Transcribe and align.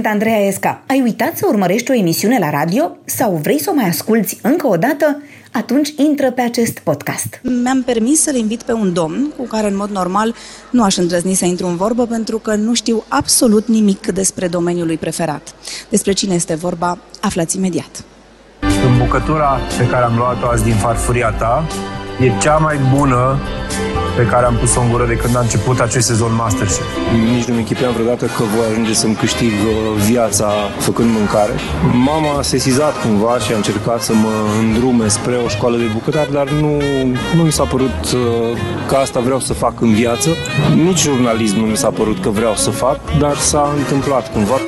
Sunt 0.00 0.12
Andreea 0.12 0.46
Esca. 0.46 0.82
Ai 0.86 1.00
uitat 1.00 1.36
să 1.36 1.46
urmărești 1.48 1.90
o 1.90 1.94
emisiune 1.94 2.38
la 2.38 2.50
radio 2.50 2.96
sau 3.04 3.38
vrei 3.42 3.60
să 3.60 3.70
o 3.70 3.74
mai 3.74 3.88
asculți 3.88 4.38
încă 4.42 4.66
o 4.66 4.76
dată? 4.76 5.22
Atunci 5.52 5.88
intră 5.96 6.30
pe 6.30 6.40
acest 6.40 6.78
podcast. 6.78 7.40
Mi-am 7.62 7.82
permis 7.82 8.20
să-l 8.20 8.34
invit 8.34 8.62
pe 8.62 8.72
un 8.72 8.92
domn 8.92 9.32
cu 9.36 9.44
care 9.44 9.66
în 9.66 9.76
mod 9.76 9.90
normal 9.90 10.34
nu 10.70 10.82
aș 10.82 10.96
îndrăzni 10.96 11.34
să 11.34 11.44
intru 11.44 11.66
în 11.66 11.76
vorbă 11.76 12.06
pentru 12.06 12.38
că 12.38 12.54
nu 12.54 12.74
știu 12.74 13.04
absolut 13.08 13.66
nimic 13.66 14.06
despre 14.06 14.48
domeniul 14.48 14.86
lui 14.86 14.96
preferat. 14.96 15.54
Despre 15.88 16.12
cine 16.12 16.34
este 16.34 16.54
vorba, 16.54 16.98
aflați 17.20 17.56
imediat. 17.56 18.04
În 18.60 18.98
bucătura 18.98 19.58
pe 19.78 19.86
care 19.86 20.04
am 20.04 20.16
luat-o 20.16 20.46
azi 20.46 20.64
din 20.64 20.74
farfuria 20.74 21.30
ta, 21.30 21.66
e 22.20 22.38
cea 22.40 22.56
mai 22.56 22.78
bună 22.96 23.38
pe 24.16 24.26
care 24.26 24.46
am 24.46 24.54
pus-o 24.54 24.80
în 24.80 24.90
gură 24.90 25.06
de 25.06 25.14
când 25.14 25.36
a 25.36 25.40
început 25.40 25.80
acest 25.80 26.06
sezon 26.06 26.34
Masterchef. 26.34 26.86
Nici 27.32 27.44
nu-mi 27.44 27.58
închipeam 27.58 27.92
vreodată 27.92 28.24
că 28.24 28.42
voi 28.56 28.66
ajunge 28.70 28.94
să-mi 28.94 29.14
câștig 29.14 29.52
uh, 29.52 30.02
viața 30.08 30.48
făcând 30.78 31.10
mâncare. 31.12 31.52
Mama 31.92 32.38
a 32.38 32.42
sesizat 32.42 33.02
cumva 33.02 33.38
și 33.38 33.52
a 33.52 33.56
încercat 33.56 34.00
să 34.02 34.12
mă 34.12 34.32
îndrume 34.60 35.08
spre 35.08 35.36
o 35.44 35.48
școală 35.48 35.76
de 35.76 35.88
bucătar, 35.92 36.26
dar 36.26 36.50
nu, 36.50 36.72
nu 37.36 37.42
mi 37.42 37.52
s-a 37.52 37.64
părut 37.64 37.98
uh, 38.14 38.20
că 38.88 38.94
asta 38.94 39.20
vreau 39.20 39.40
să 39.40 39.52
fac 39.52 39.80
în 39.80 39.92
viață. 39.94 40.28
Nici 40.74 41.00
jurnalism 41.00 41.58
nu 41.58 41.64
mi 41.64 41.76
s-a 41.76 41.90
părut 41.90 42.20
că 42.20 42.28
vreau 42.28 42.54
să 42.54 42.70
fac, 42.70 42.98
dar 43.18 43.36
s-a 43.36 43.74
întâmplat 43.78 44.32
cumva. 44.32 44.58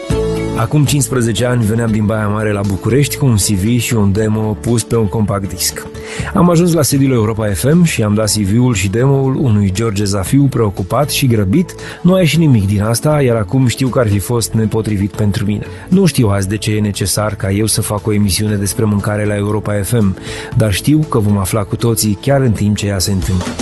Acum 0.57 0.85
15 0.85 1.45
ani 1.45 1.65
veneam 1.65 1.91
din 1.91 2.05
Baia 2.05 2.29
Mare 2.29 2.53
la 2.53 2.61
București 2.67 3.17
cu 3.17 3.27
un 3.27 3.37
CV 3.37 3.79
și 3.79 3.95
un 3.95 4.13
demo 4.13 4.57
pus 4.61 4.83
pe 4.83 4.97
un 4.97 5.09
compact 5.09 5.49
disc. 5.49 5.87
Am 6.35 6.51
ajuns 6.51 6.73
la 6.73 6.83
sediul 6.83 7.13
Europa 7.13 7.47
FM 7.47 7.83
și 7.83 8.03
am 8.03 8.15
dat 8.15 8.33
CV-ul 8.33 8.75
și 8.75 8.89
demo-ul 8.89 9.37
unui 9.37 9.73
George 9.73 10.05
Zafiu 10.05 10.43
preocupat 10.43 11.11
și 11.11 11.27
grăbit. 11.27 11.75
Nu 12.03 12.15
a 12.15 12.19
ieșit 12.19 12.39
nimic 12.39 12.67
din 12.67 12.83
asta, 12.83 13.23
iar 13.23 13.37
acum 13.37 13.67
știu 13.67 13.89
că 13.89 13.99
ar 13.99 14.09
fi 14.09 14.19
fost 14.19 14.53
nepotrivit 14.53 15.11
pentru 15.11 15.45
mine. 15.45 15.67
Nu 15.89 16.07
știu 16.07 16.29
azi 16.29 16.49
de 16.49 16.57
ce 16.57 16.77
e 16.77 16.81
necesar 16.81 17.35
ca 17.35 17.51
eu 17.51 17.67
să 17.67 17.81
fac 17.81 18.07
o 18.07 18.13
emisiune 18.13 18.55
despre 18.55 18.85
mâncare 18.85 19.25
la 19.25 19.37
Europa 19.37 19.73
FM, 19.83 20.17
dar 20.57 20.73
știu 20.73 20.99
că 20.99 21.19
vom 21.19 21.39
afla 21.39 21.63
cu 21.63 21.77
toții 21.77 22.19
chiar 22.21 22.41
în 22.41 22.53
timp 22.53 22.77
ce 22.77 22.87
ea 22.87 22.99
se 22.99 23.13
întâmplă. 23.13 23.53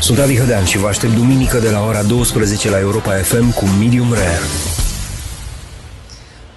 Sunt 0.00 0.18
Adi 0.18 0.36
Hădean 0.36 0.64
și 0.64 0.78
vă 0.78 0.86
aștept 0.86 1.14
duminică 1.14 1.58
de 1.58 1.70
la 1.70 1.84
ora 1.88 2.02
12 2.02 2.70
la 2.70 2.78
Europa 2.78 3.10
FM 3.10 3.52
cu 3.54 3.64
Medium 3.80 4.12
Rare. 4.12 4.77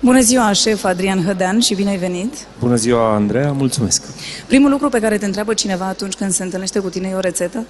Bună 0.03 0.21
ziua, 0.21 0.51
șef 0.51 0.83
Adrian 0.83 1.23
Hădean 1.23 1.59
și 1.59 1.75
bine 1.75 1.89
ai 1.89 1.97
venit! 1.97 2.33
Bună 2.59 2.75
ziua, 2.75 3.13
Andreea, 3.13 3.51
mulțumesc! 3.51 4.03
Primul 4.47 4.69
lucru 4.69 4.89
pe 4.89 4.99
care 4.99 5.17
te 5.17 5.25
întreabă 5.25 5.53
cineva 5.53 5.85
atunci 5.85 6.13
când 6.13 6.31
se 6.31 6.43
întâlnește 6.43 6.79
cu 6.79 6.89
tine 6.89 7.07
e 7.11 7.15
o 7.15 7.19
rețetă? 7.19 7.65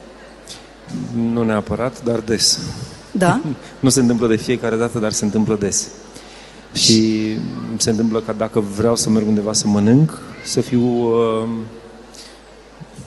Nu 1.31 1.43
neapărat, 1.43 2.03
dar 2.03 2.19
des. 2.19 2.59
Da? 3.11 3.41
nu 3.79 3.89
se 3.89 3.99
întâmplă 3.99 4.27
de 4.27 4.35
fiecare 4.35 4.75
dată, 4.75 4.99
dar 4.99 5.11
se 5.11 5.25
întâmplă 5.25 5.55
des. 5.59 5.87
Și 6.73 7.31
se 7.77 7.89
întâmplă 7.89 8.19
ca 8.19 8.31
dacă 8.31 8.59
vreau 8.59 8.95
să 8.95 9.09
merg 9.09 9.27
undeva 9.27 9.53
să 9.53 9.67
mănânc, 9.67 10.19
să 10.43 10.61
fiu 10.61 10.81
uh, 10.81 11.47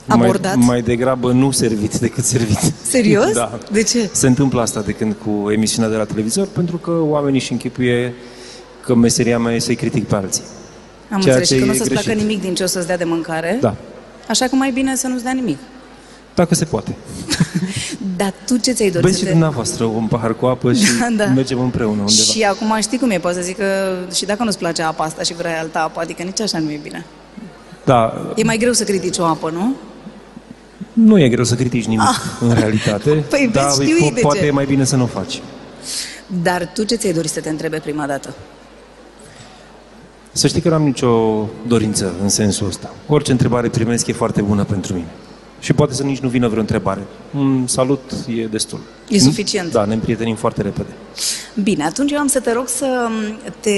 Abordat? 0.06 0.56
Mai, 0.56 0.66
mai 0.66 0.82
degrabă 0.82 1.32
nu 1.32 1.50
servit 1.50 1.98
decât 1.98 2.24
servit. 2.24 2.58
Serios? 2.90 3.32
da. 3.32 3.58
De 3.72 3.82
ce? 3.82 4.08
Se 4.12 4.26
întâmplă 4.26 4.60
asta 4.60 4.80
de 4.80 4.92
când 4.92 5.16
cu 5.24 5.50
emisiunea 5.50 5.90
de 5.90 5.96
la 5.96 6.04
televizor, 6.04 6.46
pentru 6.46 6.76
că 6.76 6.90
oamenii 6.90 7.40
și 7.40 7.52
închipuie 7.52 8.14
că 8.84 8.94
meseria 8.94 9.38
mea 9.38 9.54
e 9.54 9.58
să-i 9.58 9.74
critic 9.74 10.06
pe 10.08 10.14
alții. 10.14 10.42
Am 11.10 11.20
Ceea 11.20 11.34
înțeles 11.36 11.48
ce 11.48 11.54
și 11.54 11.60
că 11.60 11.66
nu 11.66 11.70
o 11.70 11.74
e 11.74 11.78
să-ți 11.78 11.90
placă 11.90 12.06
greșit. 12.06 12.22
nimic 12.26 12.40
din 12.42 12.54
ce 12.54 12.62
o 12.62 12.66
să-ți 12.66 12.86
dea 12.86 12.96
de 12.96 13.04
mâncare. 13.04 13.58
Da, 13.60 13.74
Așa 14.28 14.46
că 14.46 14.54
mai 14.54 14.70
bine 14.70 14.96
să 14.96 15.06
nu-ți 15.06 15.22
dea 15.22 15.32
nimic. 15.32 15.58
dacă 16.34 16.54
se 16.54 16.64
poate. 16.64 16.94
Dar 18.16 18.32
tu 18.46 18.56
ce 18.56 18.72
ți-ai 18.72 18.88
dorit 18.90 19.02
Beți 19.06 19.12
să 19.14 19.18
și 19.18 19.24
te... 19.24 19.30
dumneavoastră 19.30 19.84
un 19.84 20.06
pahar 20.06 20.34
cu 20.34 20.46
apă 20.46 20.72
și 20.72 20.84
Da, 21.00 21.24
da. 21.24 21.30
mergem 21.30 21.60
împreună 21.60 22.00
undeva. 22.00 22.08
Și 22.32 22.42
acum 22.42 22.76
știi 22.80 22.98
cum 22.98 23.10
e, 23.10 23.18
poți 23.18 23.34
să 23.36 23.40
zic 23.42 23.56
că 23.56 23.96
și 24.14 24.24
dacă 24.24 24.44
nu-ți 24.44 24.58
place 24.58 24.82
apa 24.82 25.04
asta 25.04 25.22
și 25.22 25.34
vrei 25.34 25.52
alta 25.52 25.80
apă, 25.80 26.00
adică 26.00 26.22
nici 26.22 26.40
așa 26.40 26.58
nu 26.58 26.70
e 26.70 26.78
bine. 26.82 27.04
Da, 27.84 28.32
E 28.36 28.44
mai 28.44 28.56
greu 28.56 28.72
să 28.72 28.84
critici 28.84 29.18
o 29.18 29.24
apă, 29.24 29.50
nu? 29.50 29.74
nu 30.92 31.18
e 31.20 31.28
greu 31.28 31.44
să 31.44 31.54
critici 31.54 31.84
nimic 31.84 32.20
în 32.40 32.52
realitate, 32.52 33.10
Ah. 33.10 33.22
Păi, 33.30 33.50
dar 33.52 33.64
vezi, 33.76 33.90
știu 33.90 34.10
po- 34.10 34.14
de 34.14 34.20
poate 34.20 34.38
ce. 34.38 34.46
e 34.46 34.50
mai 34.50 34.64
bine 34.64 34.84
să 34.84 34.96
nu 34.96 35.02
o 35.02 35.06
faci. 35.06 35.42
Dar 36.42 36.70
tu 36.74 36.84
ce 36.84 36.94
ți-ai 36.94 37.12
dorit 37.12 37.30
să 37.30 37.40
te 37.40 37.48
întrebe 37.48 37.78
prima 37.78 38.06
dată? 38.06 38.34
Să 40.36 40.46
știi 40.46 40.60
că 40.60 40.68
nu 40.68 40.74
am 40.74 40.82
nicio 40.82 41.46
dorință 41.66 42.12
în 42.22 42.28
sensul 42.28 42.66
ăsta. 42.66 42.94
Orice 43.06 43.32
întrebare 43.32 43.68
primesc 43.68 44.06
e 44.06 44.12
foarte 44.12 44.42
bună 44.42 44.64
pentru 44.64 44.92
mine. 44.92 45.06
Și 45.64 45.72
poate 45.72 45.94
să 45.94 46.02
nici 46.02 46.18
nu 46.18 46.28
vină 46.28 46.48
vreo 46.48 46.60
întrebare. 46.60 47.00
Un 47.34 47.66
salut 47.66 48.12
e 48.36 48.46
destul. 48.46 48.80
E 49.08 49.18
suficient. 49.18 49.72
Da, 49.72 49.84
ne 49.84 49.94
împrietenim 49.94 50.34
foarte 50.34 50.62
repede. 50.62 50.88
Bine, 51.62 51.84
atunci 51.84 52.12
eu 52.12 52.18
am 52.18 52.26
să 52.26 52.40
te 52.40 52.52
rog 52.52 52.68
să 52.68 53.08
te 53.60 53.70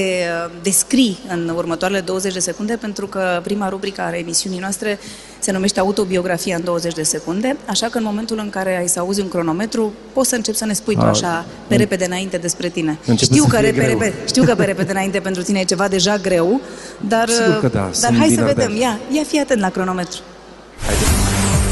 descrii 0.63 1.19
în 1.29 1.53
următoarele 1.57 2.01
20 2.01 2.33
de 2.33 2.39
secunde, 2.39 2.77
pentru 2.81 3.07
că 3.07 3.41
prima 3.43 3.69
rubrică 3.69 4.01
a 4.01 4.17
emisiunii 4.17 4.59
noastre 4.59 4.99
se 5.39 5.53
numește 5.53 5.81
Autobiografia 5.81 6.57
în 6.57 6.65
20 6.65 6.95
de 6.95 7.03
secunde, 7.03 7.57
așa 7.67 7.87
că 7.87 7.99
în 7.99 8.05
momentul 8.05 8.39
în 8.39 8.51
care 8.51 8.77
ai 8.77 8.89
să 8.89 8.99
auzi 8.99 9.21
un 9.21 9.29
cronometru, 9.29 9.93
poți 10.13 10.29
să 10.29 10.35
începi 10.35 10.57
să 10.57 10.65
ne 10.65 10.73
spui 10.73 10.95
tu 10.95 11.01
A, 11.01 11.09
așa 11.09 11.47
pe 11.67 11.77
repede 11.77 12.05
înainte 12.05 12.37
despre 12.37 12.69
tine. 12.69 12.99
Începe 13.07 13.33
Știu 13.35 13.45
să 13.45 13.49
că, 13.51 13.57
fie 13.57 13.71
pe 13.71 13.77
greu. 13.77 13.89
repede, 13.89 14.15
știu 14.27 14.45
că 14.45 14.55
pe 14.55 14.65
repede 14.65 14.91
înainte 14.91 15.19
pentru 15.19 15.43
tine 15.43 15.59
e 15.59 15.65
ceva 15.65 15.89
deja 15.89 16.17
greu, 16.17 16.61
dar, 17.09 17.29
Sigur 17.29 17.61
că 17.61 17.69
da, 17.69 17.81
dar 17.81 17.93
sunt 17.93 18.17
hai 18.19 18.29
din 18.29 18.37
să 18.37 18.45
vedem. 18.45 18.71
Ardeal. 18.71 18.81
Ia, 18.81 19.01
ia 19.11 19.23
fi 19.23 19.41
atent 19.41 19.61
la 19.61 19.71
cronometru. 19.71 20.21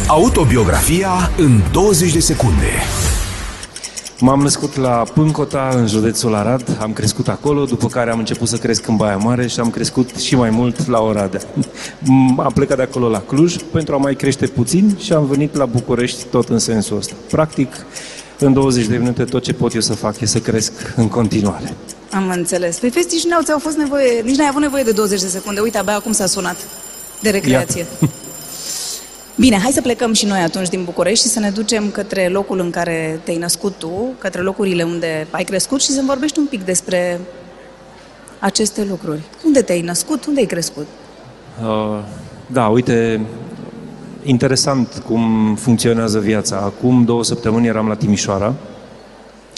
Autobiografia 0.09 1.31
în 1.37 1.60
20 1.72 2.12
de 2.12 2.20
secunde. 2.20 2.66
M-am 4.20 4.41
născut 4.41 4.76
la 4.76 5.04
Pâncota, 5.15 5.69
în 5.72 5.87
județul 5.87 6.34
Arad, 6.34 6.76
am 6.81 6.92
crescut 6.92 7.28
acolo, 7.28 7.65
după 7.65 7.87
care 7.87 8.10
am 8.10 8.19
început 8.19 8.48
să 8.48 8.56
cresc 8.56 8.87
în 8.87 8.97
Baia 8.97 9.16
Mare 9.16 9.47
și 9.47 9.60
am 9.60 9.70
crescut 9.70 10.16
și 10.16 10.37
mai 10.37 10.50
mult 10.50 10.87
la 10.87 11.00
Oradea. 11.00 11.41
M- 11.41 12.37
Am 12.37 12.53
plecat 12.54 12.76
de 12.76 12.82
acolo 12.82 13.09
la 13.09 13.20
Cluj 13.20 13.56
pentru 13.72 13.94
a 13.94 13.97
mai 13.98 14.14
crește 14.14 14.47
puțin 14.47 14.97
și 15.00 15.12
am 15.12 15.26
venit 15.26 15.56
la 15.56 15.64
București 15.64 16.25
tot 16.31 16.48
în 16.48 16.59
sensul 16.59 16.97
ăsta. 16.97 17.14
Practic, 17.31 17.72
în 18.38 18.53
20 18.53 18.87
de 18.87 18.97
minute 18.97 19.25
tot 19.25 19.43
ce 19.43 19.53
pot 19.53 19.75
eu 19.75 19.81
să 19.81 19.93
fac 19.94 20.20
e 20.20 20.26
să 20.26 20.38
cresc 20.38 20.72
în 20.97 21.09
continuare. 21.09 21.75
Am 22.12 22.28
înțeles. 22.37 22.78
Păi 22.78 22.88
vezi, 22.88 23.06
nici 23.12 23.25
n-au 23.25 23.43
ți-au 23.43 23.59
fost 23.59 23.76
nevoie, 23.76 24.20
nici 24.25 24.37
n-ai 24.37 24.48
avut 24.48 24.60
nevoie 24.62 24.82
de 24.82 24.91
20 24.93 25.20
de 25.20 25.28
secunde. 25.28 25.60
Uite, 25.60 25.78
abia 25.78 25.94
acum 25.94 26.12
s-a 26.12 26.26
sunat 26.26 26.56
de 27.20 27.31
recreație. 27.31 27.87
Bine, 29.36 29.58
hai 29.58 29.70
să 29.72 29.80
plecăm 29.80 30.12
și 30.12 30.26
noi 30.26 30.40
atunci 30.40 30.68
din 30.68 30.84
București 30.84 31.26
și 31.26 31.32
să 31.32 31.40
ne 31.40 31.50
ducem 31.50 31.90
către 31.90 32.28
locul 32.28 32.58
în 32.60 32.70
care 32.70 33.20
te-ai 33.24 33.36
născut 33.36 33.74
tu, 33.78 34.12
către 34.18 34.40
locurile 34.40 34.82
unde 34.82 35.26
ai 35.30 35.44
crescut 35.44 35.82
și 35.82 35.90
să-mi 35.90 36.06
vorbești 36.06 36.38
un 36.38 36.46
pic 36.46 36.64
despre 36.64 37.20
aceste 38.38 38.84
lucruri. 38.88 39.20
Unde 39.44 39.62
te-ai 39.62 39.80
născut? 39.80 40.26
Unde 40.26 40.40
ai 40.40 40.46
crescut? 40.46 40.86
Uh, 41.62 41.98
da, 42.46 42.66
uite, 42.66 43.20
interesant 44.22 45.02
cum 45.06 45.54
funcționează 45.60 46.18
viața. 46.18 46.56
Acum 46.56 47.04
două 47.04 47.24
săptămâni 47.24 47.66
eram 47.66 47.88
la 47.88 47.94
Timișoara 47.94 48.54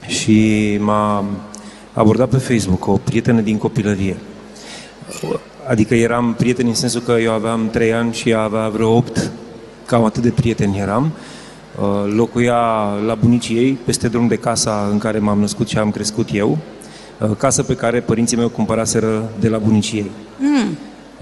și 0.06 0.76
m-a 0.80 1.24
abordat 1.92 2.28
pe 2.28 2.36
Facebook 2.36 2.86
o 2.86 2.96
prietenă 3.04 3.40
din 3.40 3.58
copilărie. 3.58 4.16
Adică 5.68 5.94
eram 5.94 6.34
prieteni 6.34 6.68
în 6.68 6.74
sensul 6.74 7.00
că 7.00 7.12
eu 7.12 7.32
aveam 7.32 7.68
trei 7.70 7.92
ani 7.92 8.14
și 8.14 8.30
ea 8.30 8.40
avea 8.40 8.68
vreo 8.68 8.96
opt, 8.96 9.30
cam 9.86 10.04
atât 10.04 10.22
de 10.22 10.30
prieteni 10.30 10.78
eram. 10.78 11.10
Uh, 11.80 12.12
Locuia 12.14 12.56
la 13.06 13.14
bunicii 13.14 13.56
ei, 13.56 13.78
peste 13.84 14.08
drum 14.08 14.26
de 14.26 14.36
casa 14.36 14.88
în 14.90 14.98
care 14.98 15.18
m-am 15.18 15.38
născut 15.38 15.68
și 15.68 15.78
am 15.78 15.90
crescut 15.90 16.28
eu, 16.32 16.58
uh, 17.20 17.30
casă 17.38 17.62
pe 17.62 17.74
care 17.74 18.00
părinții 18.00 18.36
mei 18.36 18.46
o 18.46 18.48
cumpăraseră 18.48 19.30
de 19.40 19.48
la 19.48 19.58
bunicii 19.58 19.98
ei. 19.98 20.10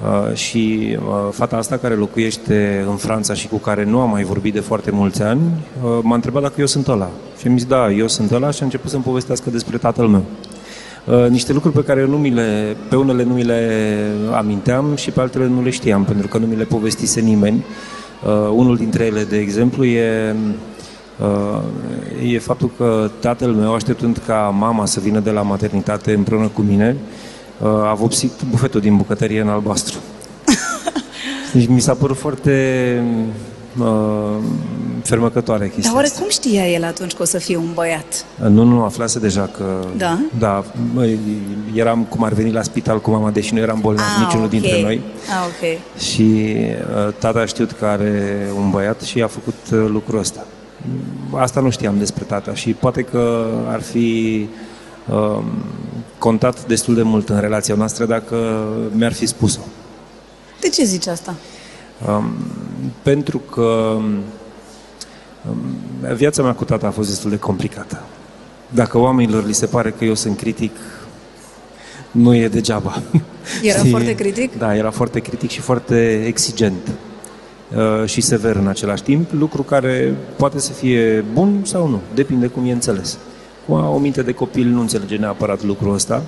Uh, 0.03 0.35
și 0.37 0.97
uh, 0.99 1.33
fata 1.33 1.57
asta 1.57 1.77
care 1.77 1.95
locuiește 1.95 2.85
în 2.89 2.97
Franța 2.97 3.35
și 3.35 3.49
cu 3.49 3.57
care 3.57 3.85
nu 3.85 4.01
am 4.01 4.11
mai 4.11 4.23
vorbit 4.23 4.53
de 4.53 4.61
foarte 4.61 4.91
mulți 4.91 5.23
ani, 5.23 5.41
uh, 5.85 5.99
m-a 6.03 6.15
întrebat 6.15 6.43
dacă 6.43 6.55
eu 6.57 6.67
sunt 6.67 6.89
ăla. 6.89 7.11
Și 7.41 7.47
am 7.47 7.57
zis, 7.57 7.67
da, 7.67 7.91
eu 7.91 8.09
sunt 8.09 8.31
ăla 8.31 8.51
și 8.51 8.59
a 8.61 8.65
început 8.65 8.91
să-mi 8.91 9.03
povestească 9.03 9.51
despre 9.51 9.77
tatăl 9.77 10.07
meu. 10.07 10.23
Uh, 11.05 11.29
niște 11.29 11.53
lucruri 11.53 11.75
pe 11.75 11.83
care 11.85 12.01
eu 12.01 12.09
nu 12.09 12.19
mi 12.19 12.31
le, 12.31 12.77
pe 12.89 12.97
unele 12.97 13.23
nu 13.23 13.35
mi 13.35 13.43
le 13.43 13.91
aminteam 14.33 14.97
și 14.97 15.11
pe 15.11 15.21
altele 15.21 15.47
nu 15.47 15.63
le 15.63 15.71
știam, 15.71 16.05
pentru 16.05 16.29
că 16.29 16.39
nu 16.39 16.47
mi 16.47 16.57
le 16.57 16.65
povestise 16.65 17.21
nimeni. 17.21 17.65
Uh, 18.27 18.51
unul 18.53 18.77
dintre 18.77 19.05
ele, 19.05 19.25
de 19.25 19.37
exemplu, 19.37 19.85
e, 19.85 20.37
uh, 21.21 22.33
e 22.33 22.39
faptul 22.39 22.71
că 22.77 23.11
tatăl 23.21 23.53
meu, 23.53 23.75
așteptând 23.75 24.23
ca 24.27 24.55
mama 24.59 24.87
să 24.87 25.01
vină 25.01 25.21
de 25.21 25.31
la 25.31 25.43
maternitate 25.43 26.13
împreună 26.13 26.49
cu 26.49 26.61
mine, 26.61 26.97
uh, 27.61 27.69
a 27.69 27.95
vopsit 27.95 28.33
bufetul 28.51 28.81
din 28.81 28.97
bucătărie 28.97 29.41
în 29.41 29.49
albastru. 29.49 29.99
Deci 31.53 31.67
mi 31.67 31.81
s-a 31.81 31.95
părut 31.95 32.17
foarte 32.17 33.03
uh, 33.79 34.37
fermecătoare 35.05 35.65
chestia 35.65 35.83
Dar 35.83 35.95
oare 35.95 36.07
asta. 36.07 36.21
cum 36.21 36.31
știa 36.31 36.69
el 36.69 36.85
atunci 36.85 37.13
că 37.13 37.23
o 37.23 37.25
să 37.25 37.39
fie 37.39 37.57
un 37.57 37.71
băiat? 37.75 38.25
Nu, 38.49 38.63
nu, 38.63 38.83
aflase 38.83 39.19
deja 39.19 39.51
că... 39.57 39.87
Da? 39.97 40.19
Da, 40.39 40.65
măi, 40.95 41.19
eram 41.75 42.05
cum 42.05 42.23
ar 42.23 42.33
veni 42.33 42.53
la 42.53 42.63
spital 42.63 43.01
cu 43.01 43.11
mama, 43.11 43.31
deși 43.31 43.55
nu 43.55 43.61
eram 43.61 43.81
bolnav 43.81 44.05
niciunul 44.21 44.45
ok. 44.45 44.51
dintre 44.51 44.83
noi. 44.83 45.01
Ah, 45.29 45.47
ok. 45.47 45.99
Și 45.99 46.23
uh, 46.23 47.15
tata 47.19 47.39
a 47.39 47.45
știut 47.45 47.73
că 47.73 47.85
are 47.85 48.47
un 48.57 48.71
băiat 48.71 49.01
și 49.01 49.23
a 49.23 49.27
făcut 49.27 49.55
uh, 49.73 49.85
lucrul 49.89 50.19
ăsta. 50.19 50.47
Asta 51.35 51.61
nu 51.61 51.71
știam 51.71 51.99
despre 51.99 52.25
tata 52.25 52.55
și 52.55 52.71
poate 52.71 53.03
că 53.03 53.47
ar 53.69 53.83
fi 53.83 54.49
uh, 55.11 55.43
contat 56.19 56.67
destul 56.67 56.95
de 56.95 57.03
mult 57.03 57.29
în 57.29 57.41
relația 57.41 57.75
noastră 57.75 58.05
dacă 58.05 58.67
mi-ar 58.93 59.13
fi 59.13 59.27
spus-o. 59.27 59.61
De 60.61 60.69
ce 60.69 60.85
zici 60.85 61.07
asta? 61.07 61.35
Um, 62.09 62.35
pentru 63.03 63.39
că 63.39 63.61
um, 63.97 64.05
viața 66.15 66.43
mea 66.43 66.53
cu 66.53 66.65
tata 66.65 66.87
a 66.87 66.91
fost 66.91 67.09
destul 67.09 67.31
de 67.31 67.39
complicată. 67.39 68.03
Dacă 68.69 68.99
oamenilor 68.99 69.47
li 69.47 69.53
se 69.53 69.67
pare 69.67 69.91
că 69.91 70.05
eu 70.05 70.15
sunt 70.15 70.37
critic, 70.37 70.77
nu 72.11 72.35
e 72.35 72.49
degeaba. 72.49 73.03
Era 73.63 73.79
Știi? 73.79 73.91
foarte 73.91 74.15
critic? 74.15 74.59
Da, 74.59 74.77
era 74.77 74.91
foarte 74.91 75.21
critic 75.21 75.51
și 75.51 75.61
foarte 75.61 76.25
exigent 76.27 76.89
uh, 77.77 78.09
și 78.09 78.21
sever 78.21 78.57
în 78.57 78.67
același 78.67 79.03
timp, 79.03 79.33
lucru 79.33 79.63
care 79.63 80.15
poate 80.37 80.61
să 80.61 80.73
fie 80.73 81.25
bun 81.33 81.61
sau 81.65 81.89
nu, 81.89 82.01
depinde 82.15 82.47
cum 82.47 82.67
e 82.67 82.73
înțeles. 82.73 83.19
Cu 83.67 83.73
o 83.73 83.99
minte 83.99 84.23
de 84.23 84.33
copil 84.33 84.67
nu 84.67 84.81
înțelege 84.81 85.17
neapărat 85.17 85.63
lucrul 85.63 85.95
ăsta 85.95 86.23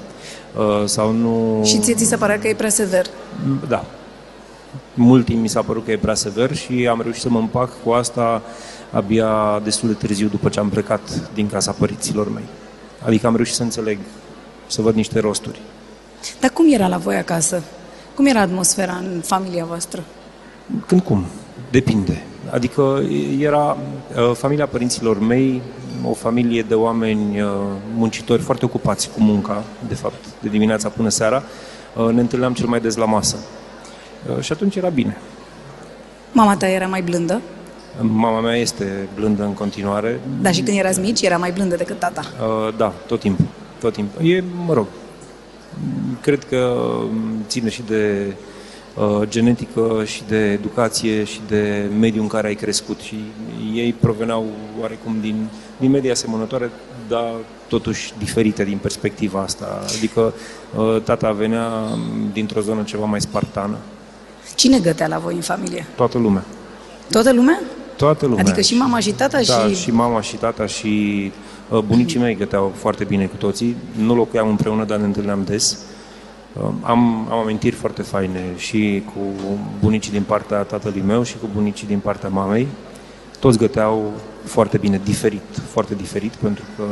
uh, 0.57 0.85
sau 0.85 1.13
nu... 1.13 1.61
Și 1.65 1.79
ție 1.79 1.95
ți 1.95 2.05
se 2.05 2.17
părea 2.17 2.39
că 2.39 2.49
e 2.49 2.55
prea 2.55 2.69
sever? 2.69 3.07
Da. 3.69 3.85
Mult 4.95 5.25
timp 5.25 5.41
mi 5.41 5.49
s-a 5.49 5.63
părut 5.63 5.85
că 5.85 5.91
e 5.91 5.97
prea 5.97 6.15
sever 6.15 6.55
și 6.55 6.89
am 6.91 7.01
reușit 7.01 7.23
să 7.23 7.29
mă 7.29 7.39
împac 7.39 7.83
cu 7.83 7.91
asta 7.91 8.43
abia 8.91 9.61
destul 9.65 9.89
de 9.89 9.95
târziu 9.95 10.29
după 10.29 10.49
ce 10.49 10.59
am 10.59 10.69
plecat 10.69 11.31
din 11.35 11.49
casa 11.49 11.73
părinților 11.73 12.33
mei. 12.33 12.45
Adică 13.05 13.27
am 13.27 13.35
reușit 13.35 13.55
să 13.55 13.63
înțeleg, 13.63 13.99
să 14.67 14.83
văd 14.83 14.95
niște 14.95 15.21
rosturi. 15.21 15.61
Dar 16.41 16.51
cum 16.51 16.73
era 16.73 16.89
la 16.89 16.97
voi 16.97 17.17
acasă? 17.17 17.63
Cum 18.15 18.27
era 18.27 18.41
atmosfera 18.41 18.93
în 18.93 19.21
familia 19.25 19.65
voastră? 19.65 20.05
Când 20.87 21.01
cum? 21.01 21.25
Depinde. 21.71 22.23
Adică 22.51 23.03
era 23.39 23.77
uh, 24.17 24.35
familia 24.35 24.67
părinților 24.67 25.19
mei, 25.19 25.63
o 26.05 26.13
familie 26.13 26.63
de 26.63 26.75
oameni 26.75 27.41
uh, 27.41 27.49
muncitori 27.95 28.43
foarte 28.43 28.65
ocupați 28.65 29.11
cu 29.11 29.21
munca, 29.21 29.65
de 29.89 29.95
fapt, 29.95 30.25
de 30.43 30.49
dimineața 30.49 30.89
până 30.89 31.09
seara. 31.09 31.43
Uh, 31.97 32.13
ne 32.13 32.21
întâlneam 32.21 32.53
cel 32.53 32.67
mai 32.67 32.81
des 32.81 32.97
la 32.97 33.05
masă. 33.05 33.37
Și 34.41 34.53
atunci 34.53 34.77
era 34.77 34.89
bine. 34.89 35.17
Mama 36.33 36.57
ta 36.57 36.69
era 36.69 36.87
mai 36.87 37.03
blândă? 37.03 37.41
Mama 38.01 38.41
mea 38.41 38.57
este 38.57 39.09
blândă 39.15 39.45
în 39.45 39.53
continuare. 39.53 40.21
Da, 40.41 40.51
și 40.51 40.61
când 40.63 40.79
erați 40.79 41.01
mici, 41.01 41.23
era 41.23 41.37
mai 41.37 41.53
blândă 41.53 41.77
decât 41.77 41.99
tata. 41.99 42.23
Da, 42.77 42.93
tot 43.07 43.21
timpul. 43.21 43.45
Tot 43.81 43.93
timpul. 43.93 44.31
E, 44.31 44.45
mă 44.67 44.73
rog, 44.73 44.87
cred 46.21 46.45
că 46.45 46.77
ține 47.47 47.69
și 47.69 47.83
de 47.87 48.33
uh, 48.95 49.29
genetică 49.29 50.03
și 50.05 50.23
de 50.29 50.51
educație 50.51 51.25
și 51.25 51.41
de 51.49 51.91
mediul 51.99 52.23
în 52.23 52.29
care 52.29 52.47
ai 52.47 52.55
crescut 52.55 53.01
și 53.01 53.17
ei 53.75 53.93
proveneau 53.93 54.47
oarecum 54.81 55.17
din, 55.21 55.49
din 55.79 55.91
media 55.91 56.13
asemănătoare, 56.13 56.71
dar 57.09 57.33
totuși 57.69 58.13
diferite 58.19 58.65
din 58.65 58.79
perspectiva 58.79 59.41
asta. 59.41 59.81
Adică 59.97 60.35
uh, 60.77 61.03
tata 61.03 61.33
venea 61.33 61.69
dintr-o 62.33 62.61
zonă 62.61 62.83
ceva 62.83 63.05
mai 63.05 63.21
spartană. 63.21 63.77
Cine 64.55 64.79
gătea 64.79 65.07
la 65.07 65.19
voi 65.19 65.35
în 65.35 65.41
familie? 65.41 65.87
Toată 65.95 66.19
lumea. 66.19 66.45
Toată 67.11 67.33
lumea? 67.33 67.61
Toată 67.97 68.27
lumea. 68.27 68.43
Adică 68.43 68.61
și 68.61 68.75
mama 68.75 68.99
și 68.99 69.13
tata 69.13 69.41
da, 69.47 69.69
și... 69.69 69.75
și 69.75 69.91
mama 69.91 70.21
și 70.21 70.37
tata 70.37 70.67
și 70.67 71.33
uh, 71.69 71.79
bunicii 71.79 72.21
mei 72.21 72.37
găteau 72.37 72.73
foarte 72.75 73.05
bine 73.05 73.27
cu 73.27 73.37
toții. 73.37 73.77
Nu 73.97 74.15
locuiam 74.15 74.49
împreună, 74.49 74.85
dar 74.85 74.99
ne 74.99 75.05
întâlneam 75.05 75.45
des. 75.45 75.79
Uh, 76.53 76.63
am, 76.83 77.29
am 77.31 77.39
amintiri 77.39 77.75
foarte 77.77 78.03
faine 78.03 78.41
și 78.57 79.03
cu 79.15 79.21
bunicii 79.81 80.13
din 80.13 80.23
partea 80.23 80.63
tatălui 80.63 81.03
meu 81.07 81.23
și 81.23 81.35
cu 81.41 81.49
bunicii 81.55 81.87
din 81.87 81.99
partea 81.99 82.29
mamei. 82.29 82.67
Toți 83.39 83.59
găteau 83.59 84.13
foarte 84.45 84.79
bine, 84.79 85.01
diferit, 85.05 85.43
foarte 85.71 85.95
diferit, 85.95 86.33
pentru 86.33 86.65
că 86.77 86.83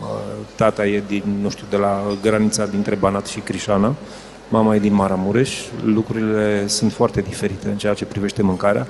uh, 0.00 0.06
tata 0.54 0.86
e 0.86 1.02
din, 1.06 1.22
nu 1.42 1.50
știu, 1.50 1.64
de 1.70 1.76
la 1.76 2.02
granița 2.22 2.66
dintre 2.66 2.94
Banat 2.94 3.26
și 3.26 3.40
Crișana, 3.40 3.94
mama 4.52 4.74
e 4.74 4.78
din 4.78 4.94
Maramureș, 4.94 5.50
lucrurile 5.84 6.64
sunt 6.66 6.92
foarte 6.92 7.20
diferite 7.20 7.68
în 7.68 7.76
ceea 7.76 7.94
ce 7.94 8.04
privește 8.04 8.42
mâncarea. 8.42 8.86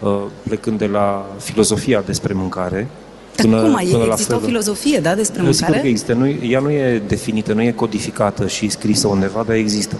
Uh, 0.00 0.22
plecând 0.42 0.78
de 0.78 0.86
la 0.86 1.26
filozofia 1.38 2.02
despre 2.06 2.32
mâncare. 2.32 2.88
Dar 3.36 3.46
până, 3.46 3.60
cum? 3.60 3.70
Până 3.90 4.04
există 4.10 4.32
la 4.32 4.38
o 4.42 4.46
filozofie, 4.46 4.98
da, 4.98 5.14
despre 5.14 5.42
mâncare? 5.42 5.64
Sigur 5.64 5.80
că 5.80 5.86
există. 5.86 6.12
Nu, 6.12 6.26
ea 6.26 6.60
nu 6.60 6.70
e 6.70 7.02
definită, 7.06 7.52
nu 7.52 7.62
e 7.62 7.70
codificată 7.70 8.46
și 8.46 8.68
scrisă 8.68 9.08
undeva, 9.08 9.44
dar 9.46 9.56
există. 9.56 9.96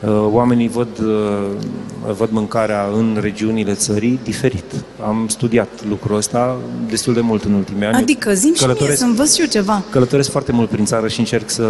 Uh, 0.00 0.26
oamenii 0.30 0.68
văd, 0.68 0.98
uh, 0.98 2.12
văd 2.16 2.30
mâncarea 2.30 2.86
în 2.94 3.18
regiunile 3.20 3.74
țării 3.74 4.18
diferit. 4.22 4.64
Am 5.06 5.26
studiat 5.28 5.68
lucrul 5.88 6.16
ăsta 6.16 6.56
destul 6.88 7.14
de 7.14 7.20
mult 7.20 7.44
în 7.44 7.52
ultimii 7.52 7.86
ani. 7.86 7.96
Adică 7.96 8.32
zim 8.34 8.54
și 8.54 8.66
mie 8.66 8.96
să 8.96 9.04
învăț 9.04 9.34
și 9.34 9.40
eu 9.40 9.46
ceva. 9.46 9.82
Călătoresc 9.90 10.30
foarte 10.30 10.52
mult 10.52 10.68
prin 10.68 10.84
țară 10.84 11.08
și 11.08 11.18
încerc 11.18 11.50
să 11.50 11.66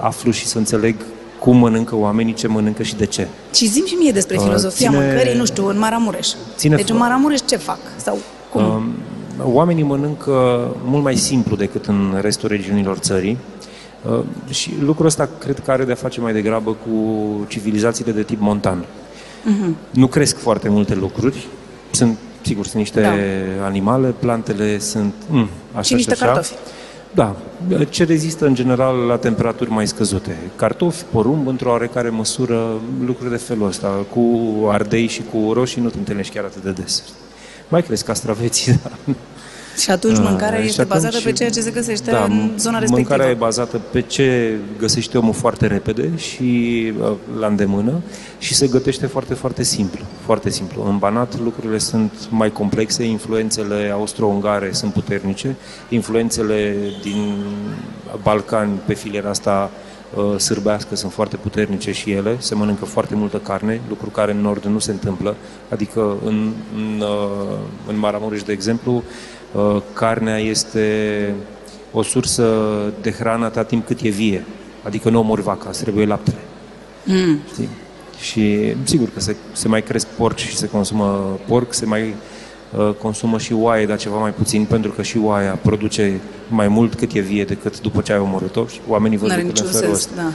aflu 0.00 0.30
și 0.30 0.46
să 0.46 0.58
înțeleg 0.58 0.94
cum 1.42 1.56
mănâncă 1.56 1.96
oamenii, 1.96 2.34
ce 2.34 2.46
mănâncă 2.46 2.82
și 2.82 2.96
de 2.96 3.06
ce. 3.06 3.28
Și 3.54 3.66
zim 3.66 3.86
și 3.86 3.94
mie 3.94 4.10
despre 4.10 4.36
uh, 4.36 4.42
filozofia 4.42 4.90
ține, 4.90 5.04
mâncării, 5.04 5.36
nu 5.36 5.44
știu, 5.44 5.66
în 5.66 5.78
Maramureș. 5.78 6.28
Ține 6.56 6.76
deci 6.76 6.90
în 6.90 6.96
Maramureș 6.96 7.38
ce 7.46 7.56
fac? 7.56 7.78
Sau 7.96 8.18
cum? 8.52 8.62
Uh, 8.62 9.44
oamenii 9.44 9.82
mănâncă 9.82 10.66
mult 10.84 11.02
mai 11.02 11.16
simplu 11.16 11.56
decât 11.56 11.86
în 11.86 12.18
restul 12.20 12.48
regiunilor 12.48 12.96
țării. 12.96 13.38
Uh, 14.10 14.20
și 14.50 14.70
lucrul 14.80 15.06
ăsta 15.06 15.28
cred 15.38 15.58
că 15.64 15.70
are 15.70 15.84
de-a 15.84 15.94
face 15.94 16.20
mai 16.20 16.32
degrabă 16.32 16.70
cu 16.70 16.96
civilizațiile 17.48 18.12
de 18.12 18.22
tip 18.22 18.40
montan. 18.40 18.84
Uh-huh. 18.84 19.90
Nu 19.90 20.06
cresc 20.06 20.38
foarte 20.38 20.68
multe 20.68 20.94
lucruri. 20.94 21.46
Sunt, 21.90 22.18
sigur, 22.42 22.64
sunt 22.64 22.76
niște 22.76 23.00
da. 23.00 23.64
animale, 23.64 24.14
plantele 24.18 24.78
sunt 24.78 25.14
mm, 25.28 25.48
așa 25.72 25.82
și 25.82 25.94
niște 25.94 26.12
așa. 26.12 26.24
cartofi. 26.24 26.54
Da, 27.14 27.36
ce 27.88 28.04
rezistă 28.04 28.46
în 28.46 28.54
general 28.54 28.96
la 28.96 29.16
temperaturi 29.16 29.70
mai 29.70 29.86
scăzute. 29.86 30.36
Cartofi, 30.56 31.04
porumb, 31.10 31.46
într-o 31.46 31.70
oarecare 31.70 32.08
măsură, 32.08 32.80
lucruri 33.06 33.30
de 33.30 33.36
felul 33.36 33.66
ăsta. 33.66 34.04
Cu 34.10 34.40
ardei 34.68 35.06
și 35.06 35.22
cu 35.32 35.52
roșii 35.52 35.82
nu 35.82 35.88
te 35.88 35.98
întâlnești 35.98 36.34
chiar 36.34 36.44
atât 36.44 36.62
de 36.62 36.70
des. 36.70 37.02
Mai 37.68 37.82
crezi 37.82 38.04
castraveții, 38.04 38.72
da. 38.82 39.14
Și 39.76 39.90
atunci 39.90 40.16
ah, 40.16 40.24
mâncarea 40.28 40.58
uh, 40.58 40.64
este 40.64 40.80
atunci, 40.80 41.02
bazată 41.02 41.20
pe 41.24 41.32
ceea 41.32 41.50
ce 41.50 41.60
se 41.60 41.70
găsește 41.70 42.10
da, 42.10 42.24
în 42.24 42.50
zona 42.58 42.78
respectivă. 42.78 43.08
Mâncarea 43.08 43.30
e 43.30 43.34
bazată 43.34 43.76
pe 43.76 44.00
ce 44.00 44.56
găsește 44.78 45.18
omul 45.18 45.32
foarte 45.32 45.66
repede 45.66 46.10
și 46.16 46.92
uh, 47.00 47.12
la 47.38 47.46
îndemână 47.46 48.00
și 48.38 48.54
se 48.54 48.66
gătește 48.66 49.06
foarte, 49.06 49.34
foarte 49.34 49.62
simplu. 49.62 50.04
Foarte 50.24 50.50
simplu. 50.50 50.84
În 50.88 50.98
Banat 50.98 51.40
lucrurile 51.40 51.78
sunt 51.78 52.12
mai 52.30 52.52
complexe, 52.52 53.04
influențele 53.04 53.90
austro-ungare 53.92 54.72
sunt 54.72 54.92
puternice, 54.92 55.56
influențele 55.88 56.74
din 57.02 57.34
Balcani 58.22 58.80
pe 58.86 58.94
filiera 58.94 59.28
asta 59.28 59.70
uh, 60.14 60.38
sârbească 60.38 60.96
sunt 60.96 61.12
foarte 61.12 61.36
puternice 61.36 61.92
și 61.92 62.10
ele, 62.10 62.36
se 62.38 62.54
mănâncă 62.54 62.84
foarte 62.84 63.14
multă 63.14 63.36
carne, 63.36 63.80
lucru 63.88 64.08
care 64.08 64.32
în 64.32 64.40
nord 64.40 64.64
nu 64.64 64.78
se 64.78 64.90
întâmplă. 64.90 65.36
Adică 65.68 66.16
în, 66.24 66.52
în, 66.74 67.00
uh, 67.00 67.58
în 67.88 67.98
Maramureș, 67.98 68.42
de 68.42 68.52
exemplu, 68.52 68.92
Uh, 68.94 69.41
carnea 69.92 70.38
este 70.38 71.34
o 71.92 72.02
sursă 72.02 72.46
de 73.00 73.10
hrană 73.10 73.44
atât 73.44 73.66
timp 73.66 73.86
cât 73.86 74.00
e 74.00 74.08
vie. 74.08 74.44
Adică 74.82 75.10
nu 75.10 75.18
omori 75.18 75.42
vaca, 75.42 75.68
îți 75.68 75.82
trebuie 75.82 76.06
laptele. 76.06 76.40
Mm. 77.04 77.38
Știi? 77.52 77.68
Și 78.20 78.74
sigur 78.82 79.08
că 79.14 79.20
se, 79.20 79.36
se 79.52 79.68
mai 79.68 79.82
cresc 79.82 80.06
porci 80.06 80.40
și 80.40 80.56
se 80.56 80.68
consumă 80.68 81.38
porc, 81.46 81.72
se 81.72 81.86
mai 81.86 82.14
uh, 82.76 82.94
consumă 82.98 83.38
și 83.38 83.52
oaie, 83.52 83.86
dar 83.86 83.98
ceva 83.98 84.18
mai 84.18 84.32
puțin, 84.32 84.64
pentru 84.64 84.90
că 84.90 85.02
și 85.02 85.18
oaia 85.18 85.58
produce 85.62 86.20
mai 86.48 86.68
mult 86.68 86.94
cât 86.94 87.12
e 87.12 87.20
vie 87.20 87.44
decât 87.44 87.80
după 87.80 88.00
ce 88.00 88.12
ai 88.12 88.18
omorât-o 88.18 88.66
și 88.66 88.80
oamenii 88.88 89.18
văd 89.18 89.30
lucrurile 89.30 89.66
în 89.66 89.72
felul 89.72 89.94
ăsta. 89.94 90.10
Da. 90.16 90.32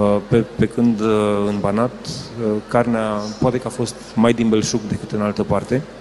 Uh, 0.00 0.20
pe, 0.28 0.44
pe 0.56 0.66
când 0.66 1.00
uh, 1.00 1.08
în 1.46 1.56
Banat, 1.60 1.92
uh, 2.06 2.52
carnea 2.68 3.12
poate 3.40 3.58
că 3.58 3.66
a 3.66 3.70
fost 3.70 3.94
mai 4.14 4.32
din 4.32 4.48
belșug 4.48 4.80
decât 4.88 5.12
în 5.12 5.20
altă 5.20 5.42
parte, 5.42 5.74
Uh, 5.74 5.99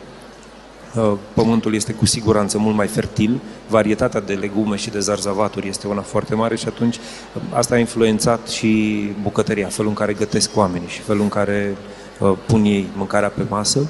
pământul 1.33 1.73
este 1.73 1.93
cu 1.93 2.05
siguranță 2.05 2.57
mult 2.57 2.75
mai 2.75 2.87
fertil, 2.87 3.39
varietatea 3.69 4.19
de 4.19 4.33
legume 4.33 4.75
și 4.75 4.89
de 4.89 4.99
zarzavaturi 4.99 5.67
este 5.67 5.87
una 5.87 6.01
foarte 6.01 6.35
mare 6.35 6.55
și 6.55 6.67
atunci 6.67 6.95
uh, 6.95 7.41
asta 7.53 7.75
a 7.75 7.77
influențat 7.77 8.47
și 8.47 9.01
bucătăria, 9.21 9.67
felul 9.67 9.89
în 9.89 9.95
care 9.95 10.13
gătesc 10.13 10.57
oamenii 10.57 10.87
și 10.87 11.01
felul 11.01 11.21
în 11.21 11.29
care 11.29 11.75
uh, 12.19 12.33
pun 12.45 12.63
ei 12.63 12.87
mâncarea 12.95 13.29
pe 13.29 13.41
masă. 13.49 13.89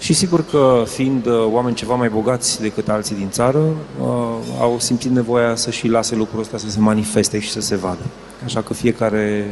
Și 0.00 0.12
sigur 0.12 0.44
că 0.50 0.84
fiind 0.86 1.26
oameni 1.52 1.74
ceva 1.74 1.94
mai 1.94 2.08
bogați 2.08 2.60
decât 2.60 2.88
alții 2.88 3.16
din 3.16 3.30
țară, 3.30 3.60
au 4.60 4.76
simțit 4.78 5.10
nevoia 5.10 5.54
să 5.54 5.70
și 5.70 5.88
lase 5.88 6.14
lucrul 6.14 6.40
ăsta 6.40 6.58
să 6.58 6.70
se 6.70 6.80
manifeste 6.80 7.38
și 7.38 7.50
să 7.50 7.60
se 7.60 7.76
vadă. 7.76 8.02
Așa 8.44 8.62
că 8.62 8.74
fiecare, 8.74 9.50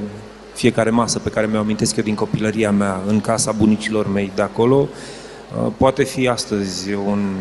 fiecare 0.54 0.90
masă 0.90 1.18
pe 1.18 1.28
care 1.28 1.46
mi-o 1.46 1.58
amintesc 1.58 1.96
eu 1.96 2.04
din 2.04 2.14
copilăria 2.14 2.70
mea, 2.70 3.00
în 3.06 3.20
casa 3.20 3.52
bunicilor 3.52 4.12
mei 4.12 4.32
de 4.34 4.42
acolo, 4.42 4.76
Uh, 4.76 5.25
poate 5.76 6.02
fi 6.04 6.28
astăzi 6.28 6.92
un 6.92 7.34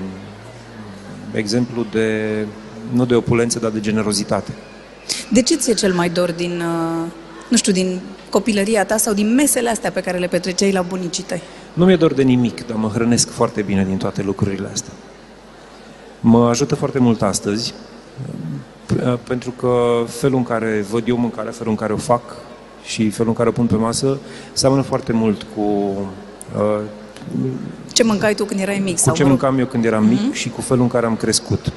exemplu 1.31 1.85
de, 1.91 2.45
nu 2.91 3.05
de 3.05 3.15
opulență, 3.15 3.59
dar 3.59 3.71
de 3.71 3.79
generozitate. 3.79 4.51
De 5.31 5.41
ce 5.41 5.55
ți-e 5.55 5.73
cel 5.73 5.93
mai 5.93 6.09
dor 6.09 6.31
din, 6.31 6.61
uh, 6.61 7.11
nu 7.49 7.57
știu, 7.57 7.71
din 7.71 7.99
copilăria 8.29 8.85
ta 8.85 8.97
sau 8.97 9.13
din 9.13 9.33
mesele 9.33 9.69
astea 9.69 9.91
pe 9.91 10.01
care 10.01 10.17
le 10.17 10.27
petreceai 10.27 10.71
la 10.71 10.81
bunicii 10.81 11.23
tăi? 11.23 11.41
Nu 11.73 11.85
mi-e 11.85 11.95
dor 11.95 12.13
de 12.13 12.23
nimic, 12.23 12.67
dar 12.67 12.77
mă 12.77 12.87
hrănesc 12.87 13.29
foarte 13.29 13.61
bine 13.61 13.85
din 13.85 13.97
toate 13.97 14.21
lucrurile 14.21 14.69
astea. 14.71 14.93
Mă 16.19 16.49
ajută 16.49 16.75
foarte 16.75 16.99
mult 16.99 17.21
astăzi, 17.21 17.73
Pentru 19.27 19.51
că 19.51 20.03
felul 20.07 20.37
în 20.37 20.43
care 20.43 20.85
văd 20.89 21.07
eu 21.07 21.17
mâncarea, 21.17 21.51
felul 21.51 21.71
în 21.71 21.77
care 21.77 21.93
o 21.93 21.97
fac 21.97 22.21
și 22.83 23.09
felul 23.09 23.27
în 23.27 23.37
care 23.37 23.49
o 23.49 23.51
pun 23.51 23.65
pe 23.65 23.75
masă, 23.75 24.17
seamănă 24.53 24.81
foarte 24.81 25.11
mult 25.11 25.45
cu 25.55 25.61
uh, 25.61 26.81
ce 27.95 28.03
mâncai 28.03 28.33
tu 28.33 28.43
când 28.43 28.59
erai 28.59 28.79
mic? 28.83 28.95
Cu 28.95 29.01
sau 29.01 29.15
ce 29.15 29.23
mâncam 29.23 29.59
eu 29.59 29.65
când 29.65 29.85
eram 29.85 30.05
mic 30.05 30.19
uh-huh. 30.19 30.35
și 30.35 30.49
cu 30.49 30.61
felul 30.61 30.83
în 30.83 30.89
care 30.89 31.05
am 31.05 31.15
crescut. 31.15 31.73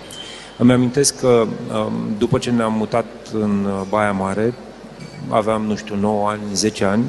Îmi 0.57 0.73
amintesc 0.73 1.21
că 1.21 1.47
um, 1.73 1.93
după 2.19 2.39
ce 2.39 2.51
ne-am 2.51 2.73
mutat 2.73 3.07
în 3.33 3.65
uh, 3.65 3.87
Baia 3.89 4.13
Mare, 4.13 4.55
aveam, 5.29 5.63
nu 5.63 5.77
știu, 5.77 5.97
9 6.01 6.29
ani, 6.29 6.41
10 6.55 6.85
ani, 6.85 7.05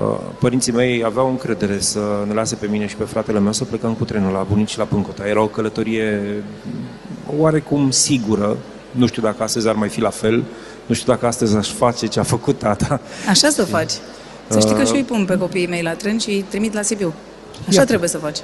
uh, 0.00 0.18
părinții 0.40 0.72
mei 0.72 1.04
aveau 1.04 1.28
încredere 1.28 1.80
să 1.80 2.00
ne 2.26 2.34
lase 2.34 2.54
pe 2.54 2.66
mine 2.66 2.86
și 2.86 2.96
pe 2.96 3.04
fratele 3.04 3.40
meu 3.40 3.52
să 3.52 3.64
plecăm 3.64 3.92
cu 3.92 4.04
trenul 4.04 4.32
la 4.32 4.46
bunici 4.48 4.76
la 4.76 4.84
Pâncota. 4.84 5.26
Era 5.28 5.42
o 5.42 5.46
călătorie 5.46 6.42
oarecum 7.38 7.90
sigură, 7.90 8.56
nu 8.90 9.06
știu 9.06 9.22
dacă 9.22 9.42
astăzi 9.42 9.68
ar 9.68 9.74
mai 9.74 9.88
fi 9.88 10.00
la 10.00 10.10
fel, 10.10 10.44
nu 10.86 10.94
știu 10.94 11.12
dacă 11.12 11.26
astăzi 11.26 11.56
aș 11.56 11.68
face 11.72 12.06
ce 12.06 12.20
a 12.20 12.22
făcut 12.22 12.58
tata. 12.58 13.00
Așa 13.28 13.48
să 13.48 13.64
faci. 13.64 13.92
Să 14.48 14.60
știi 14.60 14.74
că 14.74 14.84
și 14.84 14.90
eu 14.90 14.96
îi 14.96 15.04
pun 15.04 15.24
pe 15.24 15.38
copiii 15.38 15.66
mei 15.66 15.82
la 15.82 15.92
tren 15.92 16.18
și 16.18 16.30
îi 16.30 16.44
trimit 16.48 16.74
la 16.74 16.82
Sibiu. 16.82 17.14
Așa 17.60 17.74
Iată. 17.74 17.86
trebuie 17.86 18.08
să 18.08 18.18
faci. 18.18 18.38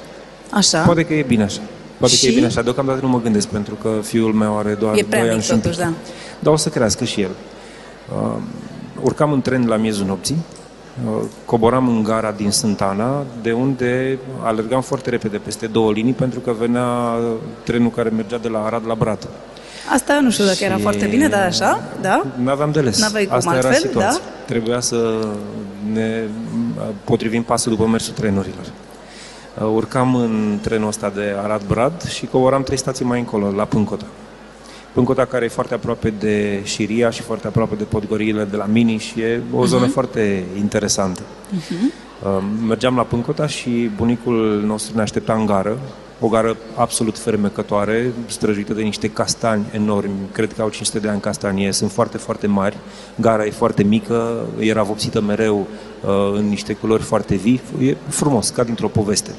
Așa. 0.51 0.83
Poate 0.83 1.05
că 1.05 1.15
e 1.15 1.23
bine 1.23 1.43
așa. 1.43 1.61
Poate 1.99 2.15
și... 2.15 2.25
că 2.25 2.31
e 2.31 2.35
bine 2.35 2.47
așa. 2.47 2.63
Deocamdată 2.63 2.99
nu 3.03 3.09
mă 3.09 3.21
gândesc 3.21 3.49
pentru 3.49 3.75
că 3.75 3.99
fiul 4.03 4.33
meu 4.33 4.59
are 4.59 4.75
doar 4.75 4.97
e 4.97 5.03
2 5.03 5.21
ani 5.21 5.43
și 5.43 5.51
totuși, 5.51 5.79
da. 5.79 5.93
Dar 6.39 6.53
o 6.53 6.57
să 6.57 6.69
crească 6.69 7.05
și 7.05 7.21
el. 7.21 7.31
Uh, 8.17 8.37
urcam 9.03 9.33
în 9.33 9.41
tren 9.41 9.67
la 9.67 9.77
miezul 9.77 10.07
nopții, 10.07 10.37
uh, 11.07 11.23
coboram 11.45 11.89
în 11.89 12.03
gara 12.03 12.35
din 12.37 12.51
Sântana, 12.51 13.25
de 13.43 13.53
unde 13.53 14.19
alergam 14.43 14.81
foarte 14.81 15.11
repede 15.11 15.37
peste 15.37 15.67
două 15.67 15.93
linii 15.93 16.13
pentru 16.13 16.41
că 16.41 16.53
venea 16.59 16.89
trenul 17.65 17.91
care 17.91 18.09
mergea 18.09 18.39
de 18.39 18.49
la 18.49 18.65
Arad 18.65 18.87
la 18.87 18.95
Brad. 18.95 19.29
Asta 19.93 20.21
nu 20.21 20.31
știu 20.31 20.45
dacă 20.45 20.57
și... 20.57 20.65
era 20.65 20.79
foarte 20.79 21.07
bine, 21.07 21.29
dar 21.29 21.47
așa, 21.47 21.83
da? 22.01 22.25
Nu 22.43 22.51
aveam 22.51 22.71
de 22.71 22.81
les. 22.81 23.01
N-aveai 23.01 23.25
cum 23.25 23.37
Asta 23.37 23.51
altfel, 23.51 23.71
era 23.71 23.79
situația. 23.79 24.21
Da? 24.21 24.45
Trebuia 24.47 24.81
să 24.81 25.27
ne 25.93 26.23
potrivim 27.05 27.43
pasul 27.43 27.73
după 27.73 27.87
mersul 27.87 28.13
trenurilor. 28.13 28.65
Uh, 29.61 29.67
urcam 29.75 30.15
în 30.15 30.59
trenul 30.63 30.89
ăsta 30.89 31.11
de 31.15 31.35
Arad-Brad 31.43 32.09
și 32.09 32.27
coboram 32.27 32.63
trei 32.63 32.79
stații 32.79 33.05
mai 33.05 33.19
încolo, 33.19 33.51
la 33.51 33.65
Pâncota. 33.65 34.07
Pâncota 34.93 35.25
care 35.25 35.45
e 35.45 35.49
foarte 35.49 35.75
aproape 35.75 36.11
de 36.11 36.61
Șiria 36.65 37.11
și 37.11 37.23
foarte 37.23 37.47
aproape 37.47 37.75
de 37.75 37.85
Podgoriile 37.85 38.45
de 38.45 38.57
la 38.57 38.65
Mini 38.65 38.97
și 38.97 39.21
e 39.21 39.41
o 39.55 39.65
zonă 39.65 39.87
uh-huh. 39.87 39.93
foarte 39.93 40.45
interesantă. 40.57 41.21
Uh-huh. 41.23 42.41
Mergeam 42.67 42.97
la 42.97 43.03
Pâncota 43.03 43.47
și 43.47 43.91
bunicul 43.97 44.63
nostru 44.67 44.97
ne 44.97 45.03
aștepta 45.03 45.33
în 45.33 45.47
gară, 45.47 45.79
o 46.25 46.29
gară 46.29 46.57
absolut 46.75 47.19
fermecătoare, 47.19 48.13
străjuită 48.27 48.73
de 48.73 48.83
niște 48.83 49.09
castani 49.09 49.65
enormi, 49.73 50.15
cred 50.33 50.53
că 50.53 50.63
au 50.63 50.69
500 50.69 50.99
de 50.99 51.09
ani 51.09 51.21
castanie, 51.21 51.73
sunt 51.73 51.91
foarte, 51.91 52.19
foarte 52.19 52.47
mari, 52.47 52.77
gara 53.17 53.45
e 53.45 53.51
foarte 53.51 53.83
mică, 53.83 54.47
era 54.59 54.83
vopsită 54.83 55.21
mereu 55.21 55.59
uh, 55.59 56.33
în 56.35 56.49
niște 56.49 56.73
culori 56.73 57.03
foarte 57.03 57.35
vii, 57.35 57.61
e 57.81 57.97
frumos, 58.09 58.49
ca 58.49 58.65
dintr-o 58.65 58.89
poveste. 58.89 59.31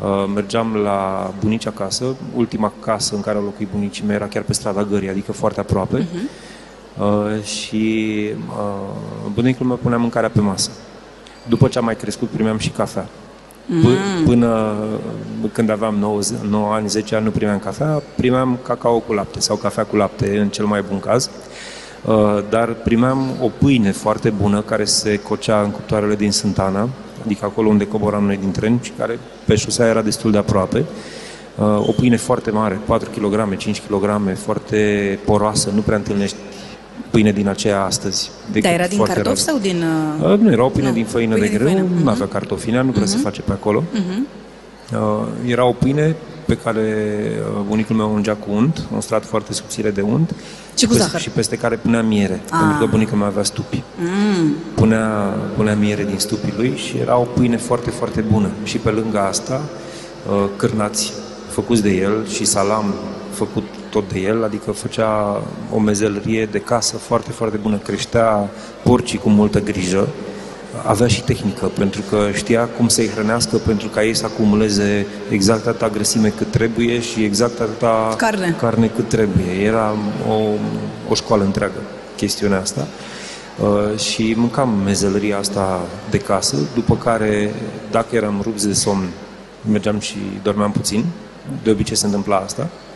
Uh, 0.00 0.30
mergeam 0.34 0.76
la 0.76 1.32
bunici 1.40 1.66
acasă, 1.66 2.16
ultima 2.34 2.72
casă 2.80 3.14
în 3.14 3.20
care 3.20 3.38
au 3.38 3.44
locuit 3.44 3.68
bunicii 3.72 4.04
mei 4.06 4.14
era 4.14 4.26
chiar 4.26 4.42
pe 4.42 4.52
strada 4.52 4.84
Gării, 4.84 5.08
adică 5.08 5.32
foarte 5.32 5.60
aproape, 5.60 6.02
uh-huh. 6.02 7.00
uh, 7.00 7.42
și 7.42 8.14
uh, 8.48 9.30
bunicul 9.34 9.66
meu 9.66 9.76
punea 9.76 9.98
mâncarea 9.98 10.30
pe 10.30 10.40
masă. 10.40 10.70
După 11.48 11.68
ce 11.68 11.78
am 11.78 11.84
mai 11.84 11.96
crescut, 11.96 12.28
primeam 12.28 12.58
și 12.58 12.70
cafea. 12.70 13.08
Mm. 13.70 14.24
Până 14.24 14.74
când 15.52 15.70
aveam 15.70 15.94
9, 15.94 16.20
9 16.48 16.72
ani, 16.72 16.88
10 16.88 17.14
ani, 17.14 17.24
nu 17.24 17.30
primeam 17.30 17.58
cafea, 17.58 18.02
primeam 18.16 18.58
cacao 18.62 18.98
cu 18.98 19.12
lapte 19.12 19.40
sau 19.40 19.56
cafea 19.56 19.84
cu 19.84 19.96
lapte, 19.96 20.38
în 20.38 20.48
cel 20.48 20.64
mai 20.64 20.84
bun 20.88 21.00
caz. 21.00 21.30
Uh, 22.04 22.38
dar 22.50 22.68
primeam 22.68 23.28
o 23.40 23.48
pâine 23.58 23.92
foarte 23.92 24.30
bună 24.30 24.60
care 24.60 24.84
se 24.84 25.16
cocea 25.16 25.60
în 25.60 25.70
cuptoarele 25.70 26.14
din 26.14 26.32
Sântana, 26.32 26.88
adică 27.24 27.44
acolo 27.44 27.68
unde 27.68 27.86
coboram 27.86 28.24
noi 28.24 28.36
din 28.36 28.50
tren 28.50 28.78
și 28.82 28.92
care 28.98 29.18
pe 29.44 29.54
șosea 29.54 29.86
era 29.86 30.02
destul 30.02 30.30
de 30.30 30.38
aproape. 30.38 30.84
Uh, 31.56 31.88
o 31.88 31.92
pâine 31.92 32.16
foarte 32.16 32.50
mare, 32.50 32.80
4 32.84 33.10
kg, 33.10 33.56
5 33.56 33.82
kg, 33.88 34.36
foarte 34.36 35.18
poroasă, 35.24 35.70
nu 35.74 35.80
prea 35.80 35.96
întâlnești 35.96 36.36
pâine 37.10 37.32
din 37.32 37.48
aceea 37.48 37.82
astăzi. 37.82 38.30
Dar 38.62 38.72
era 38.72 38.86
din 38.86 38.98
cartofi 38.98 39.26
rar. 39.26 39.36
sau 39.36 39.58
din... 39.58 39.84
Uh... 40.22 40.38
Nu, 40.38 40.50
era 40.50 40.64
o 40.64 40.68
pâine 40.68 40.88
nu, 40.88 40.94
din 40.94 41.04
făină 41.04 41.34
pâine 41.34 41.48
de 41.48 41.54
grâu, 41.54 41.66
făină. 41.66 41.86
nu 42.02 42.10
avea 42.10 42.26
cartofina, 42.26 42.82
nu 42.82 42.90
prea 42.90 43.04
uh-huh. 43.04 43.06
se 43.06 43.16
face 43.16 43.40
pe 43.40 43.52
acolo. 43.52 43.82
Uh-huh. 43.82 44.36
Uh, 44.92 45.26
era 45.46 45.64
o 45.64 45.72
pâine 45.72 46.16
pe 46.46 46.56
care 46.56 46.82
uh, 47.56 47.62
bunicul 47.66 47.96
meu 47.96 48.14
ungea 48.14 48.34
cu 48.34 48.46
unt, 48.50 48.82
un 48.94 49.00
strat 49.00 49.24
foarte 49.24 49.52
subțire 49.52 49.90
de 49.90 50.00
unt. 50.00 50.34
Și 50.76 50.86
cu 50.86 50.92
zahăr. 50.92 51.20
Și 51.20 51.30
peste 51.30 51.56
care 51.56 51.76
punea 51.76 52.02
miere, 52.02 52.40
ah. 52.50 52.58
pentru 52.60 52.78
că 52.78 52.90
bunicul 52.90 53.18
meu 53.18 53.26
avea 53.26 53.42
stupi. 53.42 53.82
Mm. 53.98 54.54
Punea, 54.74 55.06
punea 55.56 55.74
miere 55.74 56.04
din 56.04 56.18
stupii 56.18 56.52
lui 56.56 56.76
și 56.76 56.96
era 56.96 57.18
o 57.18 57.22
pâine 57.22 57.56
foarte, 57.56 57.90
foarte 57.90 58.20
bună. 58.20 58.50
Și 58.62 58.76
pe 58.76 58.90
lângă 58.90 59.18
asta, 59.18 59.60
uh, 60.30 60.48
cârnați 60.56 61.12
făcuți 61.48 61.82
de 61.82 61.90
el 61.90 62.26
și 62.26 62.44
salam 62.44 62.94
făcut 63.38 63.66
tot 63.90 64.12
de 64.12 64.18
el, 64.18 64.44
adică 64.44 64.70
făcea 64.70 65.42
o 65.72 65.78
mezelărie 65.78 66.44
de 66.46 66.58
casă 66.58 66.96
foarte, 66.96 67.30
foarte 67.30 67.56
bună, 67.56 67.76
creștea 67.76 68.48
porcii 68.82 69.18
cu 69.18 69.28
multă 69.28 69.60
grijă, 69.60 70.08
avea 70.86 71.06
și 71.06 71.22
tehnică, 71.22 71.66
pentru 71.66 72.02
că 72.10 72.28
știa 72.32 72.68
cum 72.76 72.88
să-i 72.88 73.08
hrănească 73.08 73.56
pentru 73.56 73.88
ca 73.88 74.04
ei 74.04 74.14
să 74.14 74.24
acumuleze 74.24 75.06
exact 75.30 75.66
atâta 75.66 75.88
grăsime 75.88 76.28
cât 76.28 76.50
trebuie 76.50 77.00
și 77.00 77.24
exact 77.24 77.60
atâta 77.60 78.14
carne, 78.16 78.56
carne 78.58 78.86
cât 78.86 79.08
trebuie. 79.08 79.52
Era 79.62 79.94
o, 80.28 80.34
o 81.08 81.14
școală 81.14 81.44
întreagă 81.44 81.80
chestiunea 82.16 82.60
asta. 82.60 82.86
Uh, 83.60 83.98
și 83.98 84.34
mâncam 84.36 84.68
mezelăria 84.84 85.38
asta 85.38 85.80
de 86.10 86.18
casă, 86.18 86.56
după 86.74 86.96
care, 86.96 87.54
dacă 87.90 88.16
eram 88.16 88.40
rupți 88.42 88.66
de 88.66 88.72
somn, 88.72 89.08
mergeam 89.70 89.98
și 89.98 90.16
dormeam 90.42 90.72
puțin, 90.72 91.04
de 91.62 91.70
obicei 91.70 91.96
se 91.96 92.06
întâmpla 92.06 92.36
asta, 92.36 92.62
Uh, 92.62 92.87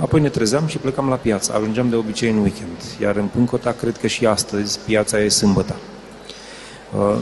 apoi 0.00 0.20
ne 0.20 0.28
trezeam 0.28 0.66
și 0.66 0.78
plecam 0.78 1.08
la 1.08 1.14
piață. 1.14 1.52
Ajungeam 1.54 1.88
de 1.88 1.96
obicei 1.96 2.30
în 2.30 2.36
weekend. 2.36 2.76
Iar 3.00 3.16
în 3.16 3.26
Pâncota, 3.26 3.72
cred 3.72 3.96
că 3.96 4.06
și 4.06 4.26
astăzi, 4.26 4.78
piața 4.86 5.20
e 5.20 5.28
sâmbătă. 5.28 5.76
Uh, 6.98 7.16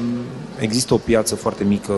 există 0.58 0.94
o 0.94 0.96
piață 0.96 1.34
foarte 1.34 1.64
mică 1.64 1.94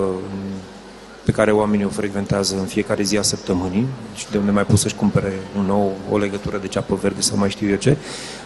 pe 1.25 1.33
care 1.33 1.51
oamenii 1.51 1.85
o 1.85 1.89
frecventează 1.89 2.57
în 2.59 2.65
fiecare 2.65 3.03
zi 3.03 3.17
a 3.17 3.23
săptămânii 3.23 3.87
și 4.15 4.31
de 4.31 4.39
unde 4.39 4.51
mai 4.51 4.65
pot 4.65 4.79
să-și 4.79 4.95
cumpere 4.95 5.33
un 5.59 5.65
nou, 5.65 5.93
o 6.11 6.19
legătură 6.19 6.59
de 6.59 6.67
ceapă 6.67 6.95
verde 6.95 7.21
sau 7.21 7.39
mai 7.39 7.51
știu 7.51 7.69
eu 7.69 7.77
ce, 7.77 7.97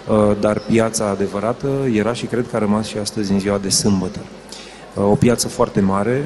uh, 0.08 0.36
dar 0.40 0.58
piața 0.58 1.08
adevărată 1.08 1.68
era 1.92 2.12
și 2.12 2.26
cred 2.26 2.46
că 2.50 2.56
a 2.56 2.58
rămas 2.58 2.86
și 2.86 2.98
astăzi 2.98 3.32
în 3.32 3.38
ziua 3.38 3.58
de 3.58 3.68
sâmbătă 3.68 4.18
o 4.94 5.14
piață 5.14 5.48
foarte 5.48 5.80
mare, 5.80 6.22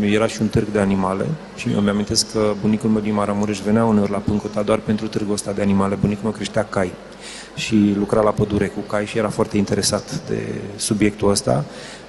uh, 0.00 0.12
era 0.12 0.26
și 0.26 0.40
un 0.40 0.46
târg 0.48 0.66
de 0.72 0.78
animale 0.78 1.24
și 1.56 1.68
îmi 1.68 1.88
amintesc 1.88 2.32
că 2.32 2.52
bunicul 2.60 2.90
meu 2.90 3.00
din 3.00 3.14
Maramureș 3.14 3.58
venea 3.58 3.84
uneori 3.84 4.10
la 4.10 4.18
Pâncota 4.18 4.62
doar 4.62 4.78
pentru 4.78 5.06
târgul 5.06 5.32
ăsta 5.32 5.52
de 5.52 5.62
animale. 5.62 5.94
Bunicul 5.94 6.22
meu 6.22 6.32
creștea 6.32 6.64
cai 6.64 6.92
și 7.54 7.94
lucra 7.98 8.20
la 8.20 8.30
pădure 8.30 8.66
cu 8.66 8.80
cai 8.80 9.06
și 9.06 9.18
era 9.18 9.28
foarte 9.28 9.56
interesat 9.56 10.20
de 10.28 10.42
subiectul 10.76 11.30
ăsta 11.30 11.64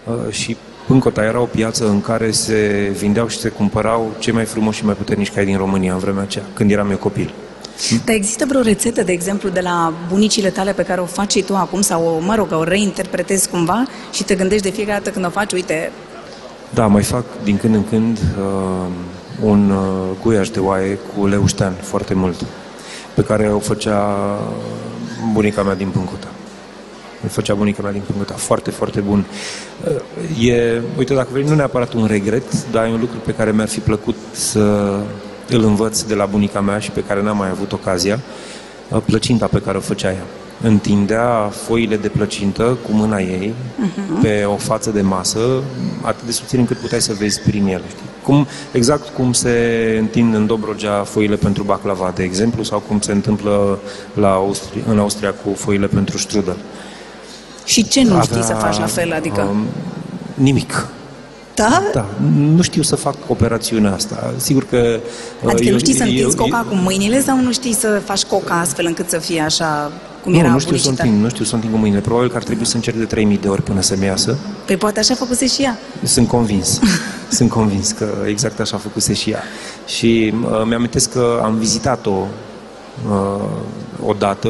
uh, 0.06 0.32
și 0.34 0.58
Pâncota 0.88 1.24
era 1.24 1.40
o 1.40 1.46
piață 1.46 1.88
în 1.88 2.02
care 2.02 2.32
se 2.32 2.92
vindeau 2.98 3.28
și 3.28 3.38
se 3.38 3.50
cumpărau 3.50 4.12
cei 4.20 4.34
mai 4.34 4.46
frumoși 4.46 4.78
și 4.78 4.86
mai 4.86 4.94
puternici 4.94 5.32
cai 5.32 5.46
din 5.46 5.58
România 5.58 5.94
în 5.94 6.00
vremea 6.00 6.24
aceea, 6.24 6.46
când 6.54 6.72
eram 6.72 6.90
eu 6.90 6.98
copil. 6.98 7.34
Dar 8.06 8.16
există 8.16 8.46
vreo 8.48 8.62
rețetă, 8.62 9.04
de 9.04 9.12
exemplu, 9.12 9.50
de 9.50 9.60
la 9.60 9.94
bunicile 10.10 10.50
tale 10.50 10.74
pe 10.74 10.84
care 10.84 11.02
o 11.02 11.06
faci 11.06 11.44
tu 11.44 11.56
acum 11.56 11.82
sau, 11.82 12.22
mă 12.26 12.36
rog, 12.36 12.48
o 12.52 12.64
reinterpretezi 12.64 13.50
cumva 13.50 13.86
și 14.12 14.24
te 14.24 14.36
gândești 14.36 14.64
de 14.64 14.76
fiecare 14.76 14.98
dată 14.98 15.10
când 15.10 15.26
o 15.26 15.30
faci, 15.30 15.52
uite... 15.52 15.92
Da, 16.74 16.88
mai 16.88 17.04
fac 17.04 17.26
din 17.44 17.58
când 17.58 17.76
în 17.76 17.84
când 17.90 18.18
uh, 18.18 18.88
un 19.42 19.70
uh, 19.70 20.18
guiaș 20.24 20.50
de 20.50 20.60
oaie 20.60 21.00
cu 21.16 21.28
leuștean 21.28 21.74
foarte 21.82 22.14
mult, 22.14 22.46
pe 23.14 23.22
care 23.22 23.48
o 23.48 23.60
făcea 23.60 24.18
bunica 25.34 25.64
mea 25.64 25.76
din 25.76 25.88
Pâncuta. 25.88 26.28
Îl 27.24 27.30
făcea 27.30 27.54
bunica 27.54 27.82
mea 27.82 27.92
din 27.92 28.02
Pâncuta. 28.06 28.34
Foarte, 28.34 28.70
foarte 28.70 29.00
bun. 29.00 29.26
Uh, 30.38 30.48
e, 30.48 30.82
uite, 30.98 31.14
dacă 31.14 31.28
vrei, 31.32 31.44
nu 31.44 31.56
neapărat 31.56 31.94
un 31.94 32.06
regret, 32.06 32.72
dar 32.72 32.86
e 32.86 32.90
un 32.90 33.00
lucru 33.00 33.18
pe 33.18 33.34
care 33.34 33.52
mi-ar 33.52 33.68
fi 33.68 33.80
plăcut 33.80 34.16
să 34.32 34.96
îl 35.50 35.64
învăț 35.64 36.02
de 36.02 36.14
la 36.14 36.26
bunica 36.26 36.62
mea 36.62 36.80
și 36.80 36.92
pe 36.92 37.04
care 37.04 37.22
n-am 37.22 37.38
mai 37.38 37.50
avut 37.50 37.72
ocazia, 37.72 38.20
uh, 38.90 39.02
plăcinta 39.06 39.48
pe 39.48 39.62
care 39.62 39.78
o 39.78 39.82
făcea 39.82 40.12
ea. 40.12 40.24
Întindea 40.62 41.52
foile 41.66 41.98
de 41.98 42.08
plăcintă 42.08 42.78
cu 42.84 42.92
mâna 42.92 43.18
ei 43.18 43.54
uh-huh. 43.54 44.22
pe 44.22 44.44
o 44.44 44.56
față 44.56 44.90
de 44.90 45.02
masă, 45.02 45.40
atât 46.02 46.26
de 46.26 46.32
subțire 46.32 46.62
încât 46.62 46.78
puteai 46.78 47.02
să 47.02 47.14
vezi 47.14 47.42
prin 47.42 47.66
ele. 47.66 47.84
Știi? 47.88 48.06
Cum, 48.24 48.48
exact 48.72 49.08
cum 49.08 49.34
se 49.34 49.96
întind 50.00 50.34
în 50.34 50.46
Dobrogea 50.46 51.04
foile 51.04 51.36
pentru 51.36 51.64
baclava, 51.64 52.12
de 52.16 52.24
exemplu, 52.24 52.64
sau 52.64 52.80
cum 52.80 53.00
se 53.00 53.12
întâmplă 53.12 53.80
la 54.14 54.34
Austria, 54.34 54.82
în 54.88 55.00
Austria 55.00 55.34
cu 55.34 55.54
foile 55.54 55.88
pentru 55.88 56.18
strudel. 56.18 56.58
Și 57.66 57.88
ce 57.88 58.04
nu 58.04 58.10
Avea, 58.10 58.22
știi 58.22 58.44
să 58.44 58.54
faci 58.54 58.78
la 58.78 58.86
fel? 58.86 59.14
Adică? 59.14 59.42
Um, 59.42 59.66
nimic 60.34 60.88
Da? 61.56 61.84
Da, 61.94 62.06
nu 62.38 62.62
știu 62.62 62.82
să 62.82 62.96
fac 62.96 63.16
operațiunea 63.28 63.94
asta. 63.94 64.34
Sigur 64.38 64.64
că... 64.70 65.00
Adică 65.46 65.64
eu, 65.64 65.72
nu 65.74 65.80
știi 65.80 65.94
să 65.94 66.04
eu- 66.04 66.10
întinzi 66.10 66.36
coca 66.36 66.58
eu- 66.58 66.70
cu 66.70 66.76
mâinile 66.84 67.22
sau 67.22 67.40
nu 67.42 67.52
știi 67.52 67.74
să 67.74 68.02
faci 68.06 68.24
coca 68.24 68.60
astfel 68.60 68.86
încât 68.86 69.10
să 69.10 69.18
fie 69.18 69.42
așa 69.42 69.92
cum 70.24 70.34
era 70.34 70.48
Nu, 70.48 70.54
nu 70.54 70.60
știu 70.60 70.76
să 70.76 70.82
publicitatea? 70.82 71.04
întind, 71.12 71.24
nu 71.24 71.30
știu 71.30 71.46
să 71.46 71.56
întind 71.56 71.74
cu 71.74 71.80
mâinile. 71.80 72.02
Probabil 72.02 72.30
că 72.30 72.36
ar 72.36 72.44
trebui 72.44 72.66
să 72.66 72.76
încerc 72.76 72.98
de 72.98 73.04
3000 73.06 73.38
de 73.38 73.48
ori 73.48 73.62
până 73.62 73.82
să-mi 73.82 74.06
iasă. 74.06 74.38
Păi 74.66 74.78
poate 74.78 75.00
așa 75.00 75.14
făcuse 75.16 75.48
și 75.48 75.62
ea. 75.62 75.78
Sunt 76.04 76.28
convins. 76.28 76.80
Sunt 77.38 77.50
convins 77.50 77.92
că 77.92 78.08
exact 78.28 78.60
așa 78.60 78.76
a 78.76 78.80
făcuse 78.80 79.14
și 79.14 79.30
ea. 79.30 79.44
Și 79.88 80.34
uh, 80.44 80.64
mi-amintesc 80.68 81.12
că 81.12 81.42
am 81.44 81.56
vizitat-o 81.56 82.28
uh, 83.10 83.42
odată, 84.06 84.48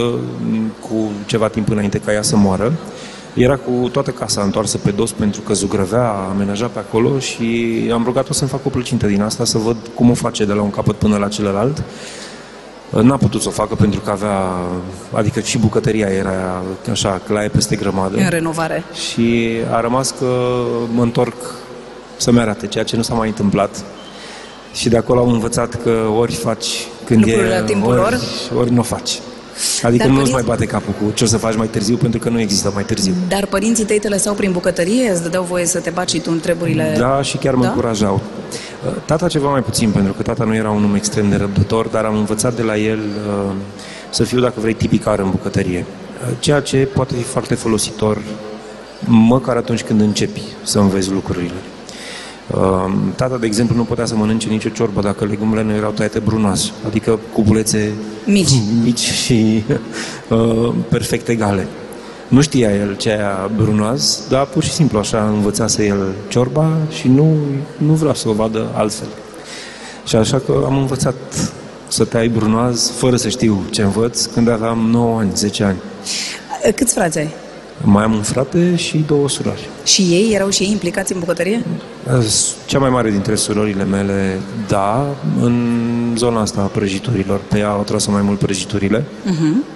m, 0.50 0.72
cu 0.90 1.12
ceva 1.26 1.48
timp 1.48 1.70
înainte 1.70 1.98
ca 1.98 2.14
ea 2.14 2.22
să 2.22 2.36
moară. 2.36 2.74
Era 3.36 3.56
cu 3.56 3.90
toată 3.92 4.12
casa 4.12 4.42
întoarsă 4.42 4.78
pe 4.78 4.92
dos 4.92 5.12
pentru 5.12 5.42
că 5.42 5.54
zugrăvea, 5.54 6.10
amenaja 6.10 6.66
pe 6.68 6.80
acolo 6.80 7.20
și 7.20 7.76
am 7.94 8.04
rugat-o 8.04 8.34
să-mi 8.34 8.50
facă 8.50 8.64
o 8.66 8.70
plăcintă 8.70 9.08
din 9.08 9.22
asta, 9.22 9.46
să 9.46 9.58
văd 9.58 9.76
cum 9.94 10.10
o 10.10 10.14
face 10.14 10.46
de 10.46 10.54
la 10.54 10.62
un 10.62 10.70
capăt 10.70 10.96
până 10.96 11.18
la 11.18 11.28
celălalt. 11.28 11.84
Uh, 12.92 13.02
N-a 13.02 13.18
putut 13.18 13.42
să 13.42 13.48
o 13.48 13.52
facă 13.52 13.76
pentru 13.76 14.00
că 14.00 14.10
avea, 14.12 14.40
adică 15.12 15.40
și 15.40 15.58
bucătăria 15.58 16.08
era 16.08 16.64
așa, 16.92 17.22
claie 17.28 17.48
peste 17.48 17.76
grămadă. 17.76 18.18
În 18.18 18.30
renovare. 18.30 18.84
Și 19.10 19.50
a 19.72 19.80
rămas 19.80 20.12
că 20.20 20.62
mă 20.94 21.02
întorc 21.02 21.36
să-mi 22.18 22.40
arate, 22.40 22.68
ceea 22.68 22.84
ce 22.84 22.96
nu 22.96 23.02
s-a 23.02 23.14
mai 23.14 23.28
întâmplat. 23.28 23.84
Și 24.74 24.90
de 24.90 24.98
acolo 24.98 25.20
am 25.20 25.32
învățat 25.32 25.82
că 25.84 26.06
ori 26.18 26.34
faci 26.34 26.68
când 27.04 27.20
Lucrurile 27.20 27.54
e, 27.54 27.60
la 27.60 27.66
timpul 27.66 27.92
ori, 27.92 28.00
lor. 28.00 28.20
ori 28.58 28.72
nu 28.72 28.80
o 28.80 28.84
faci. 28.84 29.20
Adică 29.84 30.04
Dar 30.04 30.08
nu-ți 30.14 30.18
părinți- 30.18 30.32
mai 30.32 30.44
bate 30.46 30.66
capul 30.66 30.94
cu 30.94 31.12
ce 31.14 31.24
o 31.24 31.28
să 31.28 31.38
faci 31.38 31.56
mai 31.56 31.68
târziu, 31.68 31.96
pentru 31.96 32.20
că 32.20 32.30
nu 32.30 32.40
există 32.40 32.72
mai 32.74 32.84
târziu. 32.84 33.14
Dar 33.28 33.46
părinții 33.46 33.84
tăi 33.86 34.00
te 34.00 34.08
lăsau 34.08 34.34
prin 34.34 34.52
bucătărie? 34.52 35.10
Îți 35.12 35.22
dădeau 35.24 35.44
voie 35.44 35.66
să 35.66 35.80
te 35.80 35.90
baci 35.90 36.10
și 36.10 36.20
tu 36.20 36.30
în 36.32 36.40
treburile... 36.40 36.96
Da, 36.98 37.22
și 37.22 37.38
chiar 37.38 37.54
mă 37.56 37.64
Da? 37.64 37.68
încurajau. 37.70 38.22
Tata 39.06 39.28
ceva 39.28 39.50
mai 39.50 39.62
puțin, 39.62 39.90
pentru 39.92 40.14
că 40.14 40.22
tata 40.22 40.44
nu 40.44 40.56
era 40.56 40.70
un 40.70 40.84
om 40.84 40.96
extrem 40.96 41.30
de 41.30 41.36
răbdător, 41.36 41.88
dar 41.88 42.04
am 42.06 42.16
învățat 42.18 42.56
de 42.56 42.62
la 42.62 42.78
el 42.78 43.00
uh, 43.00 43.52
să 44.10 44.24
fiu, 44.24 44.40
dacă 44.40 44.54
vrei, 44.60 44.74
tipicar 44.74 45.20
în 45.20 45.30
bucătărie. 45.30 45.86
Uh, 46.30 46.36
Ceea 46.40 46.60
ce 46.60 46.78
poate 46.94 47.14
fi 47.16 47.24
foarte 47.24 47.56
folositor, 47.56 48.22
măcar 49.06 49.56
atunci 49.56 49.84
când 49.84 50.02
începi 50.02 50.42
să 50.64 50.80
înveți 50.80 51.12
lucrurile. 51.12 51.54
Uh, 52.52 52.94
Tata, 53.16 53.38
de 53.38 53.46
exemplu, 53.46 53.76
nu 53.76 53.84
putea 53.84 54.06
să 54.06 54.16
mănânce 54.16 54.50
nicio 54.50 54.70
ciorbă 54.70 55.02
dacă 55.02 55.26
legumele 55.26 55.64
nu 55.64 55.74
erau 55.74 55.92
tăiate 55.92 56.20
brunoase, 56.20 56.72
adică 56.86 57.20
cu 57.34 57.42
bulețe 57.42 57.94
Mici. 58.26 58.50
mici 58.84 59.00
și 59.00 59.64
uh, 60.30 60.74
perfect 60.90 61.28
egale. 61.28 61.68
Nu 62.28 62.42
știa 62.42 62.76
el 62.76 62.96
ce 62.96 63.10
aia 63.10 63.52
brunoaz, 63.56 64.22
dar 64.30 64.46
pur 64.46 64.64
și 64.64 64.72
simplu 64.72 65.00
așa 65.00 65.28
învățase 65.28 65.86
el 65.86 66.14
ciorba 66.28 66.78
și 66.90 67.08
nu, 67.08 67.36
nu 67.78 67.94
vrea 67.94 68.14
să 68.14 68.30
o 68.30 68.34
vadă 68.34 68.68
altfel. 68.74 69.08
Și 70.06 70.16
așa 70.16 70.40
că 70.40 70.64
am 70.66 70.78
învățat 70.78 71.16
să 71.88 72.06
tai 72.06 72.28
brunoaz 72.28 72.92
fără 72.92 73.16
să 73.16 73.30
știu 73.30 73.64
ce 73.70 73.82
învăț 73.82 74.26
când 74.26 74.50
aveam 74.50 74.78
9 74.92 75.20
ani, 75.20 75.32
10 75.36 75.64
ani. 75.64 75.78
Câți 76.76 76.94
frați 76.94 77.18
ai? 77.18 77.34
Mai 77.86 78.04
am 78.04 78.14
un 78.14 78.22
frate 78.22 78.76
și 78.76 78.98
două 79.08 79.30
surori. 79.30 79.70
Și 79.84 80.02
ei? 80.02 80.34
Erau 80.34 80.50
și 80.50 80.64
ei 80.64 80.72
implicați 80.72 81.14
în 81.14 81.20
bucătărie? 81.20 81.66
Cea 82.66 82.80
mai 82.80 82.90
mare 82.90 83.12
dintre 83.12 83.36
surorile 83.36 83.84
mele, 83.84 84.40
da, 84.68 85.08
în 85.42 86.14
zona 86.18 86.42
asta 86.42 86.62
a 86.62 86.66
prăjiturilor. 86.66 87.40
Pe 87.48 87.58
ea 87.58 87.70
au 87.70 87.84
tras 87.84 88.06
mai 88.06 88.22
mult 88.22 88.40
prăjiturile. 88.40 89.02
Uh-huh. 89.02 89.74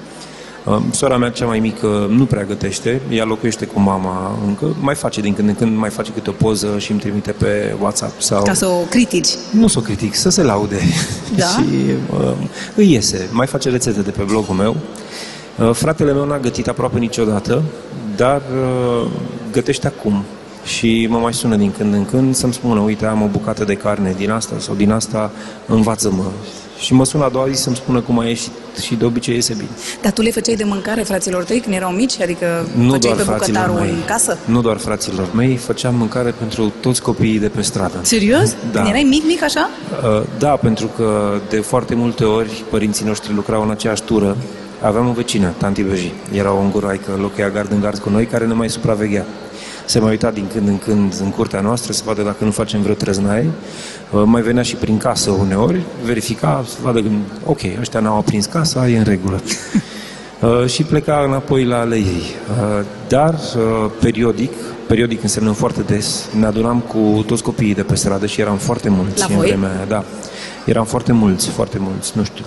Uh, 0.65 0.81
Sora 0.91 1.17
mea 1.17 1.29
cea 1.29 1.45
mai 1.45 1.59
mică 1.59 2.07
nu 2.09 2.25
prea 2.25 2.43
gătește, 2.43 3.01
ea 3.09 3.23
locuiește 3.23 3.65
cu 3.65 3.79
mama 3.79 4.37
încă, 4.45 4.75
mai 4.79 4.95
face 4.95 5.21
din 5.21 5.33
când 5.33 5.47
în 5.47 5.55
când, 5.55 5.77
mai 5.77 5.89
face 5.89 6.11
câte 6.11 6.29
o 6.29 6.33
poză 6.33 6.75
și 6.77 6.91
îmi 6.91 6.99
trimite 6.99 7.31
pe 7.31 7.75
WhatsApp 7.81 8.21
sau... 8.21 8.43
Ca 8.43 8.53
să 8.53 8.65
o 8.65 8.79
critici. 8.89 9.27
Nu 9.51 9.67
să 9.67 9.79
o 9.79 9.81
critic, 9.81 10.15
să 10.15 10.29
se 10.29 10.43
laude. 10.43 10.79
Da? 11.35 11.45
și 11.53 11.65
uh, 12.19 12.33
îi 12.75 12.91
iese, 12.91 13.29
mai 13.31 13.47
face 13.47 13.69
rețete 13.69 14.01
de 14.01 14.09
pe 14.09 14.23
blogul 14.23 14.55
meu. 14.55 14.75
Uh, 15.61 15.69
fratele 15.73 16.13
meu 16.13 16.25
n-a 16.25 16.39
gătit 16.39 16.67
aproape 16.67 16.99
niciodată, 16.99 17.63
dar 18.15 18.41
uh, 19.01 19.07
gătește 19.51 19.87
acum. 19.87 20.23
Și 20.63 21.07
mă 21.09 21.17
mai 21.17 21.33
sună 21.33 21.55
din 21.55 21.71
când 21.77 21.93
în 21.93 22.05
când 22.05 22.35
să-mi 22.35 22.53
spună, 22.53 22.79
uite, 22.79 23.05
am 23.05 23.21
o 23.21 23.25
bucată 23.25 23.63
de 23.63 23.73
carne 23.75 24.13
din 24.17 24.31
asta 24.31 24.55
sau 24.59 24.75
din 24.75 24.91
asta, 24.91 25.31
învață-mă. 25.67 26.23
Și 26.79 26.93
mă 26.93 27.05
sună 27.05 27.23
a 27.23 27.29
doua 27.29 27.47
zi 27.49 27.61
să-mi 27.61 27.75
spună 27.75 27.99
cum 27.99 28.19
a 28.19 28.25
ieșit 28.25 28.51
și 28.81 28.95
de 28.95 29.05
obicei 29.05 29.35
iese 29.35 29.53
bine. 29.53 29.69
Dar 30.01 30.11
tu 30.11 30.21
le 30.21 30.31
făceai 30.31 30.55
de 30.55 30.63
mâncare 30.63 31.01
fraților 31.01 31.43
tăi 31.43 31.59
când 31.59 31.75
erau 31.75 31.91
mici? 31.91 32.21
Adică 32.21 32.67
Nu 32.77 32.91
făceai 32.91 32.99
doar 32.99 33.15
pe 33.15 33.23
fraților 33.23 33.61
bucătarul 33.61 33.75
mei. 33.85 33.89
în 33.89 34.05
casă? 34.05 34.37
Nu 34.45 34.61
doar 34.61 34.77
fraților 34.77 35.27
mei, 35.35 35.55
făceam 35.55 35.95
mâncare 35.95 36.29
pentru 36.29 36.73
toți 36.79 37.01
copiii 37.01 37.39
de 37.39 37.47
pe 37.47 37.61
stradă. 37.61 37.99
Serios? 38.01 38.55
Da. 38.71 38.79
Când 38.79 38.87
erai 38.89 39.05
mic, 39.09 39.23
mic 39.25 39.43
așa? 39.43 39.69
Uh, 40.03 40.23
Da, 40.37 40.49
pentru 40.49 40.87
că 40.87 41.39
de 41.49 41.59
foarte 41.59 41.95
multe 41.95 42.23
ori 42.23 42.63
părinții 42.69 43.05
noștri 43.05 43.33
lucrau 43.33 43.61
în 43.63 43.69
aceeași 43.69 44.01
tură. 44.01 44.37
Aveam 44.81 45.07
o 45.07 45.11
vecină, 45.11 45.53
tanti 45.57 45.83
Beji. 45.83 46.13
Era 46.31 46.51
o 46.53 46.57
unguroaică, 46.57 47.11
locuia 47.21 47.49
gard 47.49 47.71
în 47.71 47.79
gard 47.79 47.97
cu 47.97 48.09
noi, 48.09 48.25
care 48.25 48.45
ne 48.45 48.53
mai 48.53 48.69
supraveghea. 48.69 49.25
Se 49.85 49.99
mai 49.99 50.09
uita 50.09 50.31
din 50.31 50.47
când 50.53 50.67
în 50.67 50.77
când 50.77 51.13
în 51.23 51.29
curtea 51.29 51.59
noastră 51.59 51.91
să 51.93 52.01
vadă 52.05 52.21
dacă 52.21 52.43
nu 52.43 52.51
facem 52.51 52.81
vreo 52.81 52.93
trăznaie. 52.93 53.49
Uh, 54.11 54.21
Mai 54.25 54.41
venea 54.41 54.63
și 54.63 54.75
prin 54.75 54.97
casă 54.97 55.31
uneori, 55.31 55.81
verifica, 56.05 56.63
să 56.67 56.75
vadă 56.83 57.01
când, 57.01 57.15
ok, 57.45 57.59
ăștia 57.79 57.99
n-au 57.99 58.17
aprins 58.17 58.45
casa, 58.45 58.89
e 58.89 58.97
în 58.97 59.03
regulă. 59.03 59.41
Uh, 60.41 60.65
și 60.73 60.83
pleca 60.83 61.23
înapoi 61.27 61.63
la 61.65 61.79
ale 61.79 61.95
ei. 61.95 62.23
Uh, 62.79 62.85
Dar, 63.07 63.33
uh, 63.33 63.91
periodic, 64.01 64.51
periodic 64.87 65.21
însemnând 65.21 65.55
foarte 65.55 65.81
des, 65.81 66.29
ne 66.39 66.45
adunam 66.45 66.79
cu 66.79 67.23
toți 67.27 67.43
copiii 67.43 67.73
de 67.75 67.81
pe 67.83 67.95
stradă 67.95 68.25
și 68.25 68.41
eram 68.41 68.57
foarte 68.57 68.89
mulți 68.89 69.19
La 69.19 69.25
în 69.29 69.35
voi? 69.35 69.47
vremea 69.47 69.69
aia, 69.69 69.85
da. 69.87 70.03
Eram 70.65 70.85
foarte 70.85 71.11
mulți, 71.11 71.49
foarte 71.49 71.77
mulți, 71.79 72.11
nu 72.15 72.23
știu, 72.23 72.45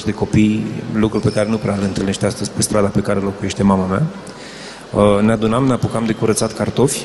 15-20 0.00 0.04
de 0.04 0.12
copii, 0.12 0.66
lucru 0.94 1.18
pe 1.20 1.30
care 1.32 1.48
nu 1.48 1.56
prea 1.56 1.74
îl 1.74 1.82
întâlnește 1.82 2.26
astăzi 2.26 2.50
pe 2.50 2.62
strada 2.62 2.86
pe 2.86 3.00
care 3.00 3.20
locuiește 3.20 3.62
mama 3.62 3.84
mea. 3.86 4.02
Uh, 4.92 5.22
Ne 5.22 5.32
adunam, 5.32 5.64
ne 5.64 5.72
apucam 5.72 6.04
de 6.06 6.12
curățat 6.12 6.52
cartofi 6.52 7.04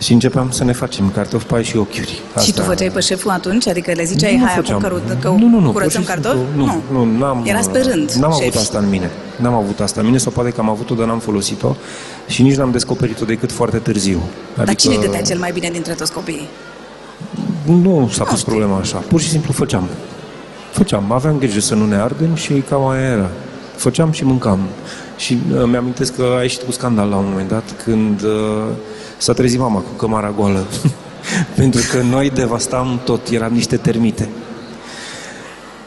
și 0.00 0.12
începeam 0.12 0.50
să 0.50 0.64
ne 0.64 0.72
facem 0.72 1.10
cartofi, 1.10 1.44
pai 1.46 1.64
și 1.64 1.76
ochiuri. 1.76 2.20
Și 2.42 2.52
tu 2.52 2.62
făceai 2.62 2.90
pe 2.90 3.00
șeful 3.00 3.30
atunci? 3.30 3.66
Adică 3.68 3.92
le 3.94 4.04
ziceai, 4.04 4.36
Nu 4.36 4.44
hai 4.44 4.52
acum 4.52 4.62
făceam. 4.62 4.80
că, 5.08 5.14
că 5.20 5.28
nu, 5.28 5.46
nu, 5.48 5.58
nu, 5.60 5.70
curățăm 5.72 6.02
pur 6.02 6.10
și 6.14 6.20
cartofi? 6.20 6.44
simplu, 6.46 6.64
Nu, 6.64 7.04
nu, 7.04 7.18
n-am, 7.18 7.42
Era 7.46 7.58
pe 7.72 7.78
rând, 7.80 8.10
N-am 8.10 8.30
avut 8.32 8.42
șefi. 8.42 8.56
asta 8.58 8.78
în 8.78 8.88
mine. 8.88 9.10
N-am 9.36 9.54
avut 9.54 9.80
asta 9.80 10.00
în 10.00 10.06
mine, 10.06 10.18
sau 10.18 10.32
poate 10.32 10.50
că 10.50 10.60
am 10.60 10.68
avut-o, 10.68 10.94
dar 10.94 11.06
n-am 11.06 11.18
folosit-o 11.18 11.76
și 12.26 12.42
nici 12.42 12.54
n-am 12.56 12.70
descoperit-o 12.70 13.24
decât 13.24 13.52
foarte 13.52 13.76
târziu. 13.78 14.22
Adică, 14.50 14.64
Dar 14.64 14.74
cine 14.74 14.96
gătea 14.96 15.22
cel 15.22 15.38
mai 15.38 15.52
bine 15.52 15.68
dintre 15.72 15.92
toți 15.92 16.12
copiii? 16.12 16.48
Nu 17.66 18.08
s-a 18.12 18.24
pus 18.24 18.42
problema 18.42 18.76
așa. 18.76 18.96
Pur 18.96 19.20
și 19.20 19.28
simplu 19.28 19.52
făceam. 19.52 19.88
Făceam. 20.72 21.12
Aveam 21.12 21.38
grijă 21.38 21.60
să 21.60 21.74
nu 21.74 21.86
ne 21.86 21.96
ardem 21.96 22.34
și 22.34 22.52
cam 22.68 22.86
aia 22.86 23.08
era. 23.08 23.30
Făceam 23.76 24.12
și 24.12 24.24
mâncam. 24.24 24.60
Și 25.16 25.38
uh, 25.54 25.64
mi-amintesc 25.66 26.16
că 26.16 26.34
a 26.38 26.42
ieșit 26.42 26.62
cu 26.62 26.72
scandal 26.72 27.08
la 27.08 27.16
un 27.16 27.26
moment 27.28 27.48
dat 27.48 27.82
când 27.84 28.22
uh, 28.22 28.30
s-a 29.16 29.32
trezit 29.32 29.58
mama 29.58 29.78
cu 29.78 29.90
cămara 29.96 30.30
goală. 30.36 30.66
Pentru 31.56 31.80
că 31.90 32.02
noi 32.02 32.30
devastam 32.30 33.00
tot, 33.04 33.28
eram 33.28 33.52
niște 33.52 33.76
termite. 33.76 34.28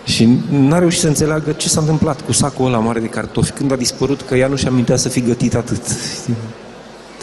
Și 0.03 0.29
n-a 0.49 0.79
reușit 0.79 0.99
să 0.99 1.07
înțeleagă 1.07 1.51
ce 1.51 1.69
s-a 1.69 1.79
întâmplat 1.79 2.21
cu 2.21 2.31
sacul 2.31 2.65
ăla 2.65 2.77
mare 2.77 2.99
de 2.99 3.07
cartofi 3.07 3.51
când 3.51 3.71
a 3.71 3.75
dispărut, 3.75 4.21
că 4.21 4.35
ea 4.35 4.47
nu 4.47 4.55
și 4.55 4.67
amintea 4.67 4.95
să 4.95 5.09
fi 5.09 5.21
gătit 5.21 5.55
atât. 5.55 5.81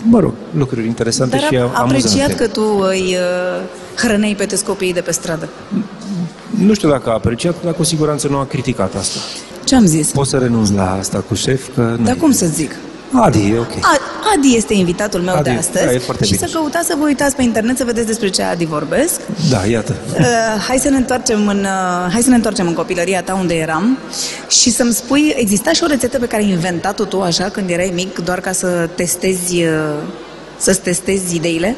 Mă 0.02 0.20
rog, 0.20 0.32
lucruri 0.56 0.86
interesante 0.86 1.36
Dar 1.36 1.44
și 1.44 1.56
am 1.56 1.70
apreciat 1.74 2.12
amuzante. 2.12 2.34
că 2.34 2.46
tu 2.46 2.62
îi 2.88 3.16
uh, 3.16 3.62
hrăneai 3.96 4.34
pe 4.38 4.44
toți 4.44 4.64
copiii 4.64 4.92
de 4.92 5.00
pe 5.00 5.12
stradă. 5.12 5.48
Nu 6.50 6.74
știu 6.74 6.88
dacă 6.88 7.10
a 7.10 7.12
apreciat, 7.12 7.54
dar 7.64 7.72
cu 7.74 7.82
siguranță 7.82 8.28
nu 8.28 8.38
a 8.38 8.44
criticat 8.46 8.94
asta. 8.94 9.18
Ce 9.64 9.74
am 9.74 9.86
zis? 9.86 10.10
Pot 10.10 10.26
să 10.26 10.36
renunț 10.38 10.70
la 10.70 10.92
asta 10.98 11.18
cu 11.28 11.34
șef, 11.34 11.74
că... 11.74 11.94
nu 11.98 12.04
Dar 12.04 12.14
e. 12.14 12.18
cum 12.18 12.32
să 12.32 12.46
zic? 12.46 12.74
Adi, 13.14 13.50
e 13.50 13.58
ok. 13.58 13.72
A- 13.80 13.98
Adi 14.36 14.56
este 14.56 14.74
invitatul 14.74 15.20
meu 15.20 15.34
Adi, 15.34 15.42
de 15.42 15.50
astăzi 15.56 15.84
da, 15.84 15.92
e 15.92 15.98
foarte 15.98 16.24
și 16.24 16.32
bine. 16.34 16.46
să 16.46 16.52
căutați 16.58 16.86
să 16.86 16.94
vă 16.98 17.04
uitați 17.04 17.36
pe 17.36 17.42
internet 17.42 17.76
să 17.76 17.84
vedeți 17.84 18.06
despre 18.06 18.28
ce 18.28 18.42
Adi 18.42 18.64
vorbesc. 18.64 19.20
Da, 19.50 19.64
iată. 19.66 19.94
Uh, 20.18 20.24
hai 20.68 20.78
să 20.78 20.88
ne 20.88 20.96
întoarcem 20.96 21.46
în 21.48 21.58
uh, 21.58 22.10
hai 22.12 22.22
să 22.22 22.28
ne 22.28 22.34
întoarcem 22.34 22.66
în 22.66 22.74
copilăria 22.74 23.22
ta 23.22 23.34
unde 23.34 23.54
eram 23.54 23.98
și 24.48 24.70
să-mi 24.70 24.92
spui, 24.92 25.32
exista 25.36 25.72
și 25.72 25.82
o 25.82 25.86
rețetă 25.86 26.18
pe 26.18 26.26
care 26.26 26.42
ai 26.42 26.50
inventat-o 26.50 27.04
tu 27.04 27.20
așa 27.20 27.44
când 27.44 27.70
erai 27.70 27.92
mic 27.94 28.18
doar 28.18 28.40
ca 28.40 28.52
să 28.52 28.88
testezi 28.94 29.62
uh, 29.62 29.68
să-ți 30.56 30.80
testezi 30.80 31.34
ideile? 31.36 31.76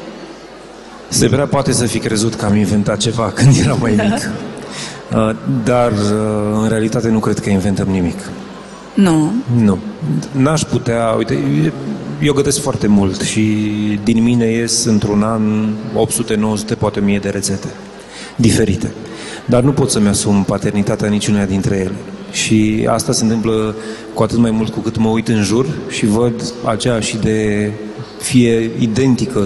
Se 1.09 1.27
prea 1.27 1.45
poate 1.45 1.71
să 1.71 1.85
fi 1.85 1.99
crezut 1.99 2.35
că 2.35 2.45
am 2.45 2.55
inventat 2.55 2.97
ceva 2.97 3.31
când 3.35 3.55
eram 3.63 3.77
mai 3.81 3.91
mic. 3.91 4.29
Uh, 5.17 5.35
Dar, 5.63 5.91
uh, 5.91 6.59
în 6.61 6.67
realitate, 6.67 7.09
nu 7.09 7.19
cred 7.19 7.39
că 7.39 7.49
inventăm 7.49 7.87
nimic. 7.87 8.17
Nu. 8.93 9.33
Nu. 9.63 9.77
N-aș 10.31 10.61
putea... 10.61 11.13
Uite, 11.17 11.37
eu 12.21 12.33
gătesc 12.33 12.61
foarte 12.61 12.87
mult 12.87 13.21
și 13.21 13.41
din 14.03 14.23
mine 14.23 14.45
ies 14.45 14.85
într-un 14.85 15.23
an 15.23 15.41
800-900, 16.73 16.77
poate 16.77 16.99
1000 16.99 17.19
de 17.19 17.29
rețete 17.29 17.67
diferite. 18.35 18.91
Dar 19.45 19.63
nu 19.63 19.71
pot 19.71 19.89
să-mi 19.89 20.07
asum 20.07 20.43
paternitatea 20.43 21.09
niciuneia 21.09 21.45
dintre 21.45 21.75
ele. 21.75 21.95
Și 22.31 22.87
asta 22.89 23.11
se 23.11 23.23
întâmplă 23.23 23.75
cu 24.13 24.23
atât 24.23 24.37
mai 24.37 24.51
mult 24.51 24.73
cu 24.73 24.79
cât 24.79 24.97
mă 24.97 25.09
uit 25.09 25.27
în 25.27 25.43
jur 25.43 25.65
și 25.89 26.05
văd 26.05 26.53
aceeași 26.65 27.17
de 27.17 27.71
fie 28.25 28.71
identică 28.79 29.43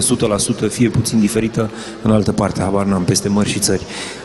100%, 0.66 0.70
fie 0.70 0.88
puțin 0.88 1.20
diferită 1.20 1.70
în 2.02 2.10
altă 2.10 2.32
parte, 2.32 2.60
habar 2.60 2.84
n-am, 2.84 3.02
peste 3.02 3.28
mări 3.28 3.48
și 3.48 3.58
țări. 3.58 3.82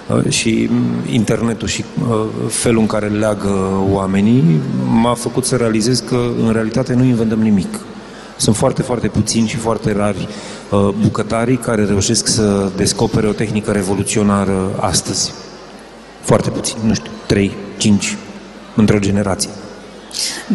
Uh, 0.10 0.30
și 0.30 0.68
mm, 0.70 1.14
internetul 1.14 1.68
și 1.68 1.84
uh, 2.10 2.26
felul 2.50 2.80
în 2.80 2.88
care 2.88 3.08
leagă 3.08 3.84
oamenii 3.92 4.60
m-a 5.02 5.14
făcut 5.14 5.46
să 5.46 5.56
realizez 5.56 6.00
că 6.00 6.30
în 6.46 6.52
realitate 6.52 6.94
nu 6.94 7.04
inventăm 7.04 7.40
nimic. 7.42 7.80
Sunt 8.38 8.56
foarte, 8.56 8.82
foarte 8.82 9.08
puțini 9.08 9.48
și 9.48 9.56
foarte 9.56 9.94
rari 9.94 10.28
uh, 10.72 10.90
bucătarii 11.02 11.58
care 11.58 11.86
reușesc 11.86 12.28
să 12.28 12.72
descopere 12.76 13.28
o 13.28 13.32
tehnică 13.32 13.72
revoluționară 13.72 14.76
astăzi. 14.80 15.34
Foarte 16.22 16.50
puțini, 16.50 16.80
nu 16.86 16.94
știu, 16.94 17.12
3, 17.26 17.52
5 17.78 18.18
într-o 18.76 19.00
generație. 19.00 19.50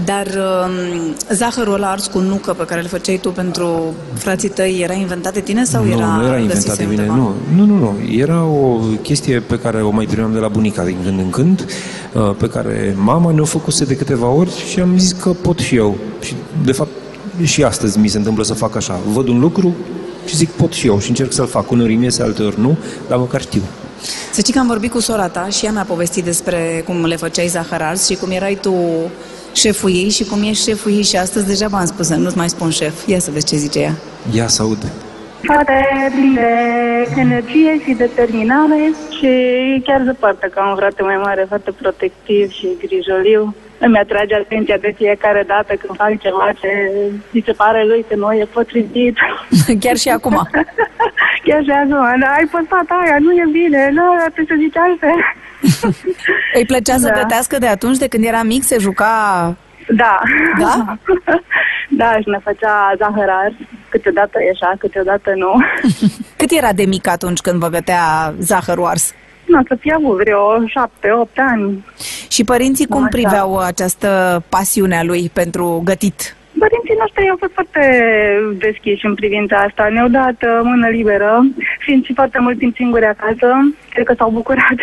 Dar 0.05 0.27
um, 0.27 1.15
zahărul 1.33 1.75
ăla 1.75 1.91
ars 1.91 2.07
cu 2.07 2.19
nucă 2.19 2.53
pe 2.53 2.65
care 2.65 2.81
îl 2.81 2.87
făceai 2.87 3.19
tu 3.23 3.31
pentru 3.31 3.95
frații 4.15 4.49
tăi 4.49 4.81
era 4.83 4.93
inventat 4.93 5.33
de 5.33 5.41
tine 5.41 5.65
sau 5.65 5.85
nu, 5.85 5.91
era 5.91 6.07
Nu, 6.07 6.27
era 6.27 6.39
inventat 6.39 6.77
de 6.77 6.85
mine, 6.85 7.07
nu. 7.07 7.33
Nu, 7.57 7.65
nu, 7.65 7.79
nu. 7.79 7.95
Era 8.17 8.45
o 8.45 8.79
chestie 9.03 9.41
pe 9.41 9.59
care 9.59 9.83
o 9.83 9.91
mai 9.91 10.05
primeam 10.05 10.33
de 10.33 10.39
la 10.39 10.49
bunica 10.49 10.85
din 10.85 10.97
când 11.05 11.19
în 11.19 11.31
când, 11.31 11.67
uh, 12.13 12.35
pe 12.39 12.49
care 12.49 12.97
mama 12.99 13.31
ne-o 13.31 13.45
făcuse 13.45 13.85
de 13.85 13.97
câteva 13.97 14.27
ori 14.27 14.51
și 14.71 14.81
am 14.81 14.99
zis 14.99 15.13
că 15.13 15.31
pot 15.31 15.59
și 15.59 15.77
eu. 15.77 15.97
Și, 16.21 16.35
de 16.65 16.73
fapt, 16.73 16.91
și 17.43 17.63
astăzi 17.63 17.99
mi 17.99 18.09
se 18.09 18.17
întâmplă 18.17 18.45
să 18.45 18.55
fac 18.55 18.77
așa. 18.77 19.01
Văd 19.13 19.29
un 19.29 19.41
lucru 19.41 19.75
și 20.27 20.37
zic 20.37 20.49
pot 20.49 20.73
și 20.73 20.87
eu 20.87 20.99
și 20.99 21.09
încerc 21.09 21.33
să-l 21.33 21.47
fac. 21.47 21.71
Uneori 21.71 21.95
mi 21.95 22.05
iese, 22.05 22.23
alteori 22.23 22.61
nu, 22.61 22.77
dar 23.09 23.19
măcar 23.19 23.41
știu. 23.41 23.63
Să 24.33 24.41
știi 24.41 24.53
că 24.53 24.59
am 24.59 24.67
vorbit 24.67 24.91
cu 24.91 25.01
sora 25.01 25.29
ta 25.29 25.49
și 25.49 25.65
ea 25.65 25.73
mi-a 25.73 25.85
povestit 25.85 26.25
despre 26.25 26.83
cum 26.87 27.05
le 27.05 27.17
făceai 27.17 27.47
zahăr 27.47 27.83
ars 27.83 28.07
și 28.07 28.15
cum 28.15 28.31
erai 28.31 28.59
tu 28.61 28.75
șeful 29.53 29.91
ei 29.91 30.09
și 30.09 30.25
cum 30.25 30.43
ești 30.43 30.69
șeful 30.69 30.93
ei 30.93 31.03
și 31.03 31.17
astăzi 31.17 31.47
deja 31.47 31.69
v-am 31.69 31.87
spus 31.87 32.07
să 32.07 32.15
nu-ți 32.15 32.37
mai 32.37 32.49
spun 32.49 32.71
șef. 32.71 33.07
Ia 33.07 33.19
să 33.19 33.31
vezi 33.31 33.47
ce 33.47 33.57
zice 33.57 33.81
ea. 33.81 33.93
Ia 34.33 34.47
să 34.47 34.63
aud. 34.63 34.93
Foarte 35.43 35.87
plin 36.15 36.35
de 36.35 36.51
energie 37.21 37.81
și 37.85 37.93
determinare 37.93 38.93
și 39.19 39.31
chiar 39.85 40.03
se 40.07 40.13
poartă 40.13 40.47
ca 40.47 40.71
un 40.71 40.77
frate 40.77 41.03
mai 41.03 41.17
mare, 41.17 41.45
foarte 41.49 41.71
protectiv 41.71 42.51
și 42.51 42.69
grijoliu. 42.83 43.55
Îmi 43.79 43.99
atrage 43.99 44.35
atenția 44.35 44.77
de 44.77 44.95
fiecare 44.97 45.43
dată 45.47 45.75
când 45.75 45.97
fac 45.97 46.21
ceva 46.21 46.53
ce 46.61 46.69
mi 47.31 47.43
se 47.47 47.53
pare 47.53 47.85
lui 47.85 48.05
că 48.09 48.15
nu 48.17 48.33
e 48.33 48.45
potrivit. 48.53 49.17
chiar 49.85 49.97
și 49.97 50.09
acum. 50.09 50.49
chiar 51.47 51.63
și 51.63 51.71
acum. 51.71 52.21
Da, 52.21 52.29
ai 52.39 52.47
postat 52.55 52.89
aia, 53.01 53.17
nu 53.19 53.33
e 53.33 53.45
bine, 53.53 53.91
nu, 53.93 54.05
trebuie 54.35 54.47
să 54.49 54.63
zici 54.65 54.77
altfel. 54.77 55.19
Îi 56.59 56.67
plăcea 56.67 56.93
da. 56.93 56.99
să 56.99 57.13
gătească 57.21 57.59
de 57.59 57.67
atunci, 57.67 57.97
de 57.97 58.09
când 58.09 58.25
era 58.25 58.43
mic, 58.43 58.63
se 58.63 58.77
juca... 58.79 59.57
Da. 59.89 60.19
Da? 60.59 60.99
da, 62.01 62.13
și 62.13 62.29
ne 62.29 62.39
făcea 62.43 62.95
zahăr 62.99 63.29
ars. 63.29 63.55
Câteodată 63.89 64.39
ieșea, 64.47 64.75
câteodată 64.79 65.33
nu. 65.37 65.61
Cât 66.39 66.51
era 66.51 66.73
de 66.73 66.85
mic 66.85 67.09
atunci 67.09 67.41
când 67.41 67.59
vă 67.59 67.69
gătea 67.69 68.35
zahărul 68.39 68.85
ars? 68.85 69.15
Nu, 69.47 69.63
să 69.69 69.77
fie 69.81 69.95
avut 69.97 70.17
vreo 70.17 70.67
șapte, 70.67 71.11
opt 71.11 71.39
ani. 71.39 71.85
Și 72.29 72.45
părinții 72.45 72.87
cum 72.87 73.01
Așa. 73.01 73.09
priveau 73.09 73.59
această 73.59 74.43
pasiune 74.49 74.99
a 74.99 75.03
lui 75.03 75.31
pentru 75.33 75.81
gătit? 75.85 76.35
Părinții 76.65 77.01
noștri 77.03 77.31
au 77.31 77.37
fost 77.43 77.53
foarte 77.53 77.83
deschiși 78.67 79.07
în 79.07 79.15
privința 79.15 79.57
asta. 79.57 79.89
Ne-au 79.89 80.09
dat 80.09 80.39
uh, 80.43 80.61
mână 80.63 80.89
liberă, 80.89 81.31
fiind 81.85 82.05
și 82.05 82.15
foarte 82.15 82.39
mult 82.39 82.59
timp 82.59 82.75
singuri 82.77 83.05
acasă. 83.05 83.49
Cred 83.91 84.07
că 84.07 84.15
s-au 84.17 84.31
bucurat 84.31 84.79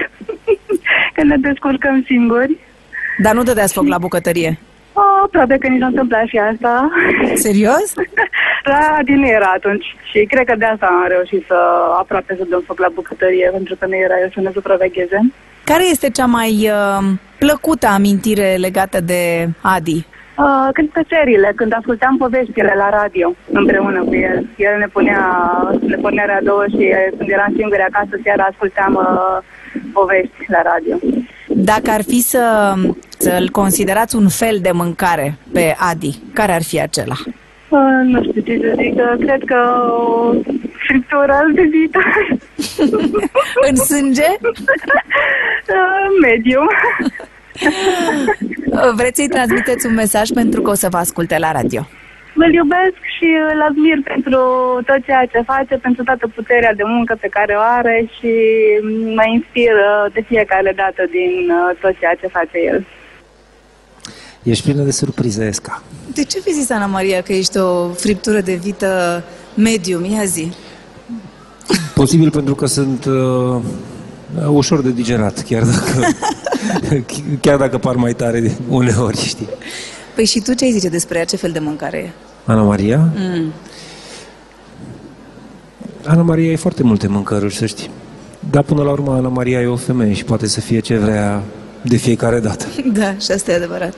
că 1.15 1.21
ne 1.23 1.37
descurcăm 1.37 2.03
singuri. 2.05 2.57
Dar 3.23 3.33
nu 3.33 3.43
dădeați 3.43 3.73
foc 3.73 3.87
la 3.87 3.97
bucătărie? 3.97 4.57
Oh, 4.93 5.19
aproape 5.23 5.57
că 5.57 5.67
nici 5.67 5.79
nu 5.79 5.87
întâmpla 5.87 6.25
și 6.25 6.37
asta. 6.51 6.89
Serios? 7.33 7.93
da, 8.71 8.99
din 9.03 9.23
era 9.23 9.51
atunci. 9.55 9.85
Și 10.11 10.25
cred 10.25 10.45
că 10.45 10.55
de 10.55 10.65
asta 10.65 10.85
am 10.85 11.07
reușit 11.07 11.43
să 11.47 11.57
aproape 11.97 12.35
să 12.37 12.45
dăm 12.49 12.63
foc 12.65 12.79
la 12.79 12.91
bucătărie, 12.93 13.49
pentru 13.51 13.75
că 13.79 13.85
nu 13.85 13.95
era 13.95 14.19
eu 14.21 14.29
să 14.33 14.39
ne 14.39 14.51
supravegheze. 14.53 15.19
Care 15.63 15.89
este 15.89 16.09
cea 16.09 16.25
mai 16.25 16.69
uh, 16.71 17.03
plăcută 17.37 17.87
amintire 17.87 18.55
legată 18.55 19.01
de 19.01 19.49
Adi? 19.61 20.05
Uh, 20.37 20.69
când 20.73 20.89
pe 20.89 21.01
serile, 21.09 21.51
când 21.55 21.73
ascultam 21.73 22.17
poveștile 22.17 22.73
la 22.77 22.89
radio 22.89 23.33
împreună 23.51 24.03
cu 24.03 24.15
el. 24.15 24.45
El 24.57 24.77
ne 24.79 24.87
punea, 24.87 25.21
ne 25.81 25.95
punea 25.95 26.25
radio 26.25 26.63
și 26.63 26.93
când 27.17 27.29
eram 27.29 27.53
singuri 27.55 27.87
acasă 27.89 28.19
seara 28.23 28.43
ascultam 28.43 28.93
uh, 28.93 29.37
povești 29.93 30.45
la 30.47 30.61
radio. 30.61 30.95
Dacă 31.47 31.91
ar 31.91 32.01
fi 32.01 32.21
să, 32.21 32.73
să-l 33.17 33.49
considerați 33.49 34.15
un 34.15 34.27
fel 34.29 34.57
de 34.61 34.71
mâncare 34.71 35.37
pe 35.53 35.75
Adi, 35.89 36.19
care 36.33 36.51
ar 36.51 36.63
fi 36.63 36.81
acela? 36.81 37.15
Uh, 37.69 37.79
nu 38.03 38.23
știu 38.23 38.41
ce 38.41 38.59
să 38.61 38.73
zic, 38.77 38.95
cred 39.25 39.43
că 39.45 39.59
o 39.89 40.33
friptură 40.87 41.37
de 41.53 41.61
vită. 41.61 41.99
În 43.69 43.75
sânge? 43.75 44.29
uh, 44.41 46.05
medium. 46.21 46.67
Vreți 48.99 49.15
să-i 49.19 49.27
transmiteți 49.27 49.85
un 49.85 49.93
mesaj 49.93 50.29
pentru 50.29 50.61
că 50.61 50.69
o 50.69 50.73
să 50.73 50.87
vă 50.89 50.97
asculte 50.97 51.37
la 51.37 51.51
radio. 51.51 51.87
Îl 52.35 52.53
iubesc 52.53 52.99
și 53.17 53.27
îl 53.53 53.61
admir 53.69 53.99
pentru 54.03 54.41
tot 54.85 54.99
ceea 55.05 55.25
ce 55.25 55.41
face, 55.51 55.75
pentru 55.75 56.03
toată 56.03 56.27
puterea 56.35 56.73
de 56.73 56.83
muncă 56.85 57.17
pe 57.21 57.27
care 57.27 57.53
o 57.53 57.63
are 57.79 58.09
și 58.15 58.31
mă 59.17 59.25
inspiră 59.33 60.09
de 60.13 60.21
fiecare 60.27 60.73
dată 60.75 61.01
din 61.17 61.33
uh, 61.49 61.77
tot 61.81 61.97
ceea 61.99 62.15
ce 62.21 62.27
face 62.27 62.57
el. 62.71 62.85
Ești 64.43 64.63
plină 64.63 64.83
de 64.83 64.91
surprize, 64.91 65.45
Esca. 65.45 65.83
De 66.13 66.23
ce 66.23 66.41
vezi 66.45 66.59
zis, 66.59 66.69
Ana 66.69 66.85
Maria, 66.85 67.21
că 67.21 67.33
ești 67.33 67.57
o 67.57 67.89
friptură 67.89 68.39
de 68.39 68.53
vită 68.53 69.23
medium? 69.55 70.03
Ia 70.03 70.23
zi. 70.23 70.51
Posibil 71.93 72.31
pentru 72.31 72.55
că 72.55 72.65
sunt 72.65 73.05
uh, 73.05 73.61
ușor 74.47 74.81
de 74.81 74.91
digerat, 74.91 75.41
chiar 75.41 75.63
dacă, 75.63 76.15
chiar 77.41 77.57
dacă 77.57 77.77
par 77.77 77.95
mai 77.95 78.13
tare 78.13 78.57
uneori, 78.69 79.17
știi. 79.17 79.49
Păi 80.15 80.25
și 80.25 80.39
tu 80.39 80.53
ce 80.53 80.65
ai 80.65 80.71
zice 80.71 80.89
despre 80.89 81.17
ea? 81.17 81.25
Ce 81.25 81.35
fel 81.35 81.51
de 81.51 81.59
mâncare 81.59 81.97
e? 81.97 82.09
Ana 82.45 82.61
Maria? 82.61 83.09
Mm. 83.15 83.51
Ana 86.05 86.21
Maria 86.21 86.51
e 86.51 86.55
foarte 86.55 86.83
multe 86.83 87.07
mâncăruri, 87.07 87.55
să 87.55 87.65
știi. 87.65 87.89
Dar 88.49 88.63
până 88.63 88.83
la 88.83 88.91
urmă 88.91 89.11
Ana 89.11 89.27
Maria 89.27 89.61
e 89.61 89.65
o 89.65 89.75
femeie 89.75 90.13
și 90.13 90.23
poate 90.23 90.47
să 90.47 90.59
fie 90.59 90.79
ce 90.79 90.97
vrea 90.97 91.43
de 91.81 91.95
fiecare 91.95 92.39
dată. 92.39 92.65
Da, 92.99 93.15
și 93.19 93.31
asta 93.31 93.51
e 93.51 93.55
adevărat. 93.55 93.93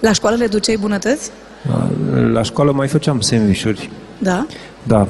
La 0.00 0.12
școală 0.12 0.36
le 0.36 0.46
duceai 0.46 0.76
bunătăți? 0.76 1.30
La, 1.68 1.90
la 2.32 2.42
școală 2.42 2.72
mai 2.72 2.88
făceam 2.88 3.20
sandvișuri. 3.20 3.90
Da? 4.18 4.46
Da. 4.82 5.08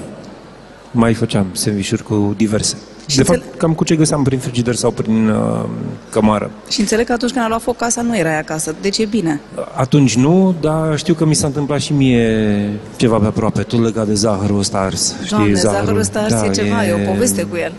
Mai 0.91 1.15
făceam 1.15 1.47
sandvișuri 1.53 2.03
cu 2.03 2.35
diverse. 2.37 2.77
Și 3.07 3.17
de 3.17 3.23
fapt, 3.23 3.43
cam 3.57 3.73
cu 3.73 3.85
ce 3.85 3.97
găseam 3.97 4.23
prin 4.23 4.39
frigider 4.39 4.75
sau 4.75 4.91
prin 4.91 5.29
uh, 5.29 5.65
cămară. 6.11 6.51
Și 6.69 6.81
înțeleg 6.81 7.07
că 7.07 7.13
atunci 7.13 7.33
când 7.33 7.45
a 7.45 7.49
luat 7.49 7.63
foc 7.63 7.77
casa 7.77 8.03
nu 8.03 8.17
erai 8.17 8.39
acasă, 8.39 8.75
deci 8.81 8.99
e 8.99 9.05
bine. 9.05 9.41
Atunci 9.75 10.17
nu, 10.17 10.55
dar 10.61 10.99
știu 10.99 11.15
că 11.15 11.25
mi 11.25 11.35
s-a 11.35 11.47
întâmplat 11.47 11.81
și 11.81 11.93
mie 11.93 12.71
ceva 12.97 13.17
pe 13.17 13.27
aproape, 13.27 13.63
tot 13.63 13.83
legat 13.83 14.07
de 14.07 14.15
zahărul 14.15 14.59
ăsta 14.59 14.79
ars. 14.79 15.15
Doamne, 15.29 15.49
știi, 15.49 15.61
zahărul, 15.61 15.81
zahărul 15.81 16.01
ăsta 16.01 16.19
ars 16.19 16.33
da, 16.33 16.45
e 16.45 16.51
ceva, 16.51 16.87
e... 16.87 16.89
e 16.89 16.93
o 16.93 17.13
poveste 17.13 17.43
cu 17.43 17.57
el. 17.57 17.73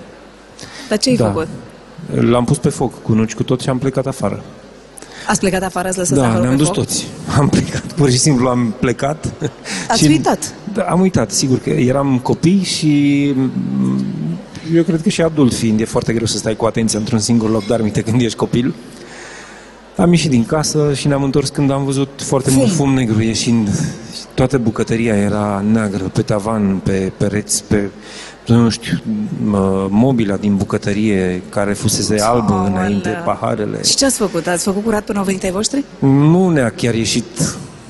Dar 0.90 0.98
ce 0.98 1.10
ai 1.10 1.16
da. 1.16 1.26
făcut? 1.26 1.48
L-am 2.12 2.46
pus 2.46 2.58
pe 2.58 2.70
foc 2.70 3.02
cu 3.02 3.14
nuci 3.14 3.34
cu 3.34 3.44
tot 3.44 3.62
și 3.62 3.70
am 3.70 3.78
plecat 3.78 4.06
afară. 4.06 4.44
Ați 5.28 5.40
plecat 5.40 5.64
afară, 5.64 5.88
ați 5.88 5.98
lăsat 5.98 6.18
Da, 6.18 6.40
ne-am 6.40 6.58
dus 6.58 6.66
foc? 6.66 6.76
toți. 6.76 7.08
Am 7.38 7.50
plecat, 7.50 7.86
pur 7.96 8.10
și 8.10 8.18
simplu 8.18 8.48
am 8.48 8.74
plecat. 8.80 9.34
Ați 9.88 10.04
și, 10.04 10.08
uitat? 10.08 10.54
Da, 10.74 10.84
am 10.84 11.00
uitat, 11.00 11.32
sigur 11.32 11.60
că 11.60 11.70
eram 11.70 12.20
copii 12.24 12.64
și 12.64 13.34
eu 14.76 14.84
cred 14.84 15.02
că 15.02 15.10
și 15.10 15.22
adult 15.22 15.54
fiind 15.54 15.80
e 15.80 15.86
foarte 15.86 16.14
greu 16.14 16.26
să 16.26 16.38
stai 16.38 16.56
cu 16.56 16.66
atenție 16.66 16.98
într-un 16.98 17.20
singur 17.20 17.50
loc, 17.50 17.66
dar 17.66 17.82
minte 17.82 18.02
când 18.02 18.22
ești 18.22 18.38
copil. 18.38 18.74
Am 19.98 20.12
ieșit 20.12 20.30
din 20.30 20.46
casă 20.46 20.94
și 20.94 21.08
ne-am 21.08 21.24
întors 21.24 21.50
când 21.50 21.72
am 21.72 21.86
văzut 21.86 22.10
foarte 22.16 22.50
fum. 22.50 22.60
mult 22.60 22.72
fum 22.72 22.94
negru 22.94 23.22
ieșind. 23.22 23.70
Toată 24.34 24.58
bucătăria 24.58 25.16
era 25.16 25.64
neagră, 25.72 26.04
pe 26.04 26.22
tavan, 26.22 26.78
pe 26.84 27.12
pereți, 27.18 27.64
pe, 27.64 27.90
nu 28.48 28.70
știu, 28.70 29.02
mobila 29.90 30.36
din 30.36 30.56
bucătărie 30.56 31.42
care 31.50 31.74
fusese 31.74 32.22
albă 32.22 32.54
oh, 32.54 32.68
înainte, 32.70 33.08
alea. 33.08 33.20
paharele. 33.22 33.84
Și 33.84 33.96
ce 33.96 34.06
ați 34.06 34.18
făcut? 34.18 34.48
Ați 34.48 34.64
făcut 34.64 34.84
curat 34.84 35.04
până 35.04 35.20
au 35.20 35.26
venit 35.26 35.44
ai 35.44 35.52
voștri? 35.52 35.84
Nu 36.00 36.50
ne-a 36.50 36.70
chiar 36.70 36.94
ieșit. 36.94 37.26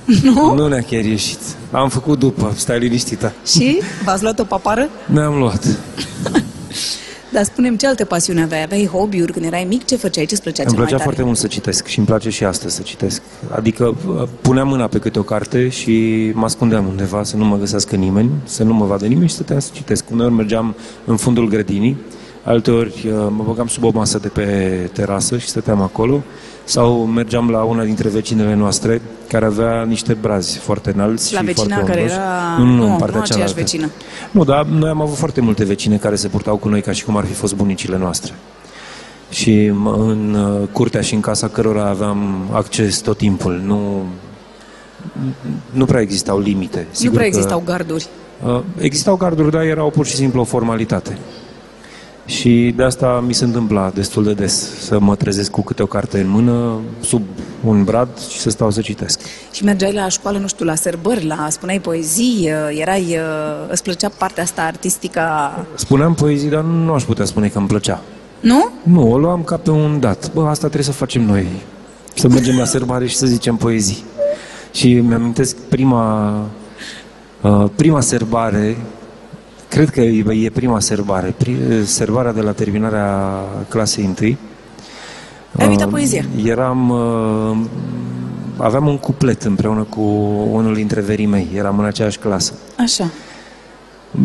Nu? 0.23 0.53
Nu 0.53 0.67
ne-a 0.67 0.81
chiar 0.81 1.03
ieșit. 1.03 1.39
Am 1.71 1.89
făcut 1.89 2.19
după, 2.19 2.53
stai 2.55 2.79
liniștită. 2.79 3.33
Și? 3.45 3.81
V-ați 4.05 4.21
luat 4.21 4.39
o 4.39 4.43
papară? 4.43 4.89
Ne-am 5.05 5.37
luat. 5.37 5.65
Dar 7.33 7.43
spunem 7.43 7.75
ce 7.75 7.87
alte 7.87 8.05
pasiuni 8.05 8.41
aveai? 8.41 8.63
Aveai 8.63 8.85
hobby-uri 8.85 9.31
când 9.31 9.45
erai 9.45 9.65
mic? 9.69 9.85
Ce 9.85 9.95
făceai? 9.95 10.25
Ce-ți 10.25 10.41
plăcea 10.41 10.63
Îmi 10.63 10.71
cel 10.71 10.79
plăcea 10.79 10.95
mai 10.95 11.05
tare? 11.05 11.15
foarte 11.15 11.23
mult 11.23 11.37
să 11.37 11.47
citesc 11.47 11.85
și 11.87 11.97
îmi 11.97 12.07
place 12.07 12.29
și 12.29 12.43
astăzi 12.43 12.75
să 12.75 12.81
citesc. 12.81 13.21
Adică 13.49 13.95
uh, 14.07 14.27
puneam 14.41 14.67
mâna 14.67 14.87
pe 14.87 14.99
câte 14.99 15.19
o 15.19 15.23
carte 15.23 15.69
și 15.69 16.31
mă 16.33 16.43
ascundeam 16.43 16.87
undeva 16.87 17.23
să 17.23 17.37
nu 17.37 17.45
mă 17.45 17.57
găsească 17.57 17.95
nimeni, 17.95 18.29
să 18.43 18.63
nu 18.63 18.73
mă 18.73 18.85
vadă 18.85 19.05
nimeni 19.05 19.27
și 19.27 19.33
stăteam 19.33 19.59
să 19.59 19.69
citesc. 19.73 20.09
Uneori 20.11 20.33
mergeam 20.33 20.75
în 21.05 21.17
fundul 21.17 21.47
grădinii, 21.47 21.97
alteori 22.43 23.07
uh, 23.07 23.13
mă 23.29 23.43
băgam 23.47 23.67
sub 23.67 23.83
o 23.83 23.91
masă 23.93 24.17
de 24.17 24.27
pe 24.27 24.45
terasă 24.93 25.37
și 25.37 25.47
stăteam 25.47 25.81
acolo, 25.81 26.23
sau 26.63 27.05
mergeam 27.05 27.49
la 27.49 27.63
una 27.63 27.83
dintre 27.83 28.09
vecinele 28.09 28.53
noastre, 28.55 29.01
care 29.27 29.45
avea 29.45 29.83
niște 29.83 30.13
brazi 30.13 30.57
foarte 30.57 30.91
înalți 30.95 31.33
La 31.33 31.39
și 31.39 31.45
vecina 31.45 31.75
foarte 31.75 31.91
care 31.91 32.01
ondoși. 32.01 32.19
era... 32.19 32.57
Nu, 32.57 32.65
nu, 32.65 32.75
nu, 32.75 32.83
în 32.91 32.97
partea 32.97 33.15
nu 33.17 33.21
aceeași 33.21 33.27
cealaltă. 33.29 33.53
vecină. 33.59 33.89
Nu, 34.31 34.43
dar 34.43 34.65
noi 34.65 34.89
am 34.89 35.01
avut 35.01 35.17
foarte 35.17 35.41
multe 35.41 35.63
vecine 35.63 35.97
care 35.97 36.15
se 36.15 36.27
purtau 36.27 36.55
cu 36.57 36.67
noi 36.69 36.81
ca 36.81 36.91
și 36.91 37.05
cum 37.05 37.17
ar 37.17 37.25
fi 37.25 37.33
fost 37.33 37.55
bunicile 37.55 37.97
noastre. 37.97 38.33
Și 39.29 39.67
m- 39.71 39.95
în 39.97 40.33
uh, 40.61 40.67
curtea 40.71 41.01
și 41.01 41.13
în 41.13 41.19
casa 41.19 41.47
cărora 41.47 41.87
aveam 41.89 42.47
acces 42.51 42.97
tot 42.97 43.17
timpul. 43.17 43.61
Nu, 43.65 44.03
nu 45.71 45.85
prea 45.85 46.01
existau 46.01 46.39
limite. 46.39 46.77
nu 46.79 46.85
Sigur 46.91 47.13
prea 47.15 47.29
că- 47.29 47.35
existau 47.35 47.61
garduri. 47.65 48.07
Uh, 48.45 48.59
Existau 48.77 49.15
garduri, 49.15 49.51
dar 49.51 49.61
erau 49.61 49.89
pur 49.89 50.05
și 50.05 50.15
simplu 50.15 50.41
o 50.41 50.43
formalitate. 50.43 51.17
Și 52.25 52.73
de 52.75 52.83
asta 52.83 53.23
mi 53.27 53.33
se 53.33 53.43
întâmpla 53.43 53.89
destul 53.93 54.23
de 54.23 54.33
des 54.33 54.69
să 54.79 54.99
mă 54.99 55.15
trezesc 55.15 55.51
cu 55.51 55.61
câte 55.63 55.83
o 55.83 55.85
carte 55.85 56.19
în 56.19 56.29
mână, 56.29 56.79
sub 57.01 57.21
un 57.65 57.83
brad 57.83 58.07
și 58.29 58.39
să 58.39 58.49
stau 58.49 58.71
să 58.71 58.81
citesc. 58.81 59.19
Și 59.51 59.63
mergeai 59.63 59.93
la 59.93 60.07
școală, 60.09 60.37
nu 60.37 60.47
știu, 60.47 60.65
la 60.65 60.75
sărbări, 60.75 61.25
la 61.25 61.47
spuneai 61.49 61.79
poezii, 61.79 62.49
erai, 62.79 63.01
uh, 63.01 63.69
îți 63.71 63.83
plăcea 63.83 64.09
partea 64.17 64.43
asta 64.43 64.61
artistică, 64.61 65.19
a- 65.19 65.65
Spuneam 65.75 66.13
poezii, 66.13 66.49
dar 66.49 66.61
nu 66.63 66.93
aș 66.93 67.03
putea 67.03 67.25
spune 67.25 67.47
că 67.47 67.57
îmi 67.57 67.67
plăcea. 67.67 68.01
nu? 68.39 68.69
Nu, 68.83 69.11
o 69.11 69.17
luam 69.17 69.43
ca 69.43 69.57
pe 69.57 69.71
un 69.71 69.99
dat. 69.99 70.33
Bă, 70.33 70.41
asta 70.41 70.59
trebuie 70.65 70.83
să 70.83 70.91
facem 70.91 71.21
noi. 71.25 71.47
Să 72.15 72.27
mergem 72.27 72.57
la 72.57 72.65
sărbare 72.65 73.07
și 73.07 73.15
să 73.15 73.25
zicem 73.25 73.55
poezii. 73.55 74.03
Și 74.73 74.93
mi-amintesc 74.93 75.55
prima, 75.69 76.33
uh, 77.41 77.65
prima 77.75 78.01
serbare, 78.01 78.77
cred 79.73 79.89
că 79.89 80.01
e 80.01 80.23
e 80.45 80.49
prima 80.49 80.79
serbare, 80.79 81.35
pri- 81.43 81.83
serbarea 81.85 82.33
de 82.33 82.41
la 82.41 82.51
terminarea 82.51 83.39
clasei 83.69 84.05
întâi. 84.05 84.37
Ai 85.57 85.67
uitat 85.67 85.85
Uh, 85.85 85.91
poezia? 85.91 86.25
Eram, 86.45 86.89
uh, 86.89 87.57
aveam 88.57 88.87
un 88.87 88.97
cuplet 88.97 89.43
împreună 89.43 89.83
cu 89.83 90.01
unul 90.51 90.73
dintre 90.73 91.01
verii 91.01 91.25
mei, 91.25 91.47
eram 91.55 91.79
în 91.79 91.85
aceeași 91.85 92.17
clasă. 92.17 92.53
Așa. 92.77 93.09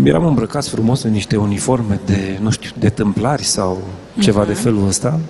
Eram 0.04 0.24
îmbrăcați 0.26 0.68
frumos 0.70 1.02
în 1.02 1.10
niște 1.10 1.36
uniforme 1.36 2.00
de, 2.06 2.38
nu 2.42 2.50
știu, 2.50 2.70
de 2.78 2.88
tâmplari 2.88 3.44
sau 3.44 3.78
ceva 4.18 4.44
de 4.44 4.52
felul 4.52 4.86
ăsta. 4.86 5.20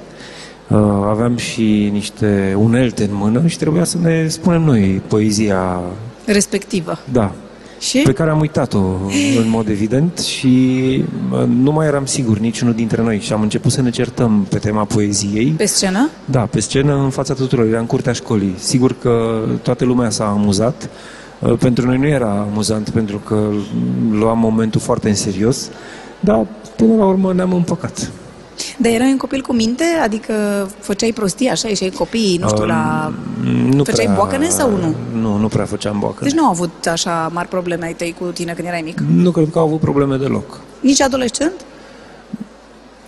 Uh, 0.69 0.79
aveam 1.09 1.37
și 1.37 1.89
niște 1.93 2.55
unelte 2.59 3.03
în 3.05 3.15
mână 3.15 3.47
și 3.47 3.59
trebuia 3.59 3.85
să 3.85 3.99
ne 4.03 4.29
spunem 4.29 4.63
noi 4.63 5.03
poezia, 5.07 5.81
Respectivă. 6.27 6.99
da, 7.13 7.33
Și? 7.79 7.99
pe 7.99 8.12
care 8.12 8.31
am 8.31 8.41
uitat-o 8.41 8.79
în 9.38 9.49
mod 9.49 9.69
evident 9.69 10.19
și 10.19 11.05
uh, 11.33 11.45
nu 11.47 11.73
mai 11.73 11.87
eram 11.87 12.05
sigur 12.05 12.38
niciunul 12.38 12.75
dintre 12.75 13.03
noi 13.03 13.19
și 13.21 13.33
am 13.33 13.43
început 13.43 13.73
să 13.73 13.83
ne 13.83 13.91
certăm 13.91 14.47
pe 14.49 14.59
tema 14.59 14.85
poeziei. 14.85 15.55
Pe 15.57 15.67
scenă? 15.67 16.11
Da, 16.25 16.41
pe 16.41 16.61
scenă, 16.61 16.95
în 17.03 17.11
fața 17.11 17.35
tuturor, 17.35 17.67
era 17.67 17.79
în 17.79 17.87
curtea 17.87 18.12
școlii. 18.12 18.55
Sigur 18.59 18.95
că 18.99 19.45
toată 19.62 19.85
lumea 19.85 20.11
s-a 20.11 20.25
amuzat. 20.27 20.88
Uh, 21.38 21.55
Pentru 21.59 21.87
noi 21.87 21.99
nu 21.99 22.07
era 22.07 22.47
amuzant, 22.51 22.91
pentru 22.91 23.19
că 23.19 23.49
luam 24.11 24.38
momentul 24.38 24.81
foarte 24.81 25.09
în 25.09 25.14
serios, 25.14 25.71
dar 26.21 26.47
până 26.77 26.95
la 26.95 27.05
urmă 27.05 27.33
ne-am 27.33 27.53
împăcat. 27.53 28.11
Dar 28.81 28.93
erai 28.93 29.11
un 29.11 29.17
copil 29.17 29.41
cu 29.41 29.53
minte? 29.53 29.85
Adică 30.03 30.33
făceai 30.81 31.12
prostii 31.12 31.49
așa, 31.49 31.69
ieșeai 31.69 31.91
copiii, 31.91 32.38
nu 32.38 32.49
știu, 32.49 32.64
la... 32.64 33.12
Um, 33.41 33.71
Nu 33.71 33.85
Făceai 33.85 34.11
boacăne 34.14 34.49
sau 34.49 34.71
nu? 34.71 34.95
Nu, 35.21 35.37
nu 35.37 35.49
prea 35.49 35.64
făceam 35.64 35.99
boacăne. 35.99 36.29
Deci 36.29 36.38
nu 36.38 36.45
au 36.45 36.51
avut 36.51 36.87
așa 36.87 37.31
mari 37.33 37.49
probleme 37.49 37.85
ai 37.85 37.95
tăi 37.95 38.14
cu 38.19 38.25
tine 38.25 38.53
când 38.53 38.67
erai 38.69 38.83
mic? 38.85 39.01
Nu 39.01 39.31
cred 39.31 39.49
că 39.53 39.59
au 39.59 39.64
avut 39.64 39.81
probleme 39.81 40.17
deloc. 40.17 40.61
Nici 40.81 41.01
adolescent? 41.01 41.53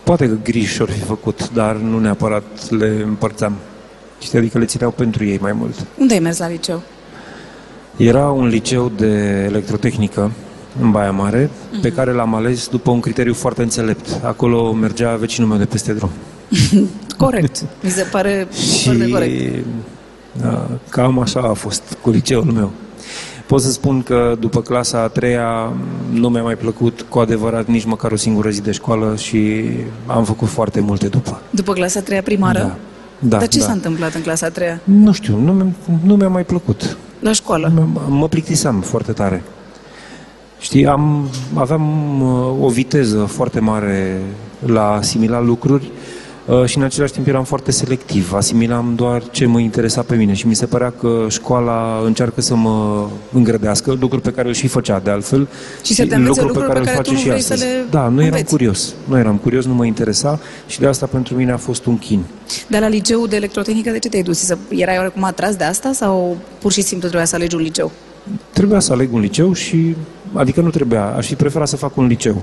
Poate 0.03 0.29
că 0.29 0.35
griji 0.43 0.75
și-or 0.75 0.91
fi 0.91 1.01
făcut, 1.01 1.51
dar 1.51 1.77
nu 1.77 1.99
neapărat 1.99 2.71
le 2.71 3.03
împărțeam. 3.05 3.55
Știi, 4.21 4.39
adică 4.39 4.59
le 4.59 4.65
țineau 4.65 4.91
pentru 4.91 5.25
ei 5.25 5.39
mai 5.41 5.53
mult. 5.53 5.75
Unde 5.99 6.15
ai 6.15 6.21
mers 6.21 6.39
la 6.39 6.49
liceu? 6.49 6.83
Era 7.97 8.31
un 8.31 8.47
liceu 8.47 8.89
de 8.97 9.07
electrotehnică 9.49 10.31
în 10.83 10.91
Baia 10.91 11.11
Mare, 11.11 11.51
Mhm. 11.73 11.81
pe 11.81 11.93
care 11.93 12.13
l-am 12.13 12.35
ales 12.35 12.69
după 12.69 12.91
un 12.91 13.01
criteriu 13.01 13.35
foarte 13.35 13.63
înțelept. 13.63 14.21
Acolo 14.25 14.73
mergea 14.73 15.17
vecinul 15.17 15.49
meu 15.49 15.59
de 15.59 15.65
peste 15.65 15.93
drum. 15.93 16.11
Corect. 17.17 17.65
Mi 17.83 17.91
se 17.91 18.03
pare 18.03 18.47
Și 18.53 18.85
foarte 18.85 19.09
corect. 19.09 19.65
da, 20.41 20.67
cam 20.89 21.19
așa 21.19 21.41
a 21.41 21.53
fost 21.53 21.83
cu 22.03 22.11
liceul 22.11 22.45
meu. 22.45 22.71
Pot 23.47 23.61
să 23.63 23.71
spun 23.71 24.03
că 24.03 24.37
după 24.41 24.61
clasa 24.63 24.99
a 25.03 25.09
treia 25.09 25.73
nu 26.13 26.29
mi-a 26.29 26.43
mai 26.43 26.57
plăcut 26.57 27.05
cu 27.09 27.19
adevărat 27.19 27.67
nici 27.67 27.85
măcar 27.85 28.13
o 28.13 28.17
singură 28.17 28.51
zi 28.51 28.63
de 28.63 28.71
școală 28.71 29.15
și 29.17 29.63
am 30.07 30.25
făcut 30.25 30.49
foarte 30.49 30.81
multe 30.81 31.07
după. 31.09 31.41
După 31.51 31.73
clasa 31.73 31.99
a 32.01 32.03
treia 32.03 32.23
primară? 32.23 32.59
Da. 32.59 32.77
Da, 33.29 33.39
Dar 33.39 33.49
ce 33.49 33.59
da. 33.59 33.65
s-a 33.65 33.73
întâmplat 33.73 34.15
în 34.15 34.21
clasa 34.23 34.47
a 34.47 34.51
treia? 34.51 34.81
Nu 34.85 35.13
știu, 35.13 35.37
nu, 35.41 35.53
mi- 35.53 35.75
nu 36.05 36.15
mi-a 36.17 36.29
mai 36.29 36.45
plăcut. 36.45 36.97
La 37.21 37.33
școală? 37.33 37.73
Mă, 37.75 38.01
mă 38.09 38.29
plictiseam 38.29 38.81
foarte 38.81 39.13
tare. 39.13 39.43
Știi, 40.61 40.87
am, 40.87 41.29
aveam 41.55 41.85
uh, 42.21 42.65
o 42.65 42.69
viteză 42.69 43.19
foarte 43.19 43.61
mare 43.61 44.21
la 44.67 44.83
a 44.83 44.97
asimila 44.97 45.41
lucruri 45.41 45.91
uh, 46.47 46.65
și 46.65 46.79
în 46.79 46.83
același 46.85 47.13
timp 47.13 47.27
eram 47.27 47.45
foarte 47.45 47.71
selectiv. 47.71 48.33
Asimilam 48.33 48.93
doar 48.97 49.23
ce 49.31 49.47
mă 49.47 49.61
interesa 49.61 50.03
pe 50.03 50.15
mine 50.17 50.33
și 50.33 50.47
mi 50.47 50.55
se 50.55 50.67
părea 50.67 50.93
că 51.01 51.27
școala 51.29 52.03
încearcă 52.05 52.41
să 52.41 52.55
mă 52.55 53.07
îngrădească, 53.33 53.97
lucruri 54.01 54.23
pe 54.23 54.31
care 54.33 54.49
îl 54.49 54.55
și 54.55 54.67
făcea 54.67 54.99
de 54.99 55.11
altfel. 55.11 55.49
Și 55.83 55.95
să 55.95 56.07
te 56.07 56.15
învețe 56.15 56.43
lucruri 56.43 56.67
pe 56.67 56.79
îl 56.79 56.85
care 56.85 56.91
tu 56.91 56.97
face 56.97 57.13
nu 57.13 57.19
și 57.19 57.27
vrei 57.27 57.41
să 57.41 57.53
astăzi. 57.53 57.73
le 57.73 57.85
Da, 57.91 58.09
nu 58.09 58.21
eram 58.21 58.25
înveți. 58.25 58.51
curios. 58.51 58.95
Nu 59.09 59.19
eram 59.19 59.37
curios, 59.37 59.65
nu 59.65 59.75
mă 59.75 59.85
interesa 59.85 60.41
și 60.67 60.79
de 60.81 60.87
asta 60.87 61.07
pentru 61.07 61.35
mine 61.35 61.53
a 61.53 61.57
fost 61.57 61.87
un 61.87 61.99
chin. 61.99 62.21
Dar 62.69 62.81
la 62.81 62.89
liceu 62.89 63.27
de 63.27 63.37
electrotehnică 63.37 63.91
de 63.91 63.99
ce 63.99 64.09
te-ai 64.09 64.23
dus? 64.23 64.39
Să 64.39 64.59
erai 64.69 64.97
oarecum 64.97 65.25
atras 65.25 65.57
de 65.57 65.65
asta 65.65 65.93
sau 65.93 66.37
pur 66.59 66.73
și 66.73 66.81
simplu 66.81 67.07
trebuia 67.09 67.27
să 67.27 67.35
alegi 67.37 67.55
un 67.55 67.63
liceu? 67.63 67.91
Trebuia 68.53 68.81
să 68.81 68.93
aleg 68.93 69.13
un 69.13 69.21
liceu 69.21 69.53
și, 69.53 69.97
adică 70.33 70.61
nu 70.61 70.71
trebuia, 70.71 71.05
aș 71.05 71.27
fi 71.27 71.35
preferat 71.35 71.69
să 71.69 71.77
fac 71.77 71.97
un 71.97 72.07
liceu. 72.07 72.43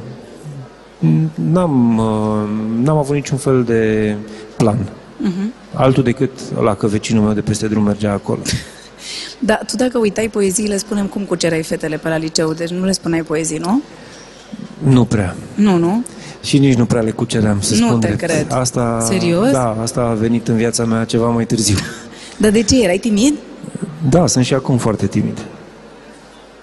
N-am, 1.52 1.98
uh, 1.98 2.84
n-am 2.84 2.98
avut 2.98 3.16
niciun 3.16 3.38
fel 3.38 3.64
de 3.64 4.16
plan. 4.58 4.78
Uh-huh. 4.78 5.74
Altul 5.74 6.04
decât 6.04 6.32
la 6.62 6.76
că 6.76 6.88
vecinul 6.88 7.24
meu 7.24 7.34
de 7.34 7.42
peste 7.42 7.68
drum 7.68 7.84
mergea 7.84 8.12
acolo. 8.12 8.40
Da, 9.40 9.54
tu 9.68 9.76
dacă 9.76 9.98
uitai 9.98 10.30
poeziile, 10.30 10.78
spunem 10.78 11.06
cum 11.06 11.22
cucerai 11.22 11.64
fetele 11.64 11.98
pe 11.98 12.10
la 12.10 12.18
liceu, 12.18 12.54
deci 12.54 12.70
nu 12.70 12.86
le 12.86 12.92
spuneai 12.92 13.22
poezii, 13.22 13.58
nu? 13.58 13.82
Nu 14.78 15.06
prea. 15.06 15.36
Nu, 15.56 15.78
nu? 15.78 16.04
Și 16.44 16.58
nici 16.58 16.74
nu 16.76 16.86
prea 16.86 17.02
le 17.02 17.12
cuceream, 17.12 17.62
să 17.62 17.76
Nu 17.76 17.88
spun 17.88 18.00
te 18.00 18.08
drept. 18.08 18.22
cred. 18.22 18.46
Asta, 18.52 19.00
Serios? 19.08 19.52
Da, 19.52 19.78
asta 19.82 20.02
a 20.02 20.14
venit 20.14 20.48
în 20.48 20.56
viața 20.56 20.86
mea 20.86 21.04
ceva 21.04 21.28
mai 21.30 21.46
târziu. 21.46 21.76
Dar 22.42 22.52
de 22.52 22.62
ce? 22.62 22.84
Erai 22.84 22.98
timid? 22.98 23.34
Da, 24.10 24.28
sunt 24.28 24.46
și 24.46 24.54
acum 24.54 24.78
foarte 24.78 25.08
timid. 25.08 25.38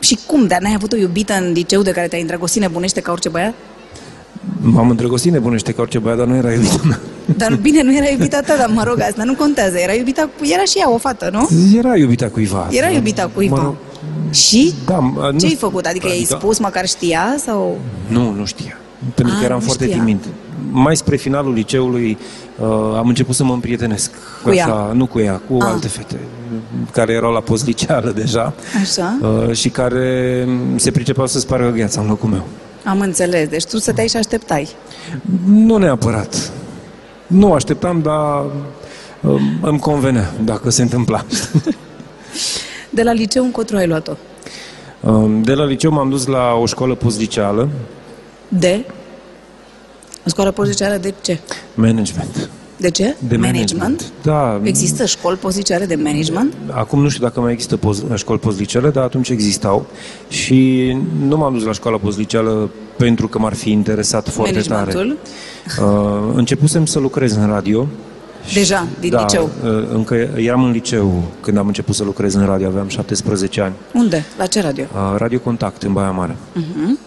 Și 0.05 0.19
cum? 0.27 0.47
Dar 0.47 0.61
n-ai 0.61 0.73
avut 0.75 0.93
o 0.93 0.97
iubită 0.97 1.33
în 1.41 1.53
liceu 1.53 1.83
de 1.83 1.91
care 1.91 2.07
te-ai 2.09 2.21
îndrăgostit 2.21 2.61
nebunește 2.61 3.01
ca 3.01 3.13
orice 3.13 3.29
băiat? 3.29 3.55
M-am 4.61 4.91
îndrăgostit 4.91 5.33
nebunește 5.33 5.73
ca 5.73 5.81
orice 5.83 5.99
băiat, 5.99 6.19
dar 6.19 6.27
nu 6.27 6.35
era 6.37 6.53
iubită 6.53 6.81
mea. 6.85 7.01
Dar 7.37 7.55
bine, 7.55 7.83
nu 7.83 7.97
era 7.97 8.09
iubita 8.09 8.41
ta, 8.41 8.57
dar 8.57 8.69
mă 8.75 8.83
rog, 8.87 9.01
asta 9.01 9.25
nu 9.25 9.35
contează. 9.35 9.79
Era 9.79 9.93
iubita, 9.93 10.23
cu- 10.39 10.45
era 10.53 10.63
și 10.65 10.79
ea 10.79 10.91
o 10.91 10.99
fată, 10.99 11.29
nu? 11.33 11.49
Era 11.79 11.97
iubita 11.97 12.29
cuiva. 12.29 12.69
Era 12.71 12.89
iubita 12.91 13.31
cuiva. 13.35 13.57
Mă 13.57 13.63
rog, 13.63 13.75
Și? 14.31 14.73
da, 14.87 14.99
mă, 14.99 15.29
nu 15.33 15.39
Ce 15.39 15.45
ai 15.47 15.53
știu. 15.53 15.69
făcut? 15.69 15.87
Adică 15.87 16.07
i-ai 16.07 16.17
Adică- 16.17 16.37
spus, 16.41 16.59
măcar 16.59 16.87
știa? 16.87 17.35
Sau... 17.45 17.79
Nu, 18.09 18.31
nu 18.33 18.45
știa. 18.45 18.79
Pentru 19.15 19.35
Ah, 19.35 19.39
că 19.41 19.45
eram 19.45 19.59
nu 19.59 19.65
foarte 19.65 19.85
știa. 19.85 19.97
timid. 19.97 20.25
Mai 20.71 20.97
spre 20.97 21.17
finalul 21.17 21.53
liceului 21.53 22.19
uh, 22.59 22.67
am 22.97 23.09
început 23.09 23.35
să 23.35 23.45
mă 23.45 23.53
împrietenesc. 23.53 24.11
Cu 24.43 24.51
ea? 24.53 24.91
nu 24.93 25.07
cu 25.07 25.21
ea, 25.21 25.41
cu 25.49 25.57
Ah. 25.61 25.69
alte 25.73 25.89
fete 25.89 26.19
care 26.93 27.13
erau 27.13 27.33
la 27.33 27.41
postliceală 27.41 28.11
deja 28.11 28.53
Așa? 28.81 29.19
uh, 29.23 29.53
și 29.57 29.69
care 29.69 30.49
se 30.77 30.91
pricepeau 30.91 31.27
să 31.27 31.39
spargă 31.39 31.71
gheața 31.71 32.01
în 32.01 32.07
locul 32.09 32.29
meu. 32.29 32.45
Am 32.85 33.01
înțeles. 33.01 33.49
Deci 33.49 33.65
tu 33.65 33.79
stăteai 33.79 34.09
și 34.09 34.17
așteptai. 34.17 34.69
Nu 35.47 35.77
neapărat. 35.77 36.53
Nu 37.27 37.53
așteptam, 37.53 38.01
dar 38.03 38.45
uh, 39.21 39.41
îmi 39.63 39.79
convenea 39.79 40.33
dacă 40.45 40.71
se 40.71 40.83
întâmpla. 40.83 41.25
De 42.91 43.03
la 43.03 43.13
liceu 43.13 43.45
încotro 43.45 43.77
ai 43.77 43.87
luat-o? 43.87 44.13
Uh, 45.01 45.31
De 45.43 45.53
la 45.55 45.65
liceu 45.65 45.91
m-am 45.91 46.09
dus 46.11 46.27
la 46.27 46.53
o 46.61 46.67
școală 46.67 46.95
postliceală, 46.95 47.69
De? 48.49 48.85
În 50.25 50.31
școală 50.31 50.51
postliceală 50.51 50.97
de 50.97 51.15
ce? 51.21 51.39
management. 51.75 52.51
De 52.77 52.91
ce? 52.91 53.17
De 53.29 53.37
management. 53.37 54.13
Da. 54.23 54.61
Există 54.63 55.05
școli 55.05 55.37
postliceale 55.37 55.87
de 55.87 55.95
management? 55.95 56.55
Acum 56.71 57.03
nu 57.03 57.09
știu 57.09 57.23
dacă 57.25 57.41
mai 57.41 57.53
există 57.53 57.77
poz, 57.77 58.03
școli 58.15 58.39
postlicele, 58.39 58.91
dar 58.91 59.05
atunci 59.05 59.29
existau 59.29 59.87
și 60.29 60.91
nu 61.27 61.37
m-am 61.37 61.53
dus 61.53 61.65
la 61.65 61.73
școala 61.73 61.97
postliceală 61.97 62.71
pentru 62.97 63.29
că 63.29 63.39
m-ar 63.39 63.55
fi 63.55 63.71
interesat 63.71 64.29
foarte 64.29 64.61
tare. 64.61 64.69
Managementul? 64.75 65.17
Uh, 65.81 66.33
începusem 66.35 66.87
să 66.87 66.99
lucrez 66.99 67.37
în 67.37 67.47
radio. 67.47 67.87
și- 68.47 68.55
Deja, 68.55 68.87
din 69.01 69.11
da, 69.11 69.21
liceu. 69.21 69.51
Uh, 69.65 69.71
încă 69.93 70.15
eram 70.37 70.65
în 70.65 70.71
liceu 70.71 71.23
când 71.41 71.57
am 71.59 71.67
început 71.67 71.95
să 71.95 72.05
lucrez 72.05 72.35
în 72.35 72.45
radio, 72.47 72.67
aveam 72.67 72.89
17 72.89 73.61
ani. 73.61 73.73
Unde? 73.95 74.25
La 74.39 74.47
ce 74.47 74.61
radio? 74.61 74.85
Uh, 74.95 75.15
radio 75.19 75.39
Contact 75.39 75.83
în 75.83 75.93
Baia 75.93 76.11
Mare. 76.11 76.37
Mhm. 76.53 76.99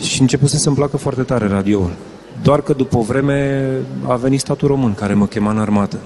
Și 0.00 0.20
începusem 0.20 0.58
să-mi 0.58 0.76
placă 0.76 0.96
foarte 0.96 1.22
tare 1.22 1.46
radioul. 1.48 1.90
Doar 2.42 2.60
că 2.60 2.72
după 2.72 2.96
o 2.96 3.02
vreme 3.02 3.70
a 4.06 4.14
venit 4.14 4.40
statul 4.40 4.68
român 4.68 4.94
care 4.94 5.14
mă 5.14 5.26
chema 5.26 5.50
în 5.50 5.58
armată. 5.58 5.98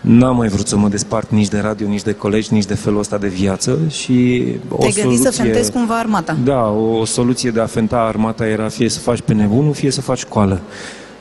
N-am 0.00 0.36
mai 0.36 0.48
vrut 0.48 0.66
să 0.66 0.76
mă 0.76 0.88
despart 0.88 1.30
nici 1.30 1.48
de 1.48 1.58
radio, 1.58 1.88
nici 1.88 2.02
de 2.02 2.12
colegi, 2.12 2.52
nici 2.52 2.64
de 2.64 2.74
felul 2.74 2.98
ăsta 2.98 3.18
de 3.18 3.28
viață 3.28 3.78
și 3.88 4.44
o 4.68 4.76
Te-ai 4.76 4.90
soluție... 4.90 5.02
gândit 5.02 5.20
să 5.20 5.42
fentezi 5.42 5.72
cumva 5.72 5.98
armata? 5.98 6.36
Da, 6.44 6.68
o 6.68 7.04
soluție 7.04 7.50
de 7.50 7.60
a 7.60 7.66
fenta 7.66 7.96
armata 7.96 8.46
era 8.46 8.68
fie 8.68 8.88
să 8.88 8.98
faci 8.98 9.20
pe 9.20 9.34
nebunul, 9.34 9.72
fie 9.72 9.90
să 9.90 10.00
faci 10.00 10.18
școală. 10.18 10.60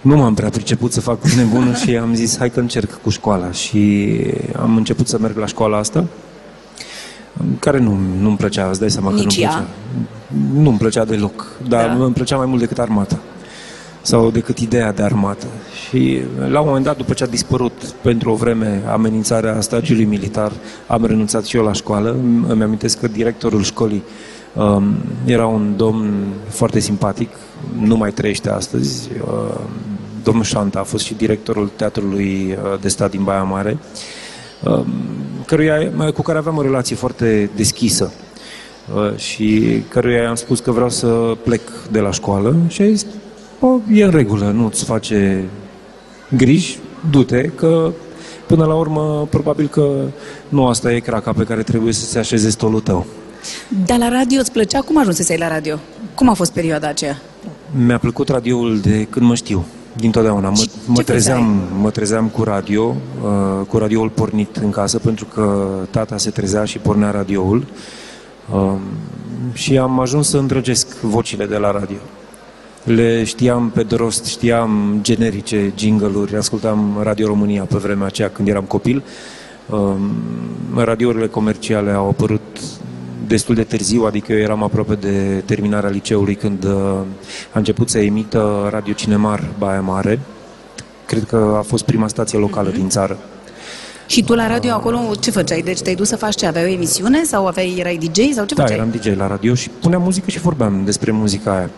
Nu 0.01 0.15
m-am 0.15 0.33
prea 0.33 0.49
priceput 0.49 0.91
să 0.91 1.01
fac 1.01 1.17
pe 1.17 1.29
nebunul 1.35 1.75
și 1.85 1.97
am 1.97 2.15
zis 2.15 2.37
hai 2.37 2.49
că 2.49 2.59
încerc 2.59 2.99
cu 3.01 3.09
școala 3.09 3.51
și 3.51 4.15
am 4.59 4.75
început 4.75 5.07
să 5.07 5.17
merg 5.19 5.37
la 5.37 5.45
școala 5.45 5.77
asta 5.77 6.05
care 7.59 7.79
nu, 7.79 7.97
nu-mi 8.21 8.37
plăcea, 8.37 8.67
îți 8.69 8.79
dai 8.79 8.91
seama 8.91 9.09
că 9.09 9.15
Nici 9.15 9.23
nu-mi 9.23 9.41
ea? 9.43 9.49
plăcea. 9.49 9.67
Nu-mi 10.53 10.77
plăcea 10.77 11.05
deloc, 11.05 11.47
dar 11.67 11.87
Da. 11.87 11.95
da. 11.95 12.03
îmi 12.03 12.13
plăcea 12.13 12.37
mai 12.37 12.45
mult 12.45 12.59
decât 12.59 12.79
armata 12.79 13.19
sau 14.01 14.31
decât 14.31 14.57
ideea 14.57 14.91
de 14.91 15.03
armată. 15.03 15.45
Și 15.89 16.21
la 16.49 16.59
un 16.59 16.65
moment 16.67 16.85
dat, 16.85 16.97
după 16.97 17.13
ce 17.13 17.23
a 17.23 17.27
dispărut 17.27 17.71
pentru 18.01 18.31
o 18.31 18.35
vreme 18.35 18.81
amenințarea 18.91 19.61
stagiului 19.61 20.03
militar, 20.05 20.51
am 20.87 21.05
renunțat 21.05 21.45
și 21.45 21.57
eu 21.57 21.63
la 21.63 21.73
școală. 21.73 22.15
Îmi 22.47 22.63
amintesc 22.63 22.99
că 22.99 23.07
directorul 23.07 23.63
școlii 23.63 24.03
um, 24.55 24.93
era 25.25 25.45
un 25.45 25.73
domn 25.77 26.13
foarte 26.47 26.79
simpatic, 26.79 27.29
nu 27.79 27.95
mai 27.97 28.11
trăiește 28.11 28.49
astăzi. 28.49 29.09
Uh, 29.27 29.59
domnul 30.23 30.43
Șanta 30.43 30.79
a 30.79 30.83
fost 30.83 31.03
și 31.03 31.13
directorul 31.13 31.71
Teatrului 31.75 32.57
uh, 32.73 32.79
de 32.81 32.87
Stat 32.87 33.11
din 33.11 33.23
Baia 33.23 33.43
Mare, 33.43 33.69
um, 33.71 33.79
căruia, 35.45 35.91
cu 36.13 36.21
care 36.21 36.37
aveam 36.37 36.57
o 36.57 36.61
relație 36.61 36.95
foarte 36.95 37.49
deschisă 37.55 38.11
uh, 38.95 39.15
și 39.17 39.81
căruia 39.87 40.21
i-am 40.21 40.35
spus 40.35 40.59
că 40.59 40.71
vreau 40.71 40.89
să 40.89 41.37
plec 41.43 41.61
de 41.91 41.99
la 41.99 42.11
școală 42.11 42.55
și 42.67 42.81
a 42.81 42.85
zis, 42.85 43.05
o, 43.59 43.79
e 43.91 44.03
în 44.03 44.11
regulă, 44.11 44.51
nu-ți 44.51 44.83
face 44.83 45.49
griji, 46.37 46.79
du-te, 47.09 47.41
că 47.41 47.91
până 48.47 48.65
la 48.65 48.75
urmă 48.75 49.27
probabil 49.29 49.67
că 49.67 50.05
nu 50.49 50.67
asta 50.67 50.93
e 50.93 50.99
craca 50.99 51.33
pe 51.33 51.43
care 51.43 51.63
trebuie 51.63 51.93
să 51.93 52.05
se 52.05 52.19
așeze 52.19 52.49
stolul 52.49 52.79
tău. 52.79 53.05
Dar 53.85 53.97
la 53.97 54.09
radio 54.09 54.39
îți 54.39 54.51
plăcea? 54.51 54.81
Cum 54.81 54.97
ajunsesei 54.97 55.37
la 55.37 55.47
radio? 55.47 55.79
Cum 56.15 56.29
a 56.29 56.33
fost 56.33 56.51
perioada 56.53 56.87
aceea? 56.87 57.21
Mi-a 57.85 57.97
plăcut 57.97 58.29
radioul 58.29 58.79
de 58.79 59.07
când 59.09 59.25
mă 59.25 59.35
știu, 59.35 59.65
din 59.93 60.11
totdeauna. 60.11 60.49
Mă, 60.49 60.55
Și 60.55 60.69
mă, 60.85 60.95
ce 60.95 61.03
trezeam, 61.03 61.61
mă 61.81 61.89
trezeam 61.89 62.27
cu 62.27 62.43
radio, 62.43 62.95
uh, 63.23 63.65
cu 63.67 63.77
radioul 63.77 64.09
pornit 64.09 64.55
în 64.55 64.69
casă, 64.69 64.99
pentru 64.99 65.25
că 65.25 65.69
tata 65.89 66.17
se 66.17 66.29
trezea 66.29 66.65
și 66.65 66.77
pornea 66.77 67.11
radioul. 67.11 67.65
Uh, 68.53 68.73
și 69.53 69.77
am 69.77 69.99
ajuns 69.99 70.29
să 70.29 70.37
îndrăgesc 70.37 70.99
vocile 70.99 71.45
de 71.45 71.57
la 71.57 71.71
radio. 71.71 71.97
Le 72.83 73.23
știam 73.23 73.69
pe 73.69 73.83
de 73.83 73.95
rost, 73.95 74.25
știam 74.25 74.99
generice, 75.01 75.73
jingle-uri, 75.75 76.35
ascultam 76.35 76.99
Radio 77.03 77.27
România 77.27 77.63
pe 77.63 77.77
vremea 77.77 78.05
aceea 78.05 78.29
când 78.29 78.47
eram 78.47 78.63
copil. 78.63 79.03
Uh, 79.69 79.95
radiourile 80.75 81.27
comerciale 81.27 81.91
au 81.91 82.09
apărut 82.09 82.59
destul 83.31 83.55
de 83.55 83.63
târziu, 83.63 84.03
adică 84.05 84.31
eu 84.33 84.39
eram 84.39 84.63
aproape 84.63 84.95
de 84.95 85.43
terminarea 85.45 85.89
liceului 85.89 86.35
când 86.35 86.63
uh, 86.63 86.71
a 87.53 87.57
început 87.59 87.89
să 87.89 87.99
emită 87.99 88.67
Radio 88.71 88.93
Cinemar 88.93 89.43
Baia 89.57 89.81
Mare. 89.81 90.19
Cred 91.05 91.23
că 91.23 91.55
a 91.57 91.61
fost 91.61 91.83
prima 91.83 92.07
stație 92.07 92.39
locală 92.39 92.69
din 92.69 92.89
țară. 92.89 93.17
Și 94.05 94.23
tu 94.23 94.33
la 94.33 94.47
radio 94.47 94.71
acolo 94.71 94.99
ce 95.19 95.31
făceai? 95.31 95.61
Deci 95.61 95.81
te-ai 95.81 95.95
dus 95.95 96.07
să 96.07 96.15
faci 96.15 96.35
ce? 96.35 96.45
Aveai 96.45 96.65
o 96.65 96.73
emisiune 96.73 97.23
sau 97.23 97.47
aveai, 97.47 97.75
erai 97.79 97.97
DJ 97.97 98.19
sau 98.33 98.45
ce 98.45 98.53
Da, 98.53 98.61
făceai? 98.61 98.77
eram 98.77 98.89
DJ 98.89 99.15
la 99.17 99.27
radio 99.27 99.53
și 99.53 99.69
puneam 99.69 100.01
muzică 100.01 100.29
și 100.29 100.39
vorbeam 100.39 100.81
despre 100.85 101.11
muzica 101.11 101.55
aia. 101.55 101.69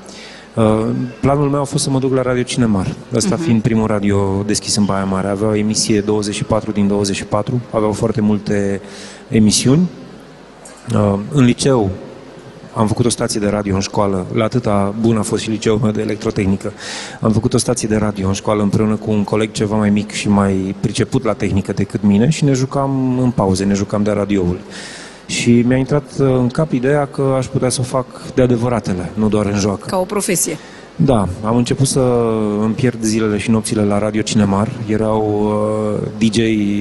Uh, 0.53 0.89
planul 1.19 1.49
meu 1.49 1.61
a 1.61 1.63
fost 1.63 1.83
să 1.83 1.89
mă 1.89 1.99
duc 1.99 2.13
la 2.13 2.21
Radio 2.21 2.43
Cinemar, 2.43 2.95
ăsta 3.13 3.35
uh-huh. 3.35 3.43
fiind 3.43 3.61
primul 3.61 3.87
radio 3.87 4.43
deschis 4.45 4.75
în 4.75 4.85
Baia 4.85 5.03
Mare. 5.03 5.27
Avea 5.27 5.47
o 5.47 5.55
emisie 5.55 6.01
24 6.01 6.71
din 6.71 6.87
24, 6.87 7.61
aveau 7.71 7.91
foarte 7.91 8.21
multe 8.21 8.81
emisiuni. 9.29 9.89
Uh, 10.91 11.19
în 11.31 11.43
liceu 11.43 11.89
am 12.75 12.87
făcut 12.87 13.05
o 13.05 13.09
stație 13.09 13.39
de 13.39 13.47
radio 13.47 13.75
în 13.75 13.81
școală, 13.81 14.25
la 14.33 14.43
atâta 14.43 14.93
bun 15.01 15.17
a 15.17 15.21
fost 15.21 15.43
și 15.43 15.49
liceul 15.49 15.79
meu 15.81 15.91
de 15.91 16.01
electrotehnică. 16.01 16.71
Am 17.21 17.31
făcut 17.31 17.53
o 17.53 17.57
stație 17.57 17.87
de 17.87 17.95
radio 17.95 18.27
în 18.27 18.33
școală 18.33 18.61
împreună 18.61 18.95
cu 18.95 19.11
un 19.11 19.23
coleg 19.23 19.51
ceva 19.51 19.75
mai 19.75 19.89
mic 19.89 20.11
și 20.11 20.29
mai 20.29 20.75
priceput 20.79 21.23
la 21.23 21.33
tehnică 21.33 21.73
decât 21.73 22.03
mine 22.03 22.29
și 22.29 22.43
ne 22.43 22.53
jucam 22.53 23.19
în 23.19 23.31
pauze, 23.31 23.63
ne 23.63 23.73
jucam 23.73 24.03
de 24.03 24.11
radioul. 24.11 24.59
Și 25.25 25.63
mi-a 25.67 25.77
intrat 25.77 26.03
uh, 26.19 26.27
în 26.27 26.47
cap 26.47 26.71
ideea 26.71 27.05
că 27.05 27.33
aș 27.37 27.45
putea 27.45 27.69
să 27.69 27.77
o 27.81 27.83
fac 27.83 28.05
de 28.33 28.41
adevăratele, 28.41 29.11
nu 29.13 29.29
doar 29.29 29.45
în 29.45 29.59
joacă. 29.59 29.85
Ca 29.85 29.97
o 29.97 30.03
profesie. 30.03 30.57
Da, 30.95 31.27
am 31.43 31.55
început 31.55 31.87
să 31.87 31.99
îmi 32.61 32.73
pierd 32.73 33.03
zilele 33.03 33.37
și 33.37 33.49
nopțile 33.49 33.83
la 33.83 33.99
Radio 33.99 34.21
Cinemar. 34.21 34.69
Erau 34.87 35.21
uh, 36.01 36.07
DJ 36.17 36.37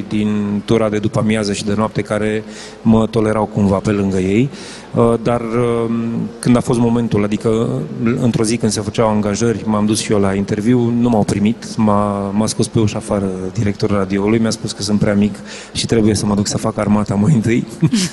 din 0.08 0.62
tura 0.64 0.88
de 0.88 0.98
după 0.98 1.18
amiază 1.18 1.52
și 1.52 1.64
de 1.64 1.74
noapte 1.76 2.02
care 2.02 2.44
mă 2.82 3.06
tolerau 3.06 3.44
cumva 3.44 3.76
pe 3.76 3.90
lângă 3.90 4.18
ei, 4.18 4.50
uh, 4.94 5.14
dar 5.22 5.40
uh, 5.40 5.94
când 6.38 6.56
a 6.56 6.60
fost 6.60 6.78
momentul, 6.78 7.24
adică 7.24 7.48
uh, 7.48 8.14
într-o 8.20 8.44
zi 8.44 8.56
când 8.56 8.72
se 8.72 8.80
făceau 8.80 9.08
angajări, 9.08 9.62
m-am 9.64 9.86
dus 9.86 10.00
și 10.00 10.12
eu 10.12 10.18
la 10.18 10.34
interviu, 10.34 10.92
nu 11.00 11.08
m-au 11.08 11.24
primit, 11.24 11.76
m-a, 11.76 12.30
m-a 12.30 12.46
scos 12.46 12.68
pe 12.68 12.78
ușa 12.78 12.98
afară 12.98 13.28
directorul 13.52 13.96
radioului, 13.96 14.38
mi-a 14.38 14.50
spus 14.50 14.72
că 14.72 14.82
sunt 14.82 14.98
prea 14.98 15.14
mic 15.14 15.34
și 15.72 15.86
trebuie 15.86 16.14
să 16.14 16.26
mă 16.26 16.34
duc 16.34 16.46
să 16.46 16.58
fac 16.58 16.78
armata 16.78 17.14
mai 17.14 17.34
întâi. 17.34 17.66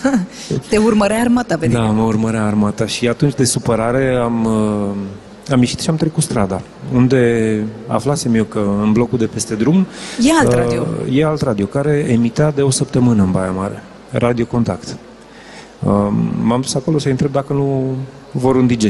Te 0.70 0.78
urmărea 0.78 1.20
armata 1.20 1.58
pe 1.58 1.68
tine. 1.68 1.80
Da, 1.80 1.86
mă 1.86 2.04
urmărea 2.04 2.46
armata 2.46 2.86
și 2.86 3.08
atunci 3.08 3.34
de 3.34 3.44
supărare 3.44 4.16
am, 4.16 4.46
uh, 4.46 4.96
am 5.52 5.60
ieșit 5.60 5.80
și 5.80 5.90
am 5.90 5.96
trecut 5.96 6.24
strada, 6.24 6.62
unde 6.94 7.64
aflasem 7.88 8.36
eu 8.36 8.44
că 8.44 8.60
în 8.82 8.92
blocul 8.92 9.18
de 9.18 9.26
peste 9.26 9.56
drum 9.56 9.86
E 10.22 10.32
alt 10.40 10.48
uh, 10.48 10.56
radio. 10.56 10.86
e 11.12 11.26
alt 11.26 11.42
radio 11.42 11.66
care 11.66 12.06
emitea 12.10 12.52
de 12.52 12.62
o 12.62 12.70
săptămână 12.70 13.24
în 13.24 13.32
Baia 13.32 13.52
Mare, 13.52 13.84
Radio 14.12 14.46
Contact. 14.46 14.98
Uh, 15.84 16.08
m-am 16.44 16.62
dus 16.62 16.76
acolo 16.76 16.98
să 16.98 17.10
întreb 17.10 17.32
dacă 17.32 17.54
nu 17.54 17.96
vor 18.32 18.56
un 18.56 18.68
DJ. 18.68 18.86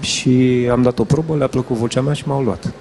Și 0.00 0.68
am 0.70 0.82
dat 0.82 0.98
o 0.98 1.04
probă, 1.04 1.36
le-a 1.36 1.46
plăcut 1.46 1.76
vocea 1.76 2.00
mea 2.00 2.12
și 2.12 2.24
m-au 2.26 2.42
luat. 2.42 2.72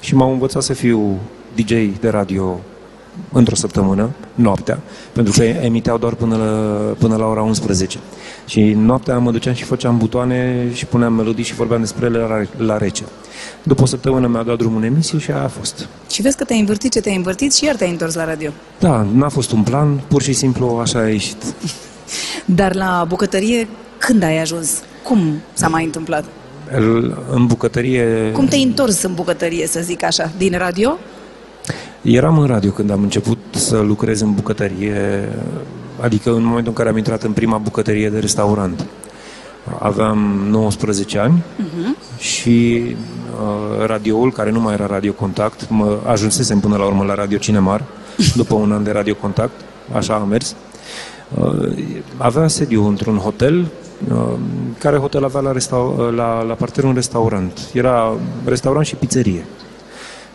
Și 0.00 0.14
m-au 0.14 0.32
învățat 0.32 0.62
să 0.62 0.72
fiu 0.72 1.18
DJ 1.54 1.72
de 2.00 2.08
radio 2.08 2.60
într-o 3.32 3.54
săptămână, 3.54 4.10
noaptea, 4.34 4.78
pentru 5.12 5.32
că 5.36 5.44
emiteau 5.44 5.98
doar 5.98 6.14
până 6.14 6.36
la, 6.36 6.44
până 6.98 7.16
la 7.16 7.26
ora 7.26 7.42
11. 7.42 7.98
Și 8.46 8.60
noaptea 8.62 9.18
mă 9.18 9.30
duceam 9.30 9.54
și 9.54 9.64
făceam 9.64 9.98
butoane 9.98 10.68
și 10.72 10.86
puneam 10.86 11.12
melodii 11.12 11.44
și 11.44 11.54
vorbeam 11.54 11.80
despre 11.80 12.06
ele 12.06 12.18
la, 12.18 12.64
la 12.64 12.78
rece. 12.78 13.04
După 13.62 13.82
o 13.82 13.86
săptămână 13.86 14.26
mi-a 14.26 14.42
dat 14.42 14.56
drumul 14.56 14.78
în 14.78 14.84
emisie 14.84 15.18
și 15.18 15.30
aia 15.30 15.42
a 15.42 15.48
fost. 15.48 15.88
Și 16.10 16.22
vezi 16.22 16.36
că 16.36 16.44
te-ai 16.44 16.58
învârtit 16.58 16.92
ce 16.92 17.00
te-ai 17.00 17.16
învârtit 17.16 17.54
și 17.54 17.64
iar 17.64 17.74
te-ai 17.74 17.90
întors 17.90 18.14
la 18.14 18.24
radio. 18.24 18.50
Da, 18.78 19.06
n-a 19.14 19.28
fost 19.28 19.52
un 19.52 19.62
plan, 19.62 20.00
pur 20.08 20.22
și 20.22 20.32
simplu 20.32 20.78
așa 20.80 20.98
a 20.98 21.08
ieșit. 21.08 21.44
Dar 22.44 22.74
la 22.74 23.04
bucătărie, 23.08 23.68
când 23.98 24.22
ai 24.22 24.40
ajuns? 24.40 24.82
Cum 25.02 25.40
s-a 25.52 25.68
mai 25.68 25.84
întâmplat? 25.84 26.24
El, 26.72 27.18
în 27.30 27.46
bucătărie... 27.46 28.30
Cum 28.32 28.46
te-ai 28.46 28.62
întors 28.62 29.02
în 29.02 29.14
bucătărie, 29.14 29.66
să 29.66 29.80
zic 29.80 30.02
așa? 30.02 30.30
Din 30.36 30.58
radio? 30.58 30.98
Eram 32.04 32.38
în 32.38 32.46
radio 32.46 32.70
când 32.70 32.90
am 32.90 33.02
început 33.02 33.38
să 33.50 33.78
lucrez 33.78 34.20
în 34.20 34.34
bucătărie, 34.34 35.28
adică 36.00 36.30
în 36.30 36.42
momentul 36.42 36.68
în 36.68 36.76
care 36.76 36.88
am 36.88 36.96
intrat 36.96 37.22
în 37.22 37.32
prima 37.32 37.58
bucătărie 37.58 38.10
de 38.10 38.18
restaurant. 38.18 38.86
Aveam 39.78 40.18
19 40.48 41.18
ani 41.18 41.42
uh-huh. 41.42 42.18
și 42.18 42.82
uh, 43.40 43.86
radioul, 43.86 44.32
care 44.32 44.50
nu 44.50 44.60
mai 44.60 44.74
era 44.74 44.86
Radio 44.86 45.12
Contact, 45.12 45.68
mă 45.68 45.98
ajunsesem 46.06 46.60
până 46.60 46.76
la 46.76 46.84
urmă 46.84 47.04
la 47.04 47.14
Radio 47.14 47.38
Cinemar, 47.38 47.84
după 48.36 48.54
un 48.54 48.72
an 48.72 48.84
de 48.84 48.90
Radio 48.90 49.14
Contact, 49.14 49.60
așa 49.92 50.14
a 50.14 50.24
mers. 50.24 50.54
Uh, 51.38 51.68
avea 52.16 52.48
sediu 52.48 52.86
într-un 52.86 53.16
hotel, 53.16 53.66
uh, 54.12 54.32
care 54.78 54.96
hotel 54.96 55.24
avea 55.24 55.40
la, 55.40 55.52
resta- 55.52 56.14
la, 56.14 56.42
la 56.42 56.54
parterul 56.54 56.88
un 56.88 56.94
restaurant. 56.94 57.70
Era 57.72 58.16
restaurant 58.44 58.86
și 58.86 58.94
pizzerie. 58.94 59.44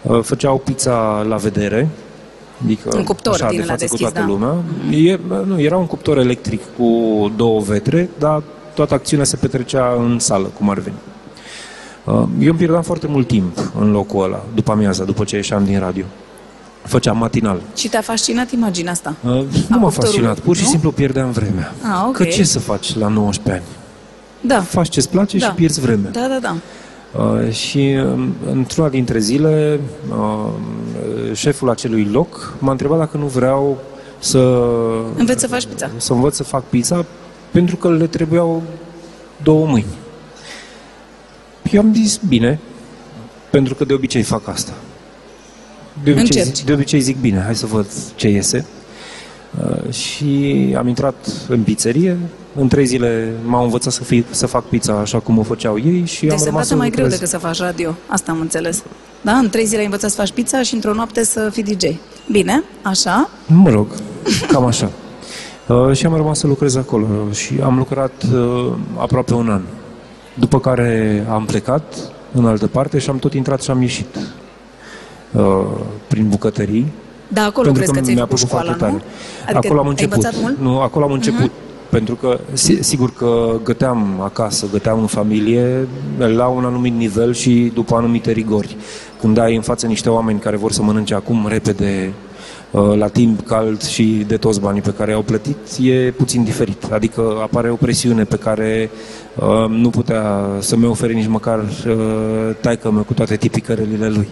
Uh, 0.01 0.19
făceau 0.23 0.57
pizza 0.57 1.25
la 1.27 1.35
vedere, 1.35 1.87
adică 2.63 2.89
Un 2.95 3.03
cuptor 3.03 3.33
așa, 3.33 3.47
din 3.47 3.57
de 3.57 3.63
ăla 3.63 3.71
față 3.71 3.85
deschis, 3.85 4.05
cu 4.05 4.11
toată 4.11 4.27
da. 4.27 4.33
lumea. 4.33 4.55
E, 5.11 5.19
nu, 5.45 5.61
era 5.61 5.77
un 5.77 5.85
cuptor 5.85 6.17
electric 6.17 6.61
cu 6.77 6.85
două 7.35 7.59
vetre, 7.59 8.09
dar 8.19 8.43
toată 8.75 8.93
acțiunea 8.93 9.25
se 9.25 9.35
petrecea 9.35 9.95
în 9.97 10.19
sală, 10.19 10.51
cum 10.57 10.69
ar 10.69 10.79
veni. 10.79 10.95
Uh, 12.03 12.13
Eu 12.13 12.49
îmi 12.49 12.57
pierdeam 12.57 12.81
foarte 12.81 13.07
mult 13.07 13.27
timp 13.27 13.71
în 13.79 13.91
locul 13.91 14.23
ăla, 14.23 14.43
după 14.55 14.71
amiaza, 14.71 15.03
după 15.03 15.23
ce 15.23 15.35
ieșeam 15.35 15.65
din 15.65 15.79
radio. 15.79 16.05
Făceam 16.83 17.17
matinal. 17.17 17.61
Și 17.75 17.89
te-a 17.89 18.01
fascinat 18.01 18.51
imaginea 18.51 18.91
asta? 18.91 19.15
Uh, 19.23 19.29
Nu 19.29 19.35
m-a 19.39 19.43
cuptorului, 19.79 19.91
fascinat, 19.91 20.39
pur 20.39 20.55
și 20.55 20.63
nu? 20.63 20.69
simplu 20.69 20.91
pierdeam 20.91 21.31
vremea. 21.31 21.73
Ah, 21.81 22.03
ok. 22.07 22.15
Că 22.15 22.23
ce 22.23 22.43
să 22.43 22.59
faci 22.59 22.95
la 22.95 23.07
19 23.07 23.63
ani? 23.63 23.77
Da. 24.41 24.61
Faci 24.61 24.89
ce-ți 24.89 25.09
place 25.09 25.37
da. 25.37 25.45
și 25.45 25.51
pierzi 25.51 25.79
vremea. 25.79 26.11
Da, 26.11 26.27
da, 26.27 26.37
da. 26.41 26.55
Uh, 27.17 27.51
și 27.51 27.97
um, 28.05 28.33
într-una 28.51 28.89
dintre 28.89 29.19
zile, 29.19 29.79
uh, 30.09 30.49
șeful 31.33 31.69
acelui 31.69 32.05
loc 32.11 32.53
m-a 32.59 32.71
întrebat 32.71 32.97
dacă 32.97 33.17
nu 33.17 33.25
vreau 33.25 33.77
să, 34.19 34.37
Înveți 35.17 35.39
să 35.41 35.47
faci 35.47 35.65
pizza. 35.65 35.89
să 35.97 36.13
învăț 36.13 36.35
să 36.35 36.43
fac 36.43 36.63
pizza 36.63 37.05
pentru 37.51 37.75
că 37.75 37.91
le 37.91 38.07
trebuiau 38.07 38.63
două 39.43 39.65
mâini. 39.65 39.85
eu 41.71 41.79
am 41.81 41.93
zis, 41.93 42.19
bine, 42.27 42.59
pentru 43.51 43.75
că 43.75 43.85
de 43.85 43.93
obicei 43.93 44.21
fac 44.21 44.47
asta. 44.47 44.73
De 46.03 46.11
obicei, 46.11 46.39
Încerci. 46.39 46.55
zic, 46.55 46.65
de 46.65 46.73
obicei 46.73 46.99
zic, 46.99 47.17
bine, 47.17 47.39
hai 47.39 47.55
să 47.55 47.65
văd 47.65 47.87
ce 48.15 48.27
iese. 48.29 48.65
Uh, 49.61 49.93
și 49.93 50.73
am 50.77 50.87
intrat 50.87 51.27
în 51.47 51.61
pizzerie. 51.63 52.17
În 52.55 52.67
trei 52.67 52.85
zile 52.85 53.33
m-au 53.45 53.63
învățat 53.63 53.93
să, 53.93 54.03
fi, 54.03 54.23
să 54.29 54.45
fac 54.47 54.63
pizza 54.63 54.93
așa 54.93 55.19
cum 55.19 55.37
o 55.37 55.43
făceau 55.43 55.77
ei 55.77 56.05
și 56.05 56.21
Deci 56.21 56.31
am 56.31 56.37
se 56.37 56.45
rămas 56.45 56.45
învață 56.45 56.67
să 56.67 56.75
mai 56.75 56.89
greu 56.89 57.03
lucrez. 57.03 57.19
decât 57.19 57.39
să 57.39 57.47
faci 57.47 57.59
radio. 57.59 57.95
Asta 58.07 58.31
am 58.31 58.39
înțeles. 58.39 58.83
Da? 59.21 59.31
În 59.31 59.49
trei 59.49 59.65
zile 59.65 59.79
ai 59.79 59.85
învățat 59.85 60.09
să 60.09 60.15
faci 60.15 60.31
pizza 60.31 60.61
și 60.61 60.73
într-o 60.73 60.93
noapte 60.93 61.23
să 61.23 61.49
fii 61.51 61.63
DJ. 61.63 61.85
Bine, 62.31 62.63
așa. 62.81 63.29
Mă 63.47 63.69
rog, 63.69 63.87
cam 64.47 64.65
așa. 64.65 64.89
Uh, 65.67 65.95
și 65.95 66.05
am 66.05 66.15
rămas 66.15 66.39
să 66.39 66.47
lucrez 66.47 66.75
acolo 66.75 67.07
și 67.31 67.53
am 67.63 67.77
lucrat 67.77 68.11
uh, 68.33 68.71
aproape 68.97 69.33
un 69.33 69.49
an. 69.49 69.61
După 70.33 70.59
care 70.59 71.25
am 71.29 71.45
plecat 71.45 71.95
în 72.33 72.45
altă 72.45 72.67
parte 72.67 72.97
și 72.99 73.09
am 73.09 73.17
tot 73.19 73.33
intrat 73.33 73.61
și 73.61 73.71
am 73.71 73.81
ieșit 73.81 74.15
uh, 75.31 75.65
prin 76.07 76.27
bucătării. 76.29 76.91
Da, 77.27 77.43
acolo 77.43 77.65
pentru 77.71 77.81
crezi 77.81 77.91
că, 77.97 77.99
ți-ai 78.01 78.15
mi-a 78.15 78.23
făcut 78.25 78.39
plăcut 78.39 78.57
școala, 78.57 78.77
foarte 78.77 78.85
nu? 78.85 78.99
tare. 78.99 79.11
Adică 79.43 79.67
acolo 79.67 79.79
am 79.79 79.85
ai 79.85 79.91
început. 79.91 80.13
învățat 80.15 80.41
mult? 80.41 80.55
Mhm. 80.55 80.63
Nu, 80.63 80.79
acolo 80.79 81.05
am 81.05 81.11
început. 81.11 81.51
Pentru 81.89 82.15
că, 82.15 82.39
si- 82.53 82.79
sigur 82.79 83.13
că 83.13 83.59
găteam 83.63 84.21
acasă, 84.21 84.67
găteam 84.71 84.99
în 84.99 85.07
familie, 85.07 85.87
la 86.17 86.47
un 86.47 86.65
anumit 86.65 86.93
nivel 86.93 87.33
și 87.33 87.71
după 87.73 87.95
anumite 87.95 88.31
rigori. 88.31 88.75
Când 89.19 89.37
ai 89.37 89.55
în 89.55 89.61
față 89.61 89.85
niște 89.87 90.09
oameni 90.09 90.39
care 90.39 90.57
vor 90.57 90.71
să 90.71 90.81
mănânce 90.81 91.13
acum 91.13 91.45
repede, 91.47 92.13
uh, 92.71 92.95
la 92.95 93.07
timp 93.07 93.47
cald 93.47 93.81
și 93.83 94.23
de 94.27 94.37
toți 94.37 94.59
banii 94.59 94.81
pe 94.81 94.93
care 94.97 95.11
i-au 95.11 95.21
plătit, 95.21 95.57
e 95.81 96.11
puțin 96.11 96.43
diferit. 96.43 96.83
Adică 96.91 97.21
apare 97.41 97.69
o 97.69 97.75
presiune 97.75 98.23
pe 98.23 98.35
care 98.35 98.89
uh, 99.35 99.69
nu 99.69 99.89
putea 99.89 100.45
să 100.59 100.75
mi 100.75 100.85
ofere 100.85 101.13
nici 101.13 101.27
măcar 101.27 101.59
uh, 101.59 102.55
taică 102.61 103.03
cu 103.07 103.13
toate 103.13 103.35
tipicările 103.35 104.07
lui. 104.09 104.27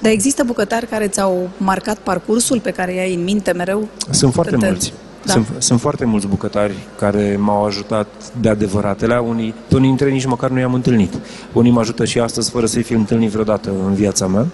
Dar 0.00 0.12
există 0.12 0.42
bucătari 0.46 0.86
care 0.86 1.06
ți-au 1.08 1.50
marcat 1.56 1.98
parcursul 1.98 2.60
pe 2.60 2.70
care 2.70 2.94
i-ai 2.94 3.14
în 3.14 3.24
minte 3.24 3.52
mereu? 3.52 3.88
Sunt 4.10 4.32
foarte 4.32 4.50
Când 4.50 4.62
te- 4.62 4.68
mulți. 4.68 4.92
Da. 5.24 5.32
Sunt, 5.32 5.46
sunt 5.58 5.80
foarte 5.80 6.04
mulți 6.04 6.26
bucătari 6.26 6.72
care 6.98 7.36
m-au 7.40 7.64
ajutat 7.64 8.06
de 8.40 8.48
adevăratele. 8.48 9.18
Unii, 9.18 9.54
pe 9.68 9.74
unii 9.74 9.88
dintre 9.88 10.06
ei 10.06 10.12
nici 10.12 10.24
măcar 10.26 10.50
nu 10.50 10.58
i-am 10.58 10.74
întâlnit. 10.74 11.14
Unii 11.52 11.70
mă 11.70 11.80
ajută 11.80 12.04
și 12.04 12.18
astăzi 12.18 12.50
fără 12.50 12.66
să-i 12.66 12.82
fi 12.82 12.92
întâlnit 12.92 13.30
vreodată 13.30 13.70
în 13.86 13.94
viața 13.94 14.26
mea. 14.26 14.46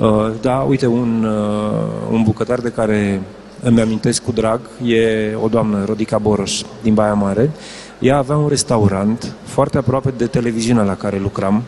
Uh, 0.00 0.30
da, 0.40 0.54
uite, 0.54 0.86
un, 0.86 1.24
uh, 1.24 2.12
un 2.12 2.22
bucătar 2.22 2.58
de 2.60 2.68
care 2.68 3.20
îmi 3.62 3.80
amintesc 3.80 4.22
cu 4.22 4.32
drag 4.32 4.60
e 4.84 5.34
o 5.42 5.48
doamnă, 5.48 5.84
Rodica 5.84 6.18
Boroș, 6.18 6.60
din 6.82 6.94
Baia 6.94 7.14
Mare. 7.14 7.50
Ea 7.98 8.16
avea 8.16 8.36
un 8.36 8.48
restaurant 8.48 9.32
foarte 9.44 9.78
aproape 9.78 10.12
de 10.16 10.26
televiziunea 10.26 10.82
la 10.82 10.94
care 10.96 11.18
lucram. 11.18 11.62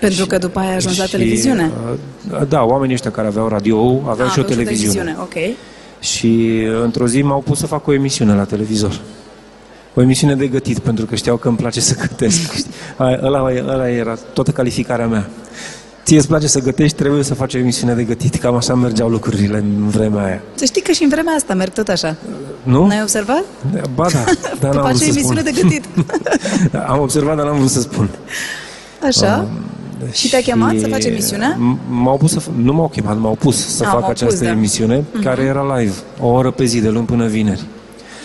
Pentru 0.00 0.26
că 0.26 0.38
după 0.38 0.58
aia 0.58 0.68
ai 0.68 0.76
ajuns 0.76 0.96
la 0.98 1.04
Și, 1.04 1.10
televiziune. 1.10 1.70
uh, 2.32 2.46
Da, 2.48 2.62
oamenii 2.64 2.94
ăștia 2.94 3.10
care 3.10 3.26
aveau 3.26 3.48
radio 3.48 3.78
aveau 4.08 4.26
Ah, 4.26 4.32
și 4.32 4.38
o 4.38 4.42
aveau 4.42 4.56
televiziune. 4.56 5.16
Ok. 5.20 5.34
Și 6.12 6.62
într-o 6.82 7.06
zi 7.06 7.22
m-au 7.22 7.40
pus 7.40 7.58
să 7.58 7.66
fac 7.66 7.86
o 7.86 7.92
emisiune 7.92 8.34
la 8.34 8.44
televizor. 8.44 9.00
O 9.94 10.02
emisiune 10.02 10.34
de 10.36 10.46
gătit, 10.46 10.78
pentru 10.78 11.06
că 11.06 11.14
știau 11.14 11.36
că 11.36 11.48
îmi 11.48 11.56
place 11.56 11.80
să 11.80 11.94
gătesc. 12.00 12.52
știi? 12.58 12.70
Aia- 12.96 13.20
Ăla, 13.22 13.42
ăla 13.68 13.88
era 13.90 14.14
toată 14.32 14.50
calificarea 14.50 15.06
mea. 15.06 15.28
Ție 16.04 16.16
îți 16.16 16.26
place 16.26 16.46
să 16.46 16.60
gătești, 16.60 16.96
trebuie 16.96 17.22
să 17.22 17.34
faci 17.34 17.54
o 17.54 17.58
emisiune 17.58 17.94
de 17.94 18.02
gătit. 18.04 18.34
Cam 18.34 18.54
așa 18.54 18.74
mergeau 18.74 19.08
lucrurile 19.08 19.58
în 19.58 19.88
vremea 19.88 20.24
aia. 20.24 20.42
Să 20.54 20.64
știi 20.64 20.82
că 20.82 20.92
și 20.92 21.02
în 21.02 21.08
vremea 21.08 21.34
asta 21.34 21.54
merg 21.54 21.72
tot 21.72 21.88
așa. 21.88 22.16
Nu? 22.62 22.86
N-ai 22.86 23.02
observat? 23.02 23.44
Ba 23.94 24.06
da, 24.12 24.24
dar 24.60 24.70
Tu 24.70 24.76
n-am 24.76 24.84
faci 24.84 24.94
vrut 24.96 25.08
o 25.08 25.12
să 25.12 25.18
emisiune 25.18 25.40
spun. 25.40 25.52
de 25.54 25.60
gătit. 25.62 25.84
Am 26.90 27.00
observat, 27.00 27.36
dar 27.36 27.46
n-am 27.46 27.56
vrut 27.56 27.70
să 27.70 27.80
spun. 27.80 28.08
Așa? 29.06 29.48
Și 30.12 30.28
te-a 30.30 30.40
chemat 30.40 30.74
să 30.78 30.86
faci 30.86 31.04
emisiunea? 31.04 31.56
m- 31.56 31.78
M-au 31.90 32.16
pus 32.16 32.30
să, 32.32 32.40
f- 32.40 32.54
nu 32.62 32.72
m-au 32.72 32.88
chemat, 32.88 33.18
m-au 33.20 33.34
pus 33.34 33.66
să 33.76 33.82
Ah, 33.84 33.90
fac 33.92 34.00
m-au 34.00 34.10
această 34.10 34.34
pus, 34.36 34.44
da. 34.44 34.50
emisiune, 34.50 35.04
care 35.22 35.42
era 35.42 35.76
live, 35.78 35.94
o 36.20 36.26
oră 36.28 36.50
pe 36.50 36.64
zi, 36.64 36.80
de 36.80 36.88
luni 36.88 37.06
până 37.06 37.26
vineri. 37.26 37.64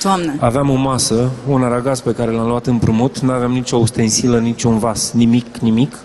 Doamne. 0.03 0.35
Aveam 0.39 0.69
o 0.69 0.73
masă, 0.75 1.29
un 1.47 1.63
aragaz 1.63 1.99
pe 1.99 2.11
care 2.13 2.31
l-am 2.31 2.47
luat 2.47 2.67
împrumut, 2.67 3.19
nu 3.19 3.31
aveam 3.31 3.51
nicio 3.51 3.77
ustensilă, 3.77 4.37
niciun 4.39 4.77
vas, 4.79 5.11
nimic, 5.13 5.57
nimic 5.57 5.97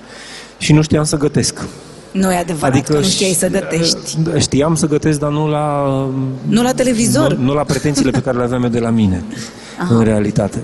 și 0.59 0.73
nu 0.73 0.83
știam 0.83 1.05
să 1.05 1.17
gătesc. 1.17 1.61
Nu 2.13 2.33
e 2.33 2.37
adevărat 2.37 2.75
adică 2.75 2.93
că 2.93 2.99
nu 2.99 3.05
știai 3.05 3.33
să 3.33 3.49
gătești. 3.49 3.97
ș- 4.35 4.39
Știam 4.41 4.75
să 4.75 4.87
gătesc, 4.87 5.19
dar 5.19 5.31
nu 5.31 5.49
la... 5.49 5.85
Nu 6.49 6.63
la 6.63 6.73
televizor. 6.73 7.33
Nu, 7.35 7.45
nu 7.45 7.55
la 7.55 7.63
pretențiile 7.63 8.11
pe 8.11 8.21
care 8.21 8.37
le 8.37 8.43
aveam 8.43 8.63
eu 8.63 8.69
de 8.69 8.79
la 8.79 8.91
mine, 8.91 9.23
în 9.91 10.05
realitate. 10.05 10.59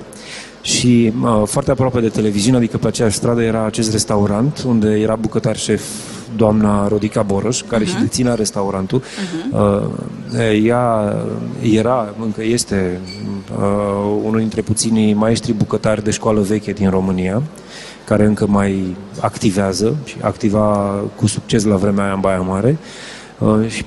Și 0.62 1.12
uh, 1.22 1.42
foarte 1.44 1.70
aproape 1.70 2.00
de 2.00 2.08
televiziune, 2.08 2.56
adică 2.56 2.76
pe 2.76 2.86
aceeași 2.86 3.16
stradă, 3.16 3.42
era 3.42 3.64
acest 3.64 3.92
restaurant 3.92 4.64
unde 4.66 4.88
era 4.88 5.14
bucătar 5.14 5.56
șef 5.56 5.82
doamna 6.36 6.88
Rodica 6.88 7.22
Boroș, 7.22 7.62
care 7.62 7.84
și 7.84 7.94
deținea 8.00 8.34
restaurantul. 8.34 9.02
Uh, 9.52 10.64
ea 10.64 11.16
era, 11.72 12.14
încă 12.24 12.42
este, 12.44 13.00
uh, 13.58 14.20
unul 14.24 14.38
dintre 14.38 14.60
puținii 14.60 15.14
maestri 15.14 15.52
bucătari 15.52 16.04
de 16.04 16.10
școală 16.10 16.40
veche 16.40 16.72
din 16.72 16.90
România, 16.90 17.42
care 18.04 18.24
încă 18.24 18.46
mai 18.46 18.96
activează 19.20 19.96
și 20.04 20.16
activa 20.20 20.94
cu 21.16 21.26
succes 21.26 21.64
la 21.64 21.76
vremea 21.76 22.04
aia 22.04 22.12
în 22.12 22.20
Baia 22.20 22.40
Mare. 22.40 22.78
Uh, 23.38 23.68
și 23.68 23.84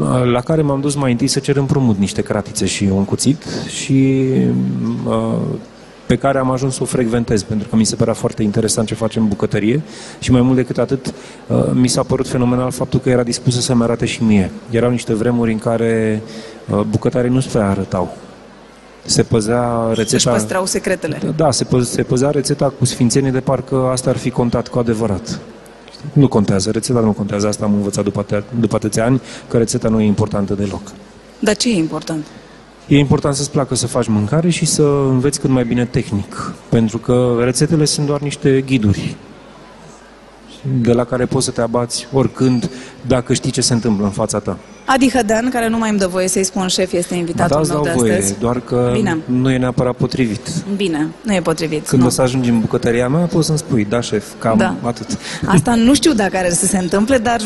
uh, 0.00 0.24
la 0.32 0.40
care 0.40 0.62
m-am 0.62 0.80
dus 0.80 0.94
mai 0.94 1.10
întâi 1.10 1.26
să 1.26 1.38
cer 1.38 1.56
împrumut 1.56 1.98
niște 1.98 2.22
cratițe 2.22 2.66
și 2.66 2.84
un 2.84 3.04
cuțit 3.04 3.42
și 3.68 4.24
uh, 5.06 5.38
pe 6.06 6.16
care 6.16 6.38
am 6.38 6.50
ajuns 6.50 6.74
să 6.74 6.82
o 6.82 6.86
frecventez, 6.86 7.42
pentru 7.42 7.68
că 7.68 7.76
mi 7.76 7.84
se 7.84 7.96
părea 7.96 8.12
foarte 8.12 8.42
interesant 8.42 8.86
ce 8.86 8.94
face 8.94 9.18
în 9.18 9.28
bucătărie 9.28 9.80
și 10.18 10.30
mai 10.30 10.40
mult 10.40 10.56
decât 10.56 10.78
atât, 10.78 11.06
uh, 11.46 11.64
mi 11.72 11.88
s-a 11.88 12.02
părut 12.02 12.28
fenomenal 12.28 12.70
faptul 12.70 13.00
că 13.00 13.08
era 13.08 13.22
dispusă 13.22 13.60
să-mi 13.60 13.82
arate 13.82 14.04
și 14.06 14.22
mie. 14.22 14.50
Erau 14.70 14.90
niște 14.90 15.14
vremuri 15.14 15.52
în 15.52 15.58
care 15.58 16.22
uh, 16.70 16.80
bucătarii 16.80 17.30
nu 17.30 17.40
se 17.40 17.48
prea 17.52 17.68
arătau. 17.68 18.16
Se 19.04 19.22
păzea 19.22 19.86
Își 19.90 19.98
rețeta... 20.00 20.30
păstrau 20.30 20.66
secretele. 20.66 21.18
Da, 21.36 21.50
se, 21.50 21.64
pă- 21.64 21.82
se 21.82 22.02
păzea 22.02 22.30
rețeta 22.30 22.72
cu 22.78 22.84
sfințenie 22.84 23.30
de 23.30 23.40
parcă 23.40 23.88
asta 23.92 24.10
ar 24.10 24.16
fi 24.16 24.30
contat 24.30 24.68
cu 24.68 24.78
adevărat. 24.78 25.26
Știi? 25.92 26.08
Nu 26.12 26.28
contează, 26.28 26.70
rețeta 26.70 27.00
nu 27.00 27.12
contează, 27.12 27.46
asta 27.48 27.64
am 27.64 27.74
învățat 27.74 28.04
după, 28.04 28.20
atâția- 28.24 28.44
după 28.60 28.76
atâția 28.76 29.04
ani, 29.04 29.20
că 29.48 29.56
rețeta 29.58 29.88
nu 29.88 30.00
e 30.00 30.04
importantă 30.06 30.54
deloc. 30.54 30.80
Dar 31.38 31.56
ce 31.56 31.68
e 31.68 31.74
important? 31.76 32.24
E 32.88 32.98
important 32.98 33.34
să-ți 33.34 33.50
placă 33.50 33.74
să 33.74 33.86
faci 33.86 34.06
mâncare 34.08 34.48
și 34.50 34.64
să 34.66 34.82
înveți 35.08 35.40
cât 35.40 35.50
mai 35.50 35.64
bine 35.64 35.84
tehnic, 35.84 36.52
pentru 36.68 36.98
că 36.98 37.36
rețetele 37.44 37.84
sunt 37.84 38.06
doar 38.06 38.20
niște 38.20 38.60
ghiduri 38.66 39.16
de 40.80 40.92
la 40.92 41.04
care 41.04 41.24
poți 41.26 41.44
să 41.44 41.50
te 41.50 41.60
abați 41.60 42.06
oricând 42.12 42.70
dacă 43.06 43.32
știi 43.34 43.50
ce 43.50 43.60
se 43.60 43.72
întâmplă 43.72 44.04
în 44.04 44.10
fața 44.10 44.38
ta. 44.38 44.58
Adi 44.84 45.10
Hădean, 45.10 45.48
care 45.50 45.68
nu 45.68 45.78
mai 45.78 45.90
îmi 45.90 45.98
dă 45.98 46.06
voie 46.06 46.28
să-i 46.28 46.44
spun 46.44 46.66
șef, 46.66 46.92
este 46.92 47.12
Da, 47.14 47.16
invitatul 47.18 47.60
îți 47.60 47.70
meu 47.70 47.82
dau 47.82 47.92
de 47.92 47.98
voie, 47.98 48.12
astăzi. 48.12 48.38
doar 48.38 48.60
că 48.60 48.90
Bine. 48.92 49.18
nu 49.24 49.50
e 49.50 49.58
neapărat 49.58 49.94
potrivit. 49.96 50.48
Bine, 50.76 51.08
nu 51.22 51.34
e 51.34 51.40
potrivit. 51.40 51.88
Când 51.88 52.00
nu. 52.02 52.06
o 52.06 52.10
să 52.10 52.22
ajungi 52.22 52.48
în 52.50 52.60
bucătăria 52.60 53.08
mea, 53.08 53.24
poți 53.24 53.46
să-mi 53.46 53.58
spui, 53.58 53.84
da, 53.84 54.00
șef, 54.00 54.24
cam 54.38 54.58
Da. 54.58 54.74
atât. 54.82 55.06
Asta 55.46 55.74
nu 55.74 55.94
știu 55.94 56.12
dacă 56.12 56.36
are 56.36 56.50
să 56.50 56.66
se 56.66 56.78
întâmple, 56.78 57.18
dar 57.18 57.40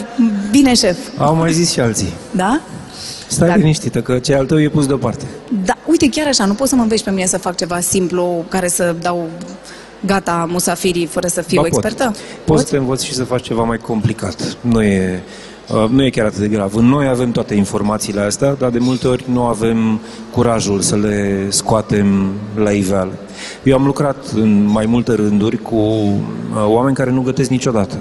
bine, 0.51 0.75
șef. 0.75 0.97
Au 1.19 1.35
mai 1.35 1.53
zis 1.53 1.71
și 1.73 1.81
alții. 1.81 2.13
Da? 2.31 2.61
Stai 3.27 3.49
Da. 3.49 3.55
liniștită, 3.55 4.01
că 4.01 4.19
ce 4.19 4.35
al 4.35 4.47
tău 4.47 4.61
e 4.61 4.69
pus 4.69 4.87
deoparte. 4.87 5.25
Da, 5.65 5.77
uite, 5.87 6.09
chiar 6.09 6.27
așa, 6.27 6.45
nu 6.45 6.55
poți 6.55 6.71
să 6.71 6.77
mă 6.77 6.83
înveți 6.83 7.05
pe 7.05 7.11
mine 7.11 7.27
să 7.27 7.39
fac 7.39 7.57
ceva 7.57 7.81
simplu, 7.81 8.45
care 8.49 8.69
să 8.69 8.95
dau 9.01 9.29
gata 10.07 10.47
musafirii 10.49 11.07
fără 11.07 11.27
să 11.27 11.43
fiu 11.43 11.61
Ba, 11.61 11.67
expertă? 11.67 12.05
Pot. 12.05 12.17
Poți 12.45 12.63
să 12.63 12.71
te 12.71 12.77
învăț 12.77 13.03
și 13.03 13.15
să 13.15 13.25
faci 13.25 13.43
ceva 13.43 13.63
mai 13.63 13.77
complicat. 13.77 14.57
Nu 14.61 14.83
e, 14.83 15.23
uh, 15.69 15.89
nu 15.91 16.05
e 16.05 16.11
chiar 16.11 16.27
atât 16.27 16.39
de 16.39 16.49
grav. 16.49 16.75
Noi 16.75 17.07
avem 17.09 17.31
toate 17.31 17.55
informațiile 17.55 18.21
astea, 18.21 18.55
dar 18.55 18.71
de 18.71 18.79
multe 18.79 19.09
ori 19.09 19.25
nu 19.33 19.43
avem 19.43 20.01
curajul 20.33 20.81
să 20.81 20.97
le 20.97 21.47
scoatem 21.49 22.33
la 22.55 22.71
iveală. 22.71 23.13
Eu 23.63 23.77
am 23.77 23.85
lucrat 23.85 24.17
în 24.35 24.65
mai 24.65 24.87
multe 24.87 25.13
rânduri 25.13 25.63
cu 25.63 25.77
uh, 25.77 26.21
oameni 26.65 26.97
care 26.97 27.11
nu 27.11 27.21
gătesc 27.21 27.51
niciodată. 27.51 27.97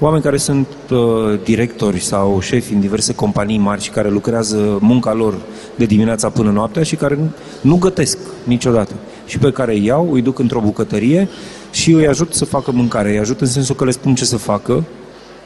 Oameni 0.00 0.22
care 0.22 0.36
sunt 0.36 0.66
uh, 0.90 0.98
directori 1.44 2.00
sau 2.00 2.40
șefi 2.40 2.72
în 2.72 2.80
diverse 2.80 3.14
companii 3.14 3.58
mari 3.58 3.82
și 3.82 3.90
care 3.90 4.10
lucrează 4.10 4.78
munca 4.80 5.12
lor 5.12 5.34
de 5.76 5.84
dimineața 5.84 6.28
până 6.28 6.50
noaptea 6.50 6.82
și 6.82 6.96
care 6.96 7.14
nu, 7.14 7.30
nu 7.60 7.76
gătesc 7.76 8.18
niciodată. 8.44 8.94
Și 9.26 9.38
pe 9.38 9.52
care 9.52 9.72
îi 9.72 9.84
iau, 9.84 10.12
îi 10.12 10.22
duc 10.22 10.38
într-o 10.38 10.60
bucătărie 10.60 11.28
și 11.70 11.92
îi 11.92 12.06
ajut 12.06 12.34
să 12.34 12.44
facă 12.44 12.70
mâncare. 12.70 13.10
Îi 13.10 13.18
ajut 13.18 13.40
în 13.40 13.46
sensul 13.46 13.74
că 13.74 13.84
le 13.84 13.90
spun 13.90 14.14
ce 14.14 14.24
să 14.24 14.36
facă 14.36 14.84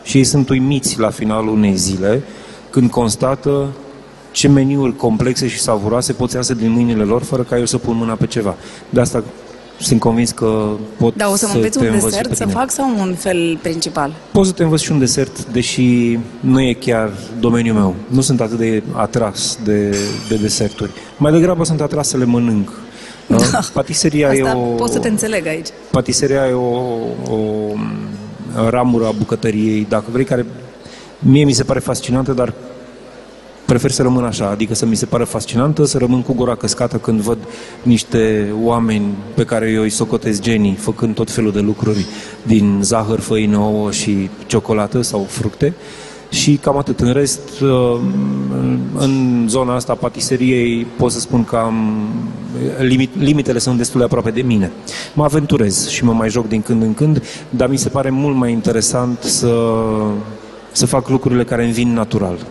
și 0.02 0.16
ei 0.16 0.24
sunt 0.24 0.48
uimiți 0.48 0.98
la 0.98 1.10
finalul 1.10 1.54
unei 1.54 1.76
zile 1.76 2.22
când 2.70 2.90
constată 2.90 3.68
ce 4.32 4.48
meniuri 4.48 4.96
complexe 4.96 5.48
și 5.48 5.60
savuroase 5.60 6.12
pot 6.12 6.30
să 6.30 6.36
iasă 6.36 6.54
din 6.54 6.70
mâinile 6.70 7.02
lor 7.02 7.22
fără 7.22 7.42
ca 7.42 7.58
eu 7.58 7.64
să 7.64 7.78
pun 7.78 7.96
mâna 7.96 8.14
pe 8.14 8.26
ceva. 8.26 8.54
De 8.90 9.00
asta 9.00 9.24
sunt 9.82 10.00
convins 10.00 10.30
că 10.30 10.68
pot 10.98 11.16
Da, 11.16 11.30
o 11.30 11.36
să 11.36 11.46
mă 11.48 11.54
înveți 11.54 11.78
te 11.78 11.84
un 11.86 11.94
învăț 11.94 12.02
și 12.02 12.08
desert 12.10 12.28
pe 12.28 12.34
să 12.34 12.42
tine. 12.42 12.54
fac 12.54 12.70
sau 12.70 12.90
un 12.98 13.14
fel 13.14 13.58
principal? 13.62 14.12
Poți 14.32 14.48
să 14.48 14.54
te 14.54 14.62
învăț 14.62 14.80
și 14.80 14.92
un 14.92 14.98
desert, 14.98 15.44
deși 15.44 16.18
nu 16.40 16.60
e 16.60 16.72
chiar 16.72 17.10
domeniul 17.40 17.74
meu. 17.74 17.94
Nu 18.06 18.20
sunt 18.20 18.40
atât 18.40 18.58
de 18.58 18.82
atras 18.92 19.58
de, 19.64 19.96
de 20.28 20.34
deserturi. 20.36 20.90
Mai 21.16 21.32
degrabă 21.32 21.64
sunt 21.64 21.80
atras 21.80 22.08
să 22.08 22.16
le 22.16 22.24
mănânc. 22.24 22.70
Da. 23.26 23.60
Patiseria 23.72 24.28
Asta 24.28 24.38
e 24.38 24.52
o... 24.52 24.58
pot 24.58 24.90
să 24.90 24.98
te 24.98 25.08
înțeleg 25.08 25.46
aici. 25.46 25.66
Patiseria 25.90 26.46
e 26.48 26.52
o, 26.52 26.68
o 27.32 27.38
ramură 28.68 29.06
a 29.06 29.10
bucătăriei, 29.18 29.86
dacă 29.88 30.04
vrei, 30.12 30.24
care 30.24 30.46
mie 31.18 31.44
mi 31.44 31.52
se 31.52 31.62
pare 31.62 31.78
fascinantă, 31.78 32.32
dar 32.32 32.54
prefer 33.72 33.90
să 33.90 34.02
rămân 34.02 34.24
așa, 34.24 34.48
adică 34.48 34.74
să 34.74 34.86
mi 34.86 34.94
se 34.94 35.06
pară 35.06 35.24
fascinantă, 35.24 35.84
să 35.84 35.98
rămân 35.98 36.22
cu 36.22 36.32
gura 36.32 36.54
căscată 36.54 36.96
când 36.96 37.20
văd 37.20 37.38
niște 37.82 38.52
oameni 38.62 39.04
pe 39.34 39.44
care 39.44 39.70
eu 39.70 39.82
îi 39.82 39.90
socotesc 39.90 40.42
genii, 40.42 40.74
făcând 40.74 41.14
tot 41.14 41.30
felul 41.30 41.52
de 41.52 41.60
lucruri 41.60 42.06
din 42.42 42.78
zahăr, 42.82 43.20
făină, 43.20 43.58
ouă 43.58 43.90
și 43.90 44.30
ciocolată 44.46 45.00
sau 45.00 45.26
fructe. 45.28 45.74
Și 46.30 46.56
cam 46.56 46.78
atât. 46.78 47.00
În 47.00 47.12
rest, 47.12 47.60
uh, 47.60 48.00
în 48.96 49.44
zona 49.48 49.74
asta 49.74 49.94
patiseriei 49.94 50.86
pot 50.96 51.10
să 51.12 51.20
spun 51.20 51.44
că 51.44 51.56
am, 51.56 52.08
limit, 52.78 53.10
limitele 53.18 53.58
sunt 53.58 53.76
destul 53.76 53.98
de 53.98 54.04
aproape 54.04 54.30
de 54.30 54.42
mine. 54.42 54.72
Mă 55.14 55.24
aventurez 55.24 55.88
și 55.88 56.04
mă 56.04 56.12
mai 56.12 56.28
joc 56.30 56.48
din 56.48 56.62
când 56.62 56.82
în 56.82 56.94
când, 56.94 57.22
dar 57.50 57.68
mi 57.68 57.76
se 57.76 57.88
pare 57.88 58.10
mult 58.10 58.36
mai 58.36 58.52
interesant 58.52 59.22
să, 59.22 59.54
să 60.72 60.86
fac 60.86 61.08
lucrurile 61.08 61.44
care 61.44 61.64
îmi 61.64 61.72
vin 61.72 61.92
natural. 61.92 62.46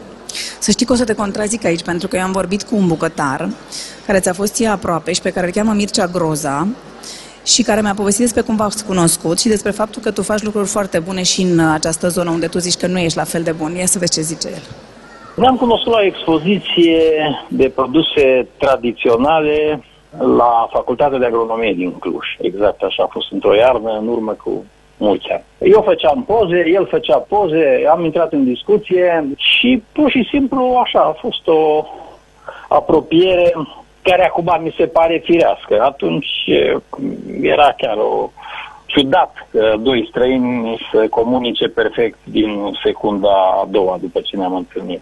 Să 0.59 0.71
știi 0.71 0.85
că 0.85 0.93
o 0.93 0.95
să 0.95 1.03
te 1.03 1.13
contrazic 1.13 1.65
aici, 1.65 1.83
pentru 1.83 2.07
că 2.07 2.15
eu 2.15 2.23
am 2.23 2.31
vorbit 2.31 2.63
cu 2.63 2.75
un 2.75 2.87
bucătar 2.87 3.49
care 4.05 4.19
ți-a 4.19 4.33
fost 4.33 4.53
ție 4.53 4.67
aproape 4.67 5.13
și 5.13 5.21
pe 5.21 5.31
care 5.31 5.45
îl 5.45 5.51
cheamă 5.51 5.71
Mircea 5.71 6.07
Groza 6.07 6.67
și 7.45 7.63
care 7.63 7.81
mi-a 7.81 7.93
povestit 7.93 8.21
despre 8.21 8.41
cum 8.41 8.55
v-ați 8.55 8.85
cunoscut 8.85 9.39
și 9.39 9.47
despre 9.47 9.71
faptul 9.71 10.01
că 10.01 10.11
tu 10.11 10.21
faci 10.21 10.41
lucruri 10.41 10.67
foarte 10.67 10.99
bune 10.99 11.23
și 11.23 11.41
în 11.41 11.59
această 11.59 12.07
zonă 12.07 12.29
unde 12.29 12.47
tu 12.47 12.57
zici 12.57 12.79
că 12.79 12.87
nu 12.87 12.99
ești 12.99 13.17
la 13.17 13.23
fel 13.23 13.43
de 13.43 13.51
bun. 13.51 13.75
Ia 13.75 13.85
să 13.85 13.99
vezi 13.99 14.13
ce 14.13 14.21
zice 14.21 14.47
el. 14.47 14.61
Ne-am 15.35 15.55
cunoscut 15.55 15.91
la 15.91 15.97
o 15.97 16.05
expoziție 16.05 17.01
de 17.47 17.71
produse 17.75 18.47
tradiționale 18.57 19.83
la 20.19 20.67
Facultatea 20.71 21.17
de 21.19 21.25
Agronomie 21.25 21.73
din 21.73 21.91
Cluj. 21.99 22.25
Exact 22.41 22.81
așa 22.81 23.03
a 23.03 23.09
fost 23.11 23.31
într-o 23.31 23.55
iarnă 23.55 23.97
în 23.99 24.07
urmă 24.07 24.31
cu 24.31 24.65
mulți 25.01 25.29
ani. 25.29 25.43
Eu 25.59 25.81
făceam 25.81 26.23
poze, 26.23 26.63
el 26.73 26.87
făcea 26.87 27.17
poze, 27.17 27.83
am 27.89 28.03
intrat 28.03 28.31
în 28.31 28.43
discuție 28.43 29.27
și 29.37 29.83
pur 29.91 30.09
și 30.09 30.27
simplu 30.31 30.81
așa 30.83 30.99
a 30.99 31.17
fost 31.19 31.47
o 31.47 31.85
apropiere 32.67 33.53
care 34.01 34.25
acum 34.25 34.59
mi 34.63 34.73
se 34.77 34.85
pare 34.85 35.21
firească. 35.23 35.81
Atunci 35.81 36.27
era 37.41 37.73
chiar 37.77 37.97
o 37.97 38.31
ciudat 38.85 39.47
că 39.51 39.73
doi 39.79 40.07
străini 40.09 40.87
să 40.91 41.07
comunice 41.09 41.67
perfect 41.67 42.17
din 42.23 42.71
secunda 42.83 43.33
a 43.61 43.67
doua 43.69 43.97
după 44.01 44.19
ce 44.19 44.35
ne-am 44.35 44.55
întâlnit. 44.55 45.01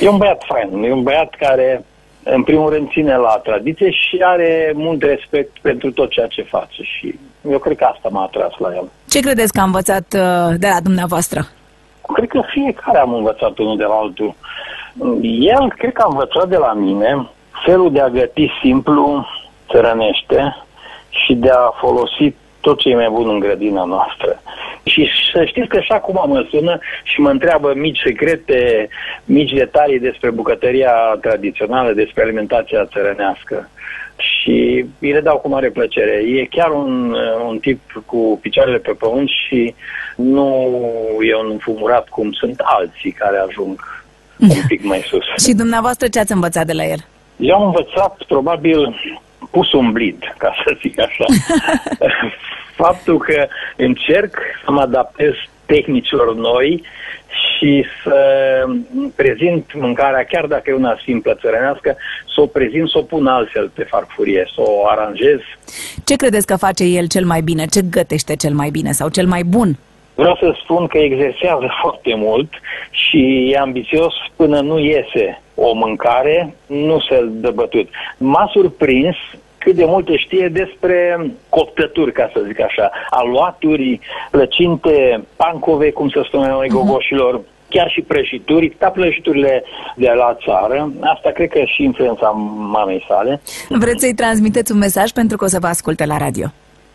E 0.00 0.08
un 0.08 0.16
băiat 0.16 0.42
fain, 0.46 0.82
e 0.82 0.92
un 0.92 1.02
băiat 1.02 1.34
care 1.34 1.84
în 2.22 2.42
primul 2.42 2.70
rând 2.70 2.90
ține 2.90 3.16
la 3.16 3.40
tradiție 3.42 3.90
și 3.90 4.18
are 4.22 4.72
mult 4.74 5.02
respect 5.02 5.58
pentru 5.60 5.92
tot 5.92 6.10
ceea 6.10 6.26
ce 6.26 6.42
face 6.42 6.82
și 6.82 7.18
eu 7.50 7.58
cred 7.58 7.76
că 7.76 7.84
asta 7.84 8.08
m-a 8.08 8.22
atras 8.22 8.52
la 8.58 8.74
el. 8.74 8.88
Ce 9.08 9.20
credeți 9.20 9.52
că 9.52 9.60
a 9.60 9.64
învățat 9.64 10.14
uh, 10.14 10.54
de 10.58 10.66
la 10.66 10.80
dumneavoastră? 10.82 11.40
Cred 12.12 12.28
că 12.28 12.42
fiecare 12.46 12.98
am 12.98 13.14
învățat 13.14 13.58
unul 13.58 13.76
de 13.76 13.84
la 13.84 13.94
altul. 13.94 14.34
El 15.40 15.72
cred 15.76 15.92
că 15.92 16.02
a 16.02 16.08
învățat 16.10 16.48
de 16.48 16.56
la 16.56 16.72
mine 16.72 17.28
felul 17.64 17.92
de 17.92 18.00
a 18.00 18.08
găti 18.08 18.50
simplu, 18.62 19.26
țărănește 19.70 20.56
și 21.08 21.34
de 21.34 21.50
a 21.50 21.72
folosi 21.80 22.34
tot 22.60 22.78
ce 22.78 22.88
e 22.88 22.94
mai 22.94 23.08
bun 23.10 23.28
în 23.28 23.38
grădina 23.38 23.84
noastră. 23.84 24.42
Și 24.88 25.08
să 25.32 25.44
știți 25.44 25.68
că 25.68 25.80
și 25.80 25.92
acum 25.92 26.24
mă 26.26 26.46
sună 26.50 26.78
și 27.02 27.20
mă 27.20 27.30
întreabă 27.30 27.72
mici 27.76 28.00
secrete, 28.04 28.88
mici 29.24 29.52
detalii 29.52 29.98
despre 29.98 30.30
bucătăria 30.30 30.92
tradițională, 31.20 31.92
despre 31.92 32.22
alimentația 32.22 32.88
țărănească. 32.92 33.70
Și 34.16 34.84
îi 35.00 35.12
le 35.12 35.20
dau 35.20 35.36
cu 35.38 35.48
mare 35.48 35.70
plăcere. 35.70 36.22
E 36.26 36.44
chiar 36.44 36.70
un, 36.70 37.16
un 37.48 37.58
tip 37.58 38.02
cu 38.06 38.38
picioarele 38.42 38.78
pe 38.78 38.92
pământ 38.92 39.28
și 39.28 39.74
nu 40.16 40.70
e 41.20 41.34
un 41.34 41.50
înfumurat 41.50 42.08
cum 42.08 42.32
sunt 42.32 42.60
alții 42.64 43.10
care 43.10 43.38
ajung 43.48 44.04
un 44.38 44.66
pic 44.68 44.84
mai 44.84 45.00
sus. 45.06 45.24
și 45.46 45.54
dumneavoastră 45.54 46.08
ce 46.08 46.18
ați 46.18 46.32
învățat 46.32 46.66
de 46.66 46.72
la 46.72 46.84
el? 46.84 46.98
Eu 47.36 47.54
am 47.54 47.64
învățat 47.64 48.22
probabil 48.28 49.00
pus 49.50 49.72
un 49.72 49.92
blid, 49.92 50.34
ca 50.38 50.54
să 50.64 50.76
zic 50.80 51.00
așa. 51.00 51.24
Faptul 52.82 53.18
că 53.18 53.46
încerc 53.76 54.34
să 54.64 54.70
mă 54.70 54.80
adaptez 54.80 55.32
tehnicilor 55.66 56.34
noi 56.34 56.82
și 57.40 57.84
să 58.02 58.18
prezint 59.16 59.64
mâncarea, 59.74 60.24
chiar 60.24 60.46
dacă 60.46 60.70
e 60.70 60.74
una 60.74 60.98
simplă 61.04 61.38
țărănească, 61.40 61.96
să 62.34 62.40
o 62.40 62.46
prezint, 62.46 62.88
să 62.88 62.98
o 62.98 63.02
pun 63.02 63.26
altfel 63.26 63.70
pe 63.74 63.82
farfurie, 63.82 64.48
să 64.54 64.60
o 64.60 64.86
aranjez. 64.86 65.40
Ce 66.04 66.16
credeți 66.16 66.46
că 66.46 66.56
face 66.56 66.84
el 66.84 67.06
cel 67.06 67.24
mai 67.24 67.40
bine? 67.40 67.64
Ce 67.66 67.80
gătește 67.90 68.36
cel 68.36 68.54
mai 68.54 68.70
bine 68.70 68.92
sau 68.92 69.08
cel 69.08 69.26
mai 69.26 69.42
bun? 69.42 69.78
Vreau 70.14 70.36
să 70.40 70.56
spun 70.62 70.86
că 70.86 70.98
exersează 70.98 71.66
foarte 71.82 72.14
mult 72.14 72.50
și 72.90 73.50
e 73.52 73.58
ambițios 73.58 74.14
până 74.36 74.60
nu 74.60 74.78
iese 74.78 75.42
o 75.54 75.74
mâncare, 75.74 76.54
nu 76.66 77.00
se 77.08 77.24
dă 77.30 77.50
bătut. 77.50 77.88
M-a 78.18 78.50
surprins 78.52 79.16
cât 79.58 79.74
de 79.74 79.84
multe 79.84 80.16
știe 80.16 80.48
despre 80.48 81.30
coptături, 81.48 82.12
ca 82.12 82.30
să 82.32 82.42
zic 82.46 82.60
așa, 82.60 82.90
aluaturi, 83.10 84.00
plăcinte, 84.30 85.24
pancove, 85.36 85.90
cum 85.90 86.08
să 86.08 86.22
spunem 86.24 86.50
noi 86.50 86.68
gogoșilor, 86.68 87.40
chiar 87.68 87.90
și 87.90 88.00
prăjituri, 88.00 88.68
ca 88.68 88.88
prăjiturile 88.88 89.64
de 89.96 90.12
la 90.16 90.36
țară. 90.44 90.92
Asta 91.00 91.30
cred 91.30 91.48
că 91.48 91.60
și 91.64 91.82
influența 91.82 92.28
mamei 92.70 93.04
sale. 93.08 93.40
Vreți 93.68 94.00
să-i 94.00 94.14
transmiteți 94.14 94.72
un 94.72 94.78
mesaj 94.78 95.10
pentru 95.10 95.36
că 95.36 95.44
o 95.44 95.48
să 95.48 95.58
vă 95.60 95.66
asculte 95.66 96.06
la 96.06 96.16
radio? 96.16 96.46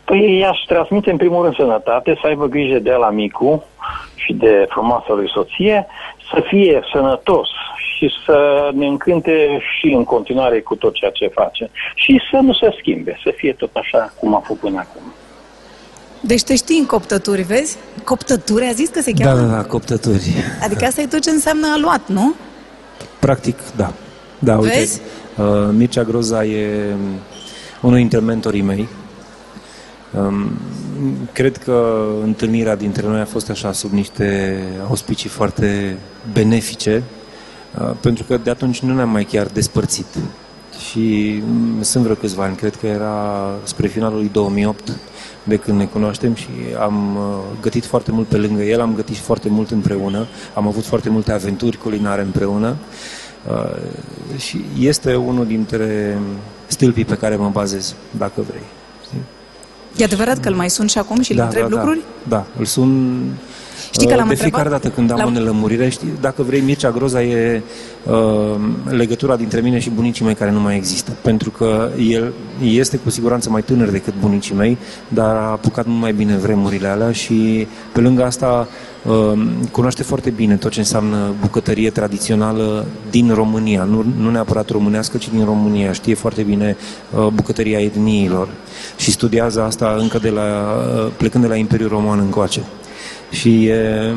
Păi 0.04 0.38
i-aș 0.38 0.58
transmite 0.58 1.10
în 1.10 1.16
primul 1.16 1.42
rând 1.42 1.54
sănătate, 1.54 2.18
să 2.20 2.26
aibă 2.26 2.46
grijă 2.46 2.78
de 2.78 2.90
la 2.90 3.10
micu 3.10 3.64
și 4.14 4.32
de 4.32 4.66
frumoasa 4.68 5.12
lui 5.12 5.30
soție, 5.30 5.86
să 6.30 6.42
fie 6.48 6.82
sănătos 6.92 7.48
și 7.96 8.10
să 8.26 8.70
ne 8.74 8.86
încânte 8.86 9.58
și 9.78 9.86
în 9.92 10.04
continuare 10.04 10.60
cu 10.60 10.74
tot 10.74 10.94
ceea 10.94 11.10
ce 11.10 11.26
face. 11.26 11.70
Și 11.94 12.20
să 12.30 12.36
nu 12.42 12.52
se 12.52 12.74
schimbe, 12.78 13.18
să 13.24 13.32
fie 13.36 13.52
tot 13.52 13.70
așa 13.74 14.12
cum 14.20 14.34
a 14.34 14.38
făcut 14.38 14.58
până 14.60 14.78
acum. 14.78 15.02
Deci 16.20 16.42
te 16.42 16.54
știi 16.56 16.78
în 16.78 16.86
coptături, 16.86 17.42
vezi? 17.42 17.76
Coptături, 18.04 18.66
a 18.66 18.72
zis 18.72 18.88
că 18.88 19.00
se 19.00 19.12
Da, 19.12 19.24
cheamă? 19.24 19.40
da, 19.40 19.54
da, 19.56 19.62
coptături. 19.64 20.30
Adică 20.64 20.84
asta 20.84 21.00
e 21.00 21.06
tot 21.06 21.20
ce 21.20 21.30
înseamnă 21.30 21.66
aluat, 21.74 22.08
nu? 22.08 22.34
Practic, 23.20 23.58
da. 23.76 23.92
Da, 24.38 24.58
uite, 24.58 24.74
Vezi? 24.78 25.00
uh, 25.38 25.44
Mircea 25.72 26.02
Groza 26.02 26.44
e 26.44 26.84
um, 26.92 26.98
unul 27.82 27.96
dintre 27.96 28.18
mentorii 28.18 28.62
mei. 28.62 28.88
Um, 30.18 30.50
cred 31.32 31.56
că 31.56 32.06
întâlnirea 32.22 32.76
dintre 32.76 33.06
noi 33.06 33.20
a 33.20 33.24
fost 33.24 33.50
așa 33.50 33.72
sub 33.72 33.92
niște 33.92 34.58
auspicii 34.88 35.28
foarte 35.28 35.98
benefice, 36.32 37.02
uh, 37.80 37.90
pentru 38.00 38.24
că 38.24 38.36
de 38.36 38.50
atunci 38.50 38.80
nu 38.80 38.94
ne-am 38.94 39.10
mai 39.10 39.24
chiar 39.24 39.46
despărțit. 39.46 40.06
Și 40.88 41.42
mm, 41.46 41.82
sunt 41.82 42.02
vreo 42.02 42.14
câțiva 42.14 42.44
ani, 42.44 42.56
cred 42.56 42.76
că 42.76 42.86
era 42.86 43.44
spre 43.64 43.86
finalul 43.86 44.18
lui 44.18 44.30
2008 44.32 44.96
de 45.44 45.56
când 45.56 45.78
ne 45.78 45.84
cunoaștem 45.84 46.34
și 46.34 46.48
am 46.80 47.16
uh, 47.16 47.22
gătit 47.60 47.84
foarte 47.84 48.12
mult 48.12 48.26
pe 48.26 48.36
lângă 48.36 48.62
el, 48.62 48.80
am 48.80 48.94
gătit 48.94 49.16
foarte 49.16 49.48
mult 49.48 49.70
împreună, 49.70 50.26
am 50.54 50.66
avut 50.66 50.84
foarte 50.84 51.10
multe 51.10 51.32
aventuri 51.32 51.76
culinare 51.76 52.22
împreună 52.22 52.76
uh, 53.48 54.38
și 54.38 54.64
este 54.78 55.14
unul 55.14 55.46
dintre 55.46 56.18
stâlpii 56.66 57.04
pe 57.04 57.16
care 57.16 57.36
mă 57.36 57.48
bazez, 57.48 57.94
dacă 58.10 58.40
vrei. 58.48 58.83
Știi? 59.94 60.02
E 60.02 60.06
adevărat 60.06 60.38
că 60.40 60.48
îl 60.48 60.54
mai 60.54 60.70
sun 60.70 60.86
și 60.86 60.98
acum 60.98 61.20
și 61.20 61.32
îl 61.32 61.38
întreb 61.38 61.70
lucruri? 61.70 62.00
Da, 62.28 62.36
da, 62.36 62.46
îl 62.58 62.64
sun 62.64 63.20
Știi 63.94 64.06
că 64.06 64.14
l-am 64.14 64.26
de 64.26 64.32
întrebat 64.32 64.54
fiecare 64.54 64.68
dată 64.68 64.88
când 64.94 65.10
am 65.10 65.18
la- 65.18 65.24
o 65.24 65.30
nelămurire, 65.30 65.88
știi, 65.88 66.08
dacă 66.20 66.42
vrei, 66.42 66.60
Mircea 66.60 66.90
Groza 66.90 67.22
e 67.22 67.62
uh, 68.04 68.14
legătura 68.84 69.36
dintre 69.36 69.60
mine 69.60 69.78
și 69.78 69.90
bunicii 69.90 70.24
mei 70.24 70.34
care 70.34 70.50
nu 70.50 70.60
mai 70.60 70.76
există. 70.76 71.12
Pentru 71.22 71.50
că 71.50 71.88
el 72.08 72.32
este 72.62 72.96
cu 72.96 73.10
siguranță 73.10 73.50
mai 73.50 73.62
tânăr 73.62 73.88
decât 73.88 74.14
bunicii 74.20 74.54
mei, 74.54 74.78
dar 75.08 75.36
a 75.36 75.50
apucat 75.50 75.86
mult 75.86 76.00
mai 76.00 76.12
bine 76.12 76.36
vremurile 76.36 76.88
alea 76.88 77.12
și 77.12 77.66
pe 77.92 78.00
lângă 78.00 78.24
asta 78.24 78.68
uh, 79.04 79.42
cunoaște 79.70 80.02
foarte 80.02 80.30
bine 80.30 80.56
tot 80.56 80.70
ce 80.70 80.78
înseamnă 80.78 81.32
bucătărie 81.40 81.90
tradițională 81.90 82.86
din 83.10 83.32
România, 83.34 83.84
nu, 83.84 84.04
nu 84.18 84.30
neapărat 84.30 84.68
românească, 84.70 85.16
ci 85.16 85.28
din 85.28 85.44
România. 85.44 85.92
Știe 85.92 86.14
foarte 86.14 86.42
bine 86.42 86.76
uh, 87.16 87.26
bucătăria 87.26 87.80
etniilor 87.80 88.48
și 88.96 89.10
studiază 89.10 89.62
asta 89.62 89.96
încă 89.98 90.18
de 90.18 90.30
la, 90.30 90.42
uh, 90.42 91.10
plecând 91.16 91.44
de 91.44 91.50
la 91.50 91.56
Imperiul 91.56 91.88
Roman 91.88 92.18
încoace 92.18 92.60
și 93.34 93.64
e 93.66 94.14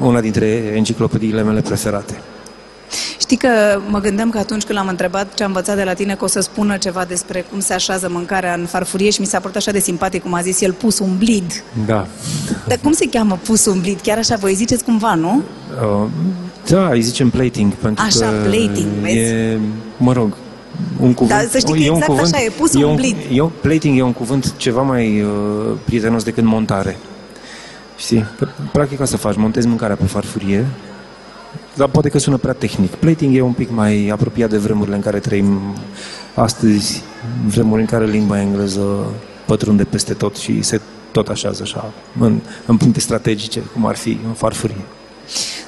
una 0.00 0.20
dintre 0.20 0.46
enciclopediile 0.74 1.42
mele 1.42 1.60
preferate. 1.60 2.20
Știi 3.20 3.36
că 3.36 3.48
mă 3.88 4.00
gândeam 4.00 4.30
că 4.30 4.38
atunci 4.38 4.62
când 4.62 4.78
l-am 4.78 4.88
întrebat 4.88 5.34
ce 5.34 5.42
am 5.42 5.48
învățat 5.48 5.76
de 5.76 5.84
la 5.84 5.92
tine, 5.92 6.14
că 6.14 6.24
o 6.24 6.26
să 6.26 6.40
spună 6.40 6.76
ceva 6.76 7.04
despre 7.04 7.44
cum 7.50 7.60
se 7.60 7.72
așează 7.72 8.08
mâncarea 8.10 8.54
în 8.54 8.66
farfurie 8.66 9.10
și 9.10 9.20
mi 9.20 9.26
s-a 9.26 9.38
părut 9.40 9.56
așa 9.56 9.70
de 9.70 9.78
simpatic 9.78 10.22
cum 10.22 10.34
a 10.34 10.40
zis 10.40 10.60
el, 10.60 10.72
pus 10.72 10.98
un 10.98 11.16
blid. 11.18 11.62
Da. 11.86 12.06
Dar 12.66 12.78
cum 12.82 12.92
se 12.92 13.08
cheamă 13.08 13.38
pus 13.44 13.66
un 13.66 13.80
blid? 13.80 14.00
Chiar 14.00 14.18
așa 14.18 14.36
voi 14.36 14.54
ziceți 14.54 14.84
cumva, 14.84 15.14
nu? 15.14 15.42
Uh, 16.02 16.08
da, 16.68 16.88
îi 16.88 17.00
zicem 17.00 17.30
plating, 17.30 17.72
pentru 17.72 18.04
Așa, 18.06 18.18
că 18.30 18.48
plating, 18.48 18.86
vezi? 19.00 19.16
e, 19.16 19.58
mă 19.96 20.12
rog, 20.12 20.36
un 21.00 21.14
cuvânt, 21.14 21.38
Dar 21.38 21.48
să 21.50 21.58
știi 21.58 21.72
că 21.72 21.78
e 21.78 21.90
un 21.90 21.94
exact 21.94 22.10
cuvânt, 22.10 22.34
așa 22.34 22.44
e, 22.44 22.48
pus 22.48 22.74
e 22.74 22.84
un 22.84 22.90
un, 22.90 22.96
blid. 22.96 23.16
e 23.32 23.40
un, 23.40 23.50
plating 23.60 23.98
e 23.98 24.02
un 24.02 24.12
cuvânt 24.12 24.54
ceva 24.56 24.82
mai 24.82 25.20
uh, 25.22 25.28
prietenos 25.84 26.22
decât 26.24 26.44
montare. 26.44 26.96
Știi? 27.98 28.24
Că, 28.38 28.48
practic 28.72 29.00
asta 29.00 29.16
faci, 29.16 29.36
montezi 29.36 29.66
mâncarea 29.66 29.96
pe 29.96 30.04
farfurie, 30.04 30.66
dar 31.74 31.88
poate 31.88 32.08
că 32.08 32.18
sună 32.18 32.36
prea 32.36 32.52
tehnic. 32.52 32.94
Plating 32.94 33.36
e 33.36 33.40
un 33.40 33.52
pic 33.52 33.70
mai 33.70 34.08
apropiat 34.08 34.50
de 34.50 34.58
vremurile 34.58 34.96
în 34.96 35.02
care 35.02 35.18
trăim 35.18 35.60
astăzi, 36.34 37.02
vremuri 37.46 37.80
în 37.80 37.86
care 37.86 38.06
limba 38.06 38.40
engleză 38.40 39.06
pătrunde 39.46 39.84
peste 39.84 40.14
tot 40.14 40.36
și 40.36 40.62
se 40.62 40.80
tot 41.12 41.28
așează 41.28 41.62
așa, 41.62 41.92
în, 42.20 42.40
în 42.66 42.76
puncte 42.76 43.00
strategice, 43.00 43.60
cum 43.60 43.86
ar 43.86 43.96
fi 43.96 44.18
în 44.26 44.32
farfurie. 44.32 44.84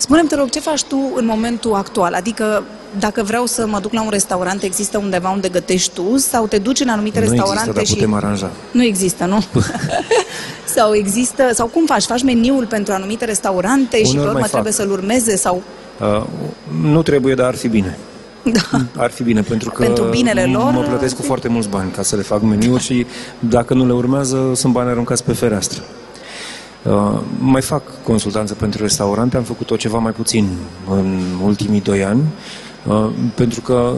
Spune-mi, 0.01 0.29
te 0.29 0.35
rog, 0.35 0.49
ce 0.49 0.61
faci 0.61 0.85
tu 0.85 1.13
în 1.15 1.27
momentul 1.27 1.75
actual? 1.75 2.15
Adică, 2.15 2.63
dacă 2.99 3.23
vreau 3.23 3.47
să 3.47 3.67
mă 3.67 3.79
duc 3.81 3.93
la 3.93 4.03
un 4.03 4.11
restaurant, 4.11 4.63
există 4.63 4.99
undeva 4.99 5.31
unde 5.31 5.49
gătești 5.49 5.95
tu 5.95 6.17
sau 6.17 6.47
te 6.47 6.59
duci 6.59 6.81
în 6.81 6.89
anumite 6.89 7.21
nu 7.21 7.25
restaurante 7.29 7.59
există, 7.59 7.73
dar 7.73 7.87
și... 7.87 7.95
putem 7.95 8.15
aranja. 8.15 8.51
Nu 8.71 8.83
există, 8.83 9.25
nu? 9.25 9.45
sau 10.77 10.95
există, 10.95 11.51
sau 11.55 11.67
cum 11.67 11.87
faci? 11.87 12.05
Faci 12.05 12.23
meniul 12.23 12.67
pentru 12.67 12.93
anumite 12.93 13.25
restaurante 13.25 13.97
și 13.97 14.03
pe 14.03 14.09
Uneori 14.09 14.27
urmă 14.27 14.33
mai 14.33 14.43
fac. 14.43 14.51
trebuie 14.51 14.73
să-l 14.73 14.91
urmeze 14.91 15.37
sau... 15.37 15.63
Uh, 16.01 16.25
nu 16.83 17.03
trebuie, 17.03 17.35
dar 17.35 17.47
ar 17.47 17.57
fi 17.57 17.69
bine. 17.69 17.99
Da. 18.43 18.81
Ar 18.97 19.11
fi 19.11 19.23
bine, 19.23 19.41
pentru 19.41 19.71
că 19.71 19.83
Pentru 19.83 20.05
binele 20.05 20.45
lor, 20.45 20.73
mă 20.73 20.83
plătesc 20.83 21.17
cu 21.17 21.23
foarte 21.23 21.49
mulți 21.49 21.69
bani 21.69 21.91
ca 21.91 22.03
să 22.03 22.17
le 22.17 22.23
fac 22.23 22.43
meniuri 22.43 22.83
și 22.83 23.07
dacă 23.39 23.75
nu 23.75 23.87
le 23.87 23.93
urmează, 23.93 24.51
sunt 24.55 24.73
bani 24.73 24.91
aruncați 24.91 25.25
pe 25.25 25.33
fereastră. 25.33 25.83
Uh, 26.83 27.21
mai 27.39 27.63
fac 27.63 27.83
consultanță 28.03 28.55
pentru 28.55 28.83
restaurante, 28.83 29.37
am 29.37 29.43
făcut-o 29.43 29.77
ceva 29.77 29.99
mai 29.99 30.13
puțin 30.13 30.49
în 30.91 31.21
ultimii 31.45 31.81
doi 31.81 32.05
ani, 32.05 32.23
uh, 32.87 33.11
pentru 33.35 33.61
că 33.61 33.93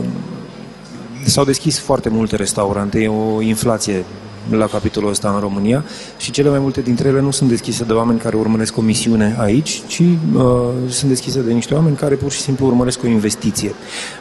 s-au 1.24 1.44
deschis 1.44 1.78
foarte 1.78 2.08
multe 2.08 2.36
restaurante, 2.36 3.00
e 3.00 3.08
o 3.08 3.40
inflație 3.40 4.04
la 4.50 4.66
capitolul 4.66 5.10
ăsta 5.10 5.30
în 5.34 5.40
România 5.40 5.84
și 6.16 6.30
cele 6.30 6.48
mai 6.48 6.58
multe 6.58 6.80
dintre 6.80 7.08
ele 7.08 7.20
nu 7.20 7.30
sunt 7.30 7.48
deschise 7.48 7.84
de 7.84 7.92
oameni 7.92 8.18
care 8.18 8.36
urmăresc 8.36 8.76
o 8.76 8.80
misiune 8.80 9.36
aici, 9.38 9.82
ci 9.86 10.02
uh, 10.34 10.42
sunt 10.88 11.10
deschise 11.10 11.40
de 11.40 11.52
niște 11.52 11.74
oameni 11.74 11.96
care 11.96 12.14
pur 12.14 12.30
și 12.30 12.40
simplu 12.40 12.66
urmăresc 12.66 13.02
o 13.04 13.06
investiție. 13.06 13.74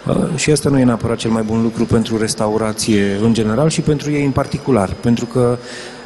Uh, 0.08 0.36
și 0.36 0.52
asta 0.52 0.70
nu 0.70 0.80
e 0.80 0.84
neapărat 0.84 1.18
cel 1.18 1.32
mai 1.32 1.44
bun 1.44 1.62
lucru 1.62 1.86
pentru 1.86 2.18
restaurație 2.18 3.20
în 3.22 3.34
general 3.34 3.70
și 3.70 3.82
pentru 3.82 4.12
ei 4.12 4.26
în 4.26 4.32
particular, 4.32 4.94
pentru 5.00 5.26
că 5.26 5.58
uh, 5.60 6.01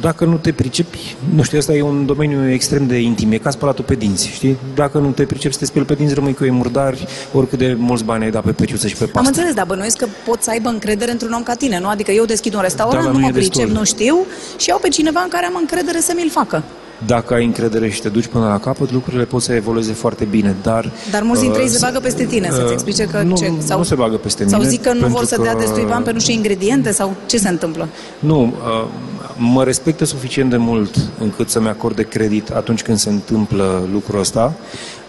dacă 0.00 0.24
nu 0.24 0.36
te 0.36 0.52
pricepi, 0.52 1.16
nu 1.34 1.42
știu, 1.42 1.58
asta 1.58 1.72
e 1.72 1.82
un 1.82 2.06
domeniu 2.06 2.50
extrem 2.50 2.86
de 2.86 2.98
intim, 3.00 3.32
e 3.32 3.36
ca 3.38 3.50
spălatul 3.50 3.84
pe 3.84 3.94
dinți, 3.94 4.28
știi? 4.28 4.56
Dacă 4.74 4.98
nu 4.98 5.10
te 5.10 5.24
pricepi 5.24 5.52
să 5.54 5.60
te 5.60 5.66
speli 5.66 5.84
pe 5.84 5.94
dinți, 5.94 6.14
rămâi 6.14 6.34
cu 6.34 6.44
ei 6.44 6.50
murdari, 6.50 7.06
oricât 7.32 7.58
de 7.58 7.74
mulți 7.78 8.04
bani 8.04 8.24
ai 8.24 8.30
dat 8.30 8.42
pe 8.42 8.50
peciuță 8.52 8.86
și 8.88 8.94
pe 8.96 9.04
Am 9.04 9.10
pastă. 9.12 9.28
înțeles, 9.28 9.54
dar 9.54 9.66
bănuiesc 9.66 9.96
că 9.96 10.06
pot 10.26 10.42
să 10.42 10.50
aibă 10.50 10.68
încredere 10.68 11.10
într-un 11.10 11.32
om 11.32 11.42
ca 11.42 11.54
tine, 11.54 11.78
nu? 11.80 11.88
Adică 11.88 12.10
eu 12.10 12.24
deschid 12.24 12.54
un 12.54 12.60
restaurant, 12.60 12.98
Da, 12.98 13.04
dar 13.04 13.12
nu 13.12 13.18
nu 13.18 13.24
mă 13.24 13.30
e 13.30 13.32
destul. 13.38 13.60
pricep, 13.62 13.76
nu 13.78 13.84
știu 13.84 14.26
și 14.56 14.68
iau 14.68 14.78
pe 14.78 14.88
cineva 14.88 15.20
în 15.22 15.28
care 15.28 15.46
am 15.46 15.56
încredere 15.60 16.00
să 16.00 16.12
mi-l 16.16 16.30
facă. 16.30 16.62
Dacă 17.06 17.34
ai 17.34 17.44
încredere 17.44 17.88
și 17.88 18.00
te 18.00 18.08
duci 18.08 18.26
până 18.26 18.46
la 18.46 18.58
capăt, 18.58 18.92
lucrurile 18.92 19.24
pot 19.24 19.42
să 19.42 19.52
evolueze 19.52 19.92
foarte 19.92 20.24
bine, 20.24 20.56
dar... 20.62 20.92
Dar 21.10 21.22
mulți 21.22 21.42
dintre 21.42 21.60
ei 21.60 21.66
uh, 21.66 21.72
se 21.72 21.78
bagă 21.82 21.98
peste 22.00 22.24
tine, 22.24 22.48
să-ți 22.50 22.64
uh, 22.64 22.72
explice 22.72 23.04
că 23.04 23.22
nu, 23.22 23.36
ce... 23.36 23.52
nu 23.76 23.82
se 23.82 23.94
bagă 23.94 24.16
peste 24.16 24.44
mine. 24.44 24.56
Sau 24.56 24.66
zic 24.66 24.82
că 24.82 24.92
nu 24.92 25.06
vor 25.06 25.10
pentru 25.10 25.34
să 25.34 25.42
dea 25.42 25.52
că- 25.52 25.58
destui 25.58 25.84
bani 25.88 26.04
pe 26.04 26.12
nu 26.12 26.18
știu 26.18 26.34
ingrediente 26.34 26.92
sau 26.92 27.14
ce 27.26 27.38
se 27.38 27.48
întâmplă? 27.48 27.88
Nu, 28.18 28.42
uh, 28.42 28.88
mă 29.36 29.64
respectă 29.64 30.04
suficient 30.04 30.50
de 30.50 30.56
mult 30.56 30.96
încât 31.18 31.48
să-mi 31.48 31.68
acorde 31.68 32.02
credit 32.02 32.50
atunci 32.50 32.82
când 32.82 32.98
se 32.98 33.08
întâmplă 33.08 33.88
lucrul 33.92 34.20
ăsta, 34.20 34.54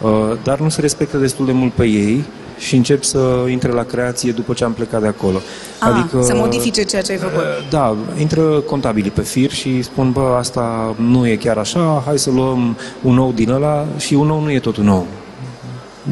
uh, 0.01 0.09
dar 0.43 0.59
nu 0.59 0.69
se 0.69 0.81
respectă 0.81 1.17
destul 1.17 1.45
de 1.45 1.51
mult 1.51 1.73
pe 1.73 1.85
ei 1.85 2.23
și 2.59 2.75
încep 2.75 3.03
să 3.03 3.45
intre 3.49 3.71
la 3.71 3.83
creație 3.83 4.31
după 4.31 4.53
ce 4.53 4.63
am 4.63 4.73
plecat 4.73 5.01
de 5.01 5.07
acolo. 5.07 5.41
Ah, 5.79 6.05
să 6.21 6.35
modifice 6.35 6.83
ceea 6.83 7.01
ce 7.01 7.11
ai 7.11 7.17
făcut. 7.17 7.43
Da, 7.69 7.95
intră 8.17 8.41
contabilii 8.41 9.11
pe 9.11 9.21
fir 9.21 9.51
și 9.51 9.81
spun, 9.81 10.11
bă, 10.11 10.35
asta 10.37 10.95
nu 10.97 11.27
e 11.27 11.35
chiar 11.35 11.57
așa, 11.57 12.03
hai 12.05 12.19
să 12.19 12.29
luăm 12.31 12.77
un 13.01 13.17
ou 13.17 13.31
din 13.31 13.49
ăla 13.49 13.85
și 13.97 14.13
un 14.13 14.29
ou 14.29 14.41
nu 14.41 14.51
e 14.51 14.59
tot 14.59 14.77
un 14.77 14.87
ou. 14.87 15.07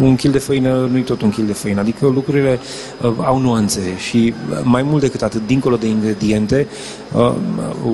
Un 0.02 0.16
kil 0.16 0.32
de 0.32 0.38
făină 0.38 0.88
nu 0.92 0.98
e 0.98 1.02
tot 1.02 1.22
un 1.22 1.30
kil 1.30 1.46
de 1.46 1.54
făină, 1.54 1.80
adică 1.80 2.08
lucrurile 2.08 2.60
uh, 3.02 3.12
au 3.18 3.40
nuanțe 3.40 3.82
și 3.98 4.34
uh, 4.52 4.60
mai 4.64 4.84
mult 4.84 5.02
decât 5.02 5.22
atât, 5.22 5.42
dincolo 5.48 5.76
de 5.76 5.88
ingrediente, 5.88 6.68
uh, 7.14 7.34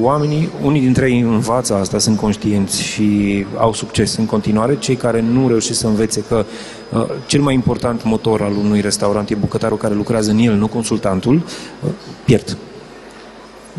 oamenii, 0.01 0.49
unii 0.63 0.81
dintre 0.81 1.11
ei 1.11 1.19
învață 1.19 1.75
asta, 1.75 1.97
sunt 1.97 2.17
conștienți 2.17 2.81
și 2.81 3.45
au 3.57 3.73
succes 3.73 4.15
în 4.15 4.25
continuare, 4.25 4.77
cei 4.77 4.95
care 4.95 5.21
nu 5.21 5.47
reușesc 5.47 5.79
să 5.79 5.87
învețe 5.87 6.23
că 6.27 6.45
uh, 6.93 7.05
cel 7.25 7.41
mai 7.41 7.53
important 7.53 8.03
motor 8.03 8.41
al 8.41 8.53
unui 8.63 8.81
restaurant 8.81 9.29
e 9.29 9.35
bucătarul 9.35 9.77
care 9.77 9.93
lucrează 9.93 10.31
în 10.31 10.37
el, 10.37 10.53
nu 10.53 10.67
consultantul, 10.67 11.35
uh, 11.35 11.89
pierd. 12.25 12.57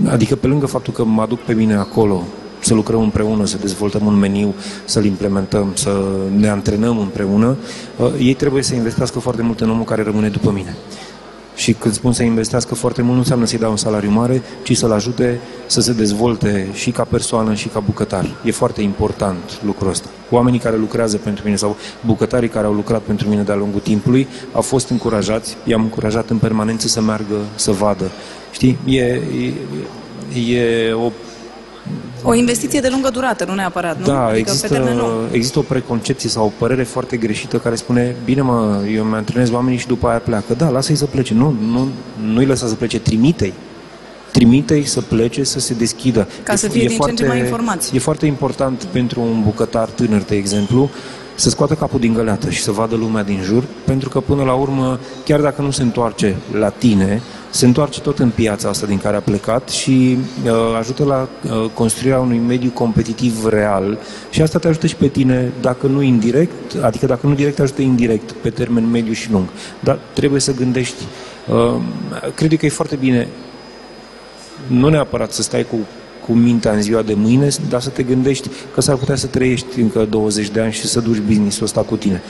Adică 0.09 0.37
pe 0.37 0.47
lângă 0.47 0.67
faptul 0.67 0.93
că 0.93 1.05
mă 1.05 1.23
aduc 1.23 1.39
pe 1.39 1.53
mine 1.53 1.75
acolo 1.75 2.23
să 2.65 2.75
lucrăm 2.75 3.01
împreună, 3.01 3.47
să 3.47 3.57
dezvoltăm 3.61 4.07
un 4.07 4.15
meniu, 4.15 4.55
să-l 4.85 5.05
implementăm, 5.05 5.73
să 5.75 6.03
ne 6.37 6.49
antrenăm 6.49 6.99
împreună, 6.99 7.57
uh, 7.97 8.13
ei 8.19 8.35
trebuie 8.35 8.63
să 8.63 8.75
investească 8.75 9.19
foarte 9.19 9.43
mult 9.43 9.61
în 9.61 9.71
omul 9.71 9.85
care 9.85 10.03
rămâne 10.03 10.29
după 10.29 10.51
mine. 10.51 10.77
Și 11.57 11.73
când 11.73 11.95
spun 11.95 12.13
să 12.13 12.23
investească 12.23 12.75
foarte 12.75 13.03
mult, 13.03 13.13
nu 13.13 13.19
înseamnă 13.19 13.45
să-i 13.45 13.59
dau 13.59 13.71
un 13.71 13.77
salariu 13.77 14.11
mare, 14.11 14.43
ci 14.63 14.77
să-l 14.77 14.93
ajute 14.93 15.41
să 15.67 15.81
se 15.81 15.93
dezvolte 15.93 16.69
și 16.73 16.91
ca 16.91 17.03
persoană 17.03 17.55
și 17.55 17.69
ca 17.69 17.81
bucătar. 17.81 18.27
E 18.45 18.51
foarte 18.51 18.83
important 18.83 19.61
lucrul 19.65 19.91
ăsta. 19.91 20.09
Oamenii 20.31 20.59
care 20.59 20.77
lucrează 20.77 21.17
pentru 21.17 21.45
mine 21.45 21.57
sau 21.57 21.77
bucătarii 22.07 22.49
care 22.49 22.67
au 22.67 22.73
lucrat 22.73 23.01
pentru 23.01 23.29
mine 23.29 23.43
de-a 23.43 23.55
lungul 23.55 23.81
timpului 23.81 24.29
au 24.53 24.61
fost 24.61 24.89
încurajați, 24.89 25.57
i-am 25.65 25.83
încurajat 25.83 26.31
în 26.31 26.39
permanență 26.39 26.89
să 26.89 27.01
meargă, 27.01 27.37
să 27.55 27.71
vadă. 27.71 28.11
Știi? 28.53 28.79
E, 28.85 29.21
e, 30.45 30.55
e 30.55 30.93
o 30.93 31.11
O 32.27 32.35
investiție 32.35 32.81
de 32.81 32.89
lungă 32.91 33.09
durată, 33.09 33.45
nu 33.45 33.55
neapărat, 33.55 33.99
nu? 33.99 34.07
da, 34.07 34.25
adică 34.25 34.53
pe 34.61 34.67
termen 34.67 34.89
există, 34.89 35.07
lung. 35.07 35.29
există 35.33 35.59
o 35.59 35.63
preconcepție 35.63 36.29
sau 36.29 36.45
o 36.45 36.53
părere 36.59 36.83
foarte 36.83 37.17
greșită 37.17 37.59
care 37.59 37.75
spune 37.75 38.17
bine 38.25 38.41
mă, 38.41 38.81
eu 38.95 39.05
mi 39.05 39.15
antrenez 39.15 39.51
oamenii 39.51 39.79
și 39.79 39.87
după 39.87 40.09
aia 40.09 40.19
pleacă. 40.19 40.55
Da, 40.55 40.69
lasă-i 40.69 40.95
să 40.95 41.05
plece. 41.05 41.35
Nu, 41.35 41.55
nu, 41.71 41.89
nu-i 42.33 42.47
lăsa 42.47 42.67
să 42.67 42.75
plece, 42.75 42.99
trimite-i. 42.99 43.53
Trimite-i 44.33 44.85
să 44.85 45.01
plece, 45.01 45.45
să 45.45 45.61
se 45.61 45.75
deschidă. 45.75 46.29
Ca 46.43 46.55
să 46.55 46.69
fie 46.69 46.87
din 46.87 46.99
ce 46.99 47.11
în 47.11 47.17
ce 47.17 47.27
mai 47.27 47.39
informați. 47.39 47.97
E 47.97 47.99
foarte 47.99 48.27
important 48.27 48.85
pentru 48.85 49.21
un 49.21 49.43
bucătar 49.43 49.89
tânăr, 49.89 50.21
de 50.21 50.37
exemplu, 50.37 50.91
să 51.35 51.51
scoată 51.51 51.75
capul 51.75 52.01
din 52.01 52.15
găleată 52.15 52.51
și 52.51 52.63
să 52.63 52.71
vadă 52.71 52.97
lumea 52.97 53.23
din 53.23 53.41
jur, 53.43 53.65
pentru 53.85 54.09
că 54.09 54.21
până 54.21 54.43
la 54.43 54.53
urmă, 54.53 54.99
chiar 55.25 55.41
dacă 55.41 55.63
nu 55.63 55.71
se 55.71 55.83
întoarce 55.83 56.37
la 56.59 56.69
tine, 56.69 57.23
se 57.55 57.67
întoarce 57.67 58.01
tot 58.01 58.19
în 58.19 58.31
piața 58.31 58.69
asta 58.69 58.87
din 58.87 58.99
care 58.99 59.17
a 59.17 59.21
plecat 59.21 59.69
și 59.69 60.19
uh, 60.45 60.53
ajută 60.79 61.05
la 61.05 61.29
uh, 61.45 61.71
construirea 61.75 62.19
unui 62.21 62.39
mediu 62.39 62.71
competitiv 62.71 63.47
real 63.47 63.99
și 64.31 64.43
asta 64.43 64.59
te 64.59 64.69
ajută 64.69 64.87
și 64.87 64.97
pe 64.97 65.09
tine, 65.09 65.53
dacă 65.61 65.87
nu 65.87 66.03
indirect, 66.03 66.83
adică 66.83 67.07
dacă 67.07 67.27
nu 67.27 67.35
direct, 67.35 67.61
ajută 67.61 67.83
indirect, 67.83 68.33
pe 68.33 68.51
termen 68.51 68.91
mediu 68.91 69.13
și 69.13 69.31
lung. 69.31 69.49
Dar 69.81 69.99
trebuie 70.13 70.41
să 70.41 70.55
gândești, 70.55 71.03
uh, 71.49 71.81
cred 72.35 72.51
eu 72.51 72.59
că 72.59 72.67
e 72.67 72.69
foarte 72.69 72.97
bine 72.97 73.29
nu 74.67 74.89
neapărat 74.89 75.33
să 75.33 75.43
stai 75.43 75.67
cu, 75.71 75.77
cu 76.27 76.33
mintea 76.33 76.73
în 76.73 76.83
ziua 76.83 77.03
de 77.03 77.15
mâine, 77.15 77.49
dar 77.69 77.81
să 77.81 77.89
te 77.89 78.03
gândești 78.03 78.49
că 78.75 78.81
s-ar 78.81 78.97
putea 78.97 79.17
să 79.17 79.27
trăiești 79.27 79.81
încă 79.81 80.07
20 80.11 80.49
de 80.49 80.61
ani 80.61 80.73
și 80.73 80.87
să 80.87 81.01
duci 81.01 81.23
business-ul 81.27 81.65
ăsta 81.65 81.81
cu 81.81 81.97
tine. 81.97 82.23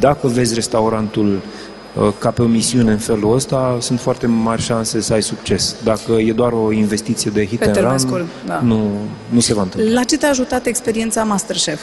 Dacă 0.00 0.28
vezi 0.28 0.54
restaurantul 0.54 1.32
uh, 1.32 1.40
ca 2.18 2.30
pe 2.30 2.42
o 2.42 2.46
misiune 2.46 2.90
în 2.90 2.98
felul 2.98 3.34
ăsta, 3.34 3.76
sunt 3.80 4.00
foarte 4.00 4.26
mari 4.26 4.62
șanse 4.62 5.00
să 5.00 5.12
ai 5.12 5.22
succes. 5.22 5.76
Dacă 5.84 6.12
e 6.12 6.32
doar 6.32 6.52
o 6.52 6.72
investiție 6.72 7.30
de 7.30 7.46
hit 7.46 7.58
Pe 7.58 7.64
and 7.64 7.74
termen 7.74 7.90
run, 7.90 8.00
scurt, 8.00 8.26
da. 8.46 8.60
nu, 8.60 8.90
nu 9.28 9.40
se 9.40 9.54
va 9.54 9.62
întâmpla. 9.62 9.92
La 9.92 10.02
ce 10.02 10.18
te-a 10.18 10.28
ajutat 10.28 10.66
experiența 10.66 11.22
Masterchef? 11.24 11.80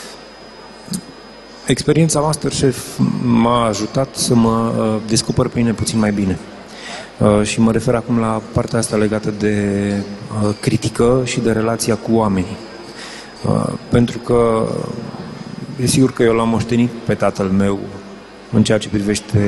Experiența 1.65 2.19
Masterchef 2.19 2.99
m-a 3.23 3.65
ajutat 3.67 4.15
să 4.15 4.35
mă 4.35 4.73
uh, 4.77 5.01
descoper 5.07 5.47
pe 5.47 5.59
mine 5.59 5.73
puțin 5.73 5.99
mai 5.99 6.11
bine. 6.11 6.39
Uh, 7.19 7.43
și 7.43 7.59
mă 7.59 7.71
refer 7.71 7.95
acum 7.95 8.19
la 8.19 8.41
partea 8.51 8.79
asta 8.79 8.95
legată 8.95 9.33
de 9.39 9.93
uh, 10.43 10.55
critică 10.59 11.21
și 11.25 11.39
de 11.39 11.51
relația 11.51 11.95
cu 11.95 12.11
oamenii. 12.13 12.57
Uh, 13.47 13.73
pentru 13.89 14.17
că 14.17 14.67
e 15.81 15.85
sigur 15.85 16.11
că 16.13 16.23
eu 16.23 16.33
l-am 16.33 16.49
moștenit 16.49 16.89
pe 16.89 17.13
tatăl 17.13 17.45
meu 17.45 17.79
în 18.53 18.63
ceea 18.63 18.77
ce 18.77 18.89
privește 18.89 19.39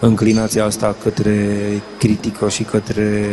înclinația 0.00 0.64
asta 0.64 0.96
către 1.02 1.58
critică 1.98 2.48
și 2.48 2.62
către 2.62 3.28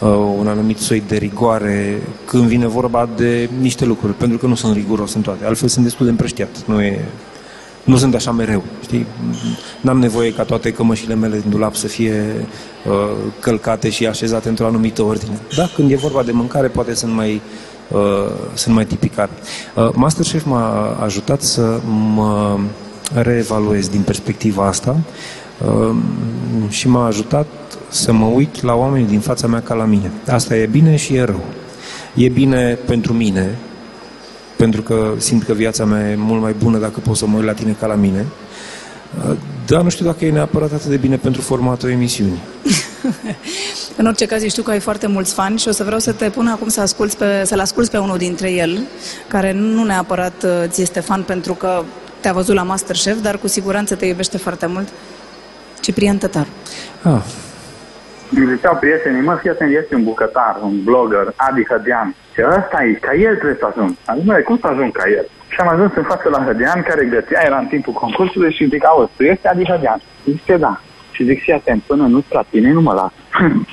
uh, 0.00 0.08
un 0.38 0.46
anumit 0.46 0.78
soi 0.78 1.02
de 1.08 1.16
rigoare 1.16 2.02
când 2.24 2.44
vine 2.44 2.66
vorba 2.66 3.08
de 3.16 3.48
niște 3.60 3.84
lucruri, 3.84 4.12
pentru 4.12 4.38
că 4.38 4.46
nu 4.46 4.54
sunt 4.54 4.74
riguros 4.74 5.14
în 5.14 5.22
toate. 5.22 5.44
Altfel 5.44 5.68
sunt 5.68 5.84
destul 5.84 6.04
de 6.04 6.10
împrăștiat. 6.10 6.66
Nu, 6.66 6.80
e, 6.80 7.04
nu 7.84 7.96
sunt 7.96 8.14
așa 8.14 8.30
mereu, 8.30 8.62
știi? 8.82 9.06
N-am 9.80 9.98
nevoie 9.98 10.32
ca 10.32 10.42
toate 10.42 10.72
cămășile 10.72 11.14
mele 11.14 11.38
din 11.38 11.50
dulap 11.50 11.74
să 11.74 11.86
fie 11.86 12.46
uh, 12.86 12.92
călcate 13.40 13.90
și 13.90 14.06
așezate 14.06 14.48
într-o 14.48 14.66
anumită 14.66 15.02
ordine. 15.02 15.40
Da, 15.56 15.70
când 15.74 15.90
e 15.90 15.96
vorba 15.96 16.22
de 16.22 16.32
mâncare, 16.32 16.68
poate 16.68 16.94
sunt 16.94 17.12
mai, 17.12 17.40
uh, 17.88 18.30
sunt 18.54 18.74
mai 18.74 18.84
tipicare. 18.84 19.30
Uh, 19.74 19.88
Masterchef 19.94 20.44
m-a 20.44 20.96
ajutat 21.02 21.42
să 21.42 21.80
mă 22.14 22.58
reevaluez 23.14 23.88
din 23.88 24.00
perspectiva 24.00 24.66
asta 24.66 24.96
uh, 25.64 25.96
și 26.68 26.88
m-a 26.88 27.06
ajutat 27.06 27.46
să 27.88 28.12
mă 28.12 28.26
uit 28.26 28.62
la 28.62 28.74
oamenii 28.74 29.06
din 29.06 29.20
fața 29.20 29.46
mea 29.46 29.60
ca 29.60 29.74
la 29.74 29.84
mine. 29.84 30.10
Asta 30.26 30.56
e 30.56 30.66
bine 30.66 30.96
și 30.96 31.14
e 31.14 31.22
rău. 31.22 31.44
E 32.14 32.28
bine 32.28 32.78
pentru 32.86 33.12
mine, 33.12 33.58
pentru 34.56 34.82
că 34.82 35.12
simt 35.16 35.42
că 35.42 35.52
viața 35.52 35.84
mea 35.84 36.10
e 36.10 36.14
mult 36.16 36.42
mai 36.42 36.54
bună 36.62 36.78
dacă 36.78 37.00
pot 37.00 37.16
să 37.16 37.26
mă 37.26 37.36
uit 37.36 37.46
la 37.46 37.52
tine 37.52 37.76
ca 37.80 37.86
la 37.86 37.94
mine, 37.94 38.26
uh, 39.28 39.36
dar 39.66 39.82
nu 39.82 39.88
știu 39.88 40.04
dacă 40.04 40.24
e 40.24 40.30
neapărat 40.30 40.72
atât 40.72 40.90
de 40.90 40.96
bine 40.96 41.16
pentru 41.16 41.40
formatul 41.40 41.90
emisiunii. 41.90 42.38
în 43.98 44.06
orice 44.06 44.26
caz, 44.26 44.42
știu 44.42 44.62
că 44.62 44.70
ai 44.70 44.80
foarte 44.80 45.06
mulți 45.06 45.34
fani 45.34 45.58
și 45.58 45.68
o 45.68 45.72
să 45.72 45.84
vreau 45.84 45.98
să 45.98 46.12
te 46.12 46.28
pun 46.30 46.46
acum 46.46 46.68
să 46.68 46.80
asculți 46.80 47.16
pe, 47.16 47.42
să-l 47.44 47.60
asculți 47.60 47.90
pe 47.90 47.98
unul 47.98 48.18
dintre 48.18 48.50
el, 48.52 48.78
care 49.28 49.52
nu 49.52 49.84
neapărat 49.84 50.42
uh, 50.42 50.50
ți 50.66 50.82
este 50.82 51.00
fan 51.00 51.22
pentru 51.22 51.54
că 51.54 51.82
te-a 52.20 52.32
văzut 52.32 52.54
la 52.54 52.62
Masterchef, 52.62 53.20
dar 53.20 53.38
cu 53.38 53.46
siguranță 53.46 53.96
te 53.96 54.06
iubește 54.06 54.38
foarte 54.38 54.66
mult. 54.66 54.88
Ciprian 55.80 56.18
Tătar. 56.18 56.46
Ah, 57.02 57.22
îmi 58.34 58.54
ziceau 58.54 58.76
prietenii, 58.76 59.20
mă, 59.20 59.34
fii 59.40 59.50
atent, 59.50 59.76
este 59.82 59.94
un 59.94 60.04
bucătar, 60.04 60.56
un 60.62 60.84
blogger, 60.84 61.26
Adi 61.36 61.64
Hădean. 61.70 62.14
Și 62.34 62.40
ăsta 62.58 62.84
e, 62.84 62.92
ca 62.92 63.14
el 63.14 63.34
trebuie 63.34 63.56
să 63.60 63.66
ajung. 63.70 63.90
Am 64.04 64.16
zis, 64.16 64.26
mă, 64.26 64.34
cum 64.44 64.58
să 64.58 64.66
ajung 64.66 64.92
ca 64.92 65.04
el? 65.08 65.26
Și 65.48 65.58
am 65.60 65.68
ajuns 65.68 65.92
în 65.94 66.02
față 66.02 66.28
la 66.28 66.44
Hădean, 66.44 66.82
care 66.82 67.04
gătea, 67.04 67.42
era 67.44 67.58
în 67.58 67.66
timpul 67.66 67.92
concursului 67.92 68.52
și 68.52 68.68
zic, 68.68 68.86
auzi, 68.86 69.10
tu 69.16 69.22
ești 69.22 69.46
Adi 69.46 69.70
Hădean? 69.70 70.00
Zice, 70.24 70.56
da. 70.56 70.80
Și 71.10 71.24
zic, 71.24 71.42
fii 71.42 71.52
atent, 71.52 71.82
până 71.82 72.06
nu-ți 72.06 72.34
la 72.34 72.44
tine, 72.50 72.72
nu 72.72 72.80
mă 72.80 72.92
las. 72.92 73.12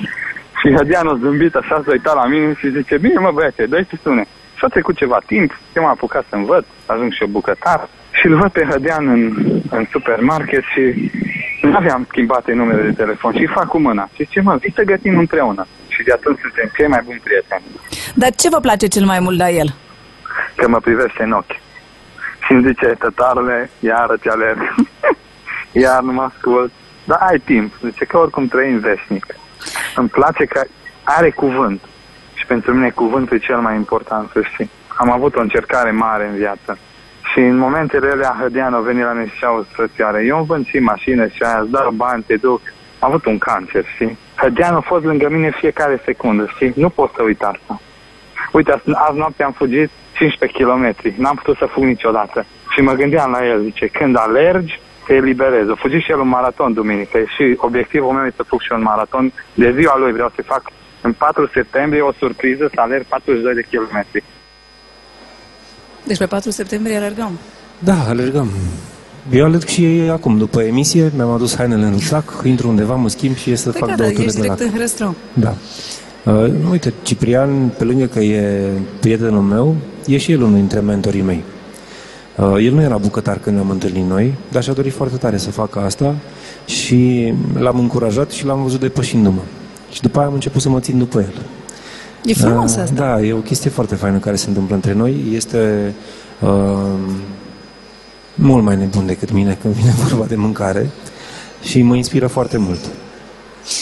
și 0.60 0.74
Hădean 0.76 1.06
o 1.06 1.16
zâmbit 1.16 1.54
așa, 1.54 1.82
s-a 1.84 1.90
uitat 1.90 2.14
la 2.14 2.26
mine 2.26 2.54
și 2.58 2.70
zice, 2.70 2.98
bine 2.98 3.18
mă 3.18 3.30
băiate, 3.34 3.66
dă 3.66 3.80
și 3.80 3.96
sune. 4.02 4.24
Și 4.54 4.64
a 4.64 4.68
trecut 4.68 4.96
ceva 4.96 5.18
timp, 5.26 5.58
eu 5.76 5.82
m-am 5.82 5.92
apucat 5.92 6.24
să 6.28 6.34
învăț, 6.36 6.64
ajung 6.86 7.12
și 7.12 7.22
eu 7.22 7.28
bucătar 7.28 7.88
și 8.18 8.26
îl 8.26 8.36
văd 8.38 8.50
pe 8.50 8.66
Hădean 8.70 9.08
în, 9.08 9.22
în 9.70 9.86
supermarket 9.90 10.62
și 10.62 11.10
nu 11.62 11.76
aveam 11.76 12.06
schimbat 12.08 12.52
numele 12.52 12.82
de 12.82 12.92
telefon 12.92 13.32
și 13.32 13.46
fac 13.46 13.66
cu 13.68 13.78
mâna. 13.78 14.08
Și 14.14 14.28
ce 14.28 14.40
mă, 14.40 14.56
vii 14.56 14.72
să 14.74 14.82
gătim 14.82 15.18
împreună. 15.18 15.66
Și 15.88 16.02
de 16.02 16.12
atunci 16.12 16.38
suntem 16.40 16.70
cei 16.76 16.86
mai 16.86 17.00
buni 17.04 17.20
prieteni. 17.24 17.64
Dar 18.14 18.30
ce 18.34 18.48
vă 18.48 18.60
place 18.60 18.86
cel 18.86 19.04
mai 19.04 19.20
mult 19.20 19.38
la 19.38 19.50
el? 19.50 19.74
Că 20.54 20.68
mă 20.68 20.78
privește 20.78 21.22
în 21.22 21.32
ochi. 21.32 21.60
Și 22.44 22.52
îmi 22.52 22.66
zice, 22.66 22.86
tătarule, 22.86 23.70
iară 23.80 24.16
te 24.16 24.30
alerg. 24.30 24.74
Iar 25.82 26.02
nu 26.02 26.12
mă 26.12 26.22
ascult. 26.22 26.72
Dar 27.04 27.18
ai 27.20 27.38
timp. 27.38 27.72
Zice 27.82 28.04
că 28.04 28.18
oricum 28.18 28.46
trăim 28.46 28.78
veșnic. 28.78 29.26
Îmi 29.96 30.08
place 30.08 30.44
că 30.44 30.64
are 31.02 31.30
cuvânt. 31.30 31.80
Și 32.34 32.46
pentru 32.46 32.74
mine 32.74 32.90
cuvântul 32.90 33.36
e 33.36 33.40
cel 33.40 33.58
mai 33.58 33.76
important, 33.76 34.30
să 34.32 34.42
știi. 34.52 34.70
Am 34.96 35.10
avut 35.10 35.36
o 35.36 35.40
încercare 35.40 35.90
mare 35.90 36.26
în 36.28 36.36
viață. 36.36 36.78
Și 37.36 37.42
în 37.42 37.56
momentele 37.56 38.10
alea 38.10 38.36
Hădean 38.40 38.74
a 38.74 38.78
venit 38.78 39.04
la 39.04 39.12
mine 39.12 39.32
și 39.36 39.44
o 39.44 39.62
frățioară. 39.62 40.20
Eu 40.20 40.36
îmi 40.36 40.46
vând 40.46 40.66
și 40.66 40.78
mașină 40.78 41.26
și 41.26 41.42
aia, 41.42 41.58
îți 41.60 41.70
dau 41.70 41.90
bani, 41.90 42.22
te 42.26 42.36
duc. 42.36 42.60
Am 42.98 43.08
avut 43.08 43.24
un 43.24 43.38
cancer, 43.38 43.84
știi? 43.94 44.18
Hădean 44.36 44.74
a 44.74 44.80
fost 44.80 45.04
lângă 45.04 45.28
mine 45.30 45.50
fiecare 45.50 46.00
secundă, 46.04 46.46
știi? 46.54 46.72
Nu 46.76 46.88
pot 46.88 47.12
să 47.16 47.22
uit 47.22 47.42
asta. 47.42 47.80
Uite, 48.52 48.72
azi, 48.72 48.82
azi 48.94 49.18
noapte 49.18 49.42
am 49.42 49.52
fugit 49.52 49.90
15 50.12 50.62
km. 50.62 50.94
N-am 51.16 51.34
putut 51.34 51.56
să 51.56 51.66
fug 51.66 51.84
niciodată. 51.84 52.46
Și 52.70 52.80
mă 52.80 52.92
gândeam 52.92 53.30
la 53.30 53.46
el, 53.46 53.60
zice, 53.60 53.86
când 53.86 54.16
alergi, 54.18 54.80
te 55.06 55.14
eliberezi. 55.14 55.70
O 55.70 55.74
fugit 55.74 56.02
și 56.02 56.10
el 56.10 56.18
un 56.18 56.28
maraton 56.28 56.72
duminică 56.72 57.18
și 57.18 57.54
obiectivul 57.56 58.12
meu 58.12 58.24
este 58.24 58.42
să 58.42 58.48
fug 58.48 58.60
și 58.60 58.72
un 58.72 58.82
maraton. 58.82 59.32
De 59.54 59.72
ziua 59.72 59.98
lui 59.98 60.12
vreau 60.12 60.32
să 60.34 60.42
fac 60.42 60.62
în 61.00 61.12
4 61.12 61.46
septembrie 61.52 62.00
o 62.00 62.12
surpriză 62.12 62.70
să 62.74 62.80
alerg 62.80 63.04
42 63.04 63.54
de 63.54 63.66
kilometri. 63.70 64.24
Deci 66.06 66.18
pe 66.18 66.26
4 66.26 66.50
septembrie 66.50 66.96
alergăm. 66.96 67.38
Da, 67.78 68.04
alergăm. 68.08 68.48
Eu 69.32 69.44
alerg 69.44 69.64
și 69.64 69.84
acum, 70.10 70.38
după 70.38 70.62
emisie, 70.62 71.12
mi-am 71.16 71.30
adus 71.30 71.56
hainele 71.56 71.84
în 71.84 71.92
rucsac, 71.92 72.42
intru 72.44 72.68
undeva, 72.68 72.94
mă 72.94 73.08
schimb 73.08 73.34
și 73.34 73.48
ies 73.48 73.60
să 73.60 73.70
păi 73.70 73.80
fac 73.80 73.88
da, 73.88 73.94
două 73.94 74.10
ture 74.10 74.26
ture 74.26 74.40
de 74.40 74.46
la 74.46 74.54
în 74.58 74.70
Hrăstrău. 74.70 75.14
Da. 75.32 75.54
Uh, 76.24 76.52
uite, 76.70 76.92
Ciprian, 77.02 77.72
pe 77.78 77.84
lângă 77.84 78.04
că 78.04 78.18
e 78.20 78.70
prietenul 79.00 79.42
meu, 79.42 79.76
e 80.06 80.16
și 80.16 80.32
el 80.32 80.42
unul 80.42 80.54
dintre 80.54 80.80
mentorii 80.80 81.22
mei. 81.22 81.42
Uh, 82.36 82.64
el 82.64 82.72
nu 82.72 82.80
era 82.80 82.96
bucătar 82.96 83.38
când 83.38 83.56
ne-am 83.56 83.70
întâlnit 83.70 84.04
noi, 84.08 84.34
dar 84.50 84.62
și-a 84.62 84.72
dorit 84.72 84.92
foarte 84.92 85.16
tare 85.16 85.36
să 85.36 85.50
facă 85.50 85.78
asta 85.78 86.14
și 86.66 87.32
l-am 87.58 87.78
încurajat 87.78 88.30
și 88.30 88.44
l-am 88.44 88.62
văzut 88.62 88.80
depășindu-mă. 88.80 89.40
Și 89.92 90.00
după 90.00 90.18
aia 90.18 90.26
am 90.26 90.34
început 90.34 90.60
să 90.60 90.68
mă 90.68 90.80
țin 90.80 90.98
după 90.98 91.18
el. 91.18 91.42
E 92.26 92.34
frumos 92.34 92.74
Uh, 92.74 92.78
asta. 92.82 92.94
Da, 92.94 93.20
e 93.22 93.32
o 93.32 93.36
chestie 93.38 93.70
foarte 93.70 93.94
faină 93.94 94.18
care 94.18 94.36
se 94.36 94.48
întâmplă 94.48 94.74
între 94.74 94.92
noi. 94.92 95.16
Este 95.32 95.92
uh, 96.40 96.50
mult 98.34 98.64
mai 98.64 98.76
nebun 98.76 99.06
decât 99.06 99.32
mine 99.32 99.58
când 99.60 99.74
vine 99.74 99.90
vorba 100.08 100.24
de 100.24 100.34
mâncare 100.36 100.90
și 101.62 101.82
mă 101.82 101.96
inspiră 101.96 102.26
foarte 102.26 102.56
mult. 102.56 102.80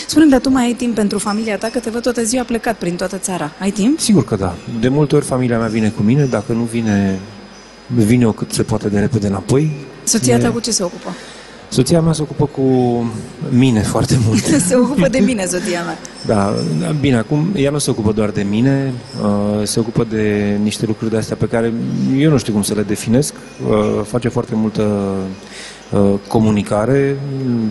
Spune-mi, 0.07 0.30
dar 0.30 0.40
tu 0.40 0.51
mai 0.51 0.64
ai 0.64 0.72
timp 0.72 0.95
pentru 0.95 1.18
familia 1.18 1.59
ta, 1.59 1.68
că 1.72 1.78
te 1.78 1.90
văd 1.90 2.03
toată 2.03 2.22
ziua 2.22 2.42
plecat 2.45 2.76
prin 2.76 2.97
toată 2.97 3.16
țara. 3.16 3.51
Ai 3.61 3.70
timp? 3.70 3.99
Sigur 3.99 4.24
că 4.24 4.36
da. 4.36 4.55
De 4.80 4.88
multe 4.88 5.16
ori 5.16 5.24
familia 5.24 5.59
mea 5.59 5.68
vine 5.68 5.88
cu 5.88 6.03
mine, 6.03 6.24
dacă 6.24 6.53
nu 6.53 6.62
vine, 6.62 7.18
vine 7.95 8.26
o 8.26 8.32
cât 8.32 8.53
se 8.53 8.62
poate 8.62 8.88
de 8.88 8.99
repede 9.01 9.26
înapoi. 9.26 9.70
Soția 10.05 10.34
E- 10.34 10.38
ta 10.38 10.51
cu 10.51 10.61
ce 10.61 10.70
se 10.70 10.82
ocupă? 10.82 11.09
Soția 11.75 12.01
mea 12.01 12.12
se 12.12 12.22
ocupă 12.22 12.47
cu 12.47 12.62
mine 13.51 13.81
foarte 13.83 14.18
mult. 14.27 14.45
se 14.68 14.77
ocupă 14.77 15.09
de 15.09 15.18
mine, 15.18 15.47
soția 15.47 15.83
mea. 15.83 15.99
Da, 16.27 16.55
bine, 17.01 17.16
acum 17.16 17.49
ea 17.57 17.70
nu 17.70 17.79
se 17.79 17.91
ocupă 17.91 18.12
doar 18.12 18.31
de 18.31 18.43
mine, 18.43 18.93
uh, 19.22 19.62
se 19.66 19.81
ocupă 19.81 20.07
de 20.11 20.57
niște 20.62 20.87
lucruri 20.87 21.11
de 21.11 21.16
astea 21.16 21.37
pe 21.37 21.47
care 21.47 21.72
eu 22.18 22.31
nu 22.31 22.39
știu 22.39 22.53
cum 22.53 22.62
să 22.62 22.75
le 22.75 22.83
definesc. 22.83 23.35
Uh, 23.68 24.05
face 24.05 24.29
foarte 24.29 24.55
multă 24.55 25.14
uh, 25.93 26.14
comunicare, 26.29 27.16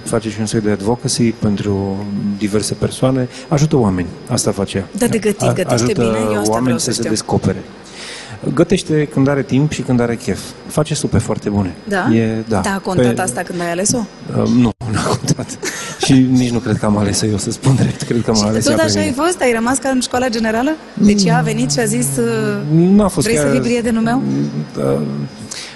face 0.04 0.30
și 0.30 0.40
un 0.40 0.46
soi 0.46 0.62
de 0.62 0.72
advocacy 0.72 1.32
pentru 1.32 2.06
diverse 2.38 2.74
persoane, 2.74 3.28
ajută 3.48 3.76
oameni, 3.78 4.08
asta 4.30 4.52
face 4.52 4.78
ea. 4.78 4.88
Dar 4.98 5.10
de 5.10 5.18
gătit, 5.18 5.42
A- 5.48 5.54
gătește 5.54 5.74
ajută 5.74 6.02
bine? 6.02 6.18
Eu 6.18 6.24
asta 6.24 6.30
vreau 6.40 6.44
oameni 6.54 6.80
să 6.80 6.86
să 6.86 6.92
se 6.92 6.98
știu. 6.98 7.10
descopere. 7.10 7.64
Gătește 8.54 9.06
când 9.14 9.28
are 9.28 9.42
timp 9.44 9.72
și 9.72 9.82
când 9.82 10.00
are 10.00 10.16
chef. 10.16 10.40
Face 10.68 10.94
supe 10.96 11.18
foarte 11.18 11.50
bune. 11.50 11.76
Da? 11.88 12.14
E, 12.14 12.44
da. 12.48 12.60
Da, 12.60 12.74
a 12.74 12.78
contat 12.80 13.14
Pe- 13.16 13.22
asta 13.22 13.42
când 13.42 13.62
ai 13.62 13.72
ales-o? 13.72 13.98
Uh, 13.98 14.48
nu, 14.48 14.72
nu 14.92 14.98
a 15.06 15.08
contat. 15.08 15.48
și 16.06 16.14
nici 16.14 16.50
nu 16.50 16.60
cred 16.60 16.78
că 16.78 16.86
am 16.86 16.98
ales 16.98 17.22
eu, 17.22 17.38
să 17.38 17.52
spun 17.52 17.76
drept. 17.76 18.02
Cred 18.02 18.22
că 18.24 18.32
m-a 18.32 18.48
ales 18.48 18.64
Tot 18.64 18.72
ea 18.72 18.78
pe 18.78 18.84
așa 18.84 18.94
mine. 19.00 19.06
ai 19.06 19.26
fost? 19.26 19.42
Ai 19.42 19.52
rămas 19.54 19.78
ca 19.78 19.90
în 19.90 20.00
școala 20.00 20.28
generală? 20.30 20.72
Deci 20.94 21.24
ea 21.24 21.38
a 21.38 21.42
venit 21.42 21.72
și 21.72 21.80
a 21.80 21.86
zis, 21.86 22.08
uh, 22.18 22.26
Nu 22.74 23.04
a 23.04 23.08
fost 23.08 23.26
vrei 23.28 23.38
chiar... 23.38 23.46
să 23.48 23.52
fii 23.52 23.62
prietenul 23.62 24.02
meu? 24.04 24.22
Da, 24.78 25.02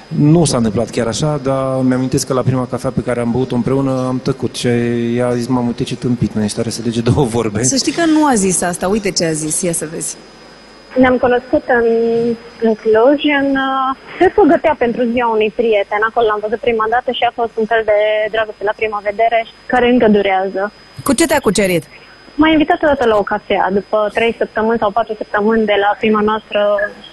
nu 0.07 0.45
s-a 0.45 0.57
întâmplat 0.57 0.89
chiar 0.89 1.07
așa, 1.07 1.39
dar 1.43 1.81
mi-amintesc 1.83 2.27
că 2.27 2.33
la 2.33 2.41
prima 2.41 2.65
cafea 2.65 2.89
pe 2.89 3.01
care 3.01 3.19
am 3.19 3.31
băut-o 3.31 3.55
împreună 3.55 4.05
am 4.07 4.19
tăcut 4.23 4.55
și 4.55 4.67
ea 5.15 5.27
a 5.27 5.35
zis, 5.35 5.47
mamă, 5.47 5.67
uite 5.67 5.83
ce 5.83 5.95
tâmpit, 5.95 6.33
nu 6.33 6.43
ești 6.43 6.55
tare 6.55 6.69
să 6.69 6.81
lege 6.83 7.01
două 7.01 7.25
vorbe. 7.25 7.63
Să 7.63 7.75
știi 7.75 7.91
că 7.91 8.05
nu 8.05 8.25
a 8.25 8.33
zis 8.35 8.61
asta, 8.61 8.87
uite 8.87 9.11
ce 9.11 9.25
a 9.25 9.31
zis, 9.31 9.61
ia 9.61 9.73
să 9.73 9.87
vezi. 9.93 10.15
Ne-am 11.01 11.17
cunoscut 11.17 11.63
în, 11.79 11.87
în 12.67 12.73
Cluj, 12.81 13.19
în, 13.41 13.49
uh, 13.67 13.89
cred 14.17 14.33
că 14.33 14.41
gătea 14.41 14.75
pentru 14.77 15.01
ziua 15.11 15.29
unui 15.37 15.51
prieten. 15.55 16.01
Acolo 16.09 16.25
l-am 16.27 16.43
văzut 16.45 16.59
prima 16.59 16.85
dată 16.89 17.09
și 17.11 17.23
a 17.23 17.31
fost 17.39 17.53
un 17.61 17.65
fel 17.65 17.81
de 17.85 17.99
dragoste 18.31 18.63
la 18.63 18.79
prima 18.79 18.99
vedere, 19.09 19.39
care 19.65 19.85
încă 19.89 20.07
durează. 20.07 20.71
Cu 21.03 21.13
ce 21.13 21.25
te-a 21.25 21.39
cucerit? 21.39 21.83
M-a 22.39 22.49
invitat 22.49 22.83
odată 22.83 23.05
la 23.07 23.17
o 23.17 23.29
cafea, 23.33 23.69
după 23.71 24.09
trei 24.13 24.35
săptămâni 24.37 24.79
sau 24.79 24.91
patru 24.91 25.13
săptămâni 25.13 25.65
de 25.65 25.77
la 25.83 25.95
prima 25.99 26.21
noastră 26.21 26.61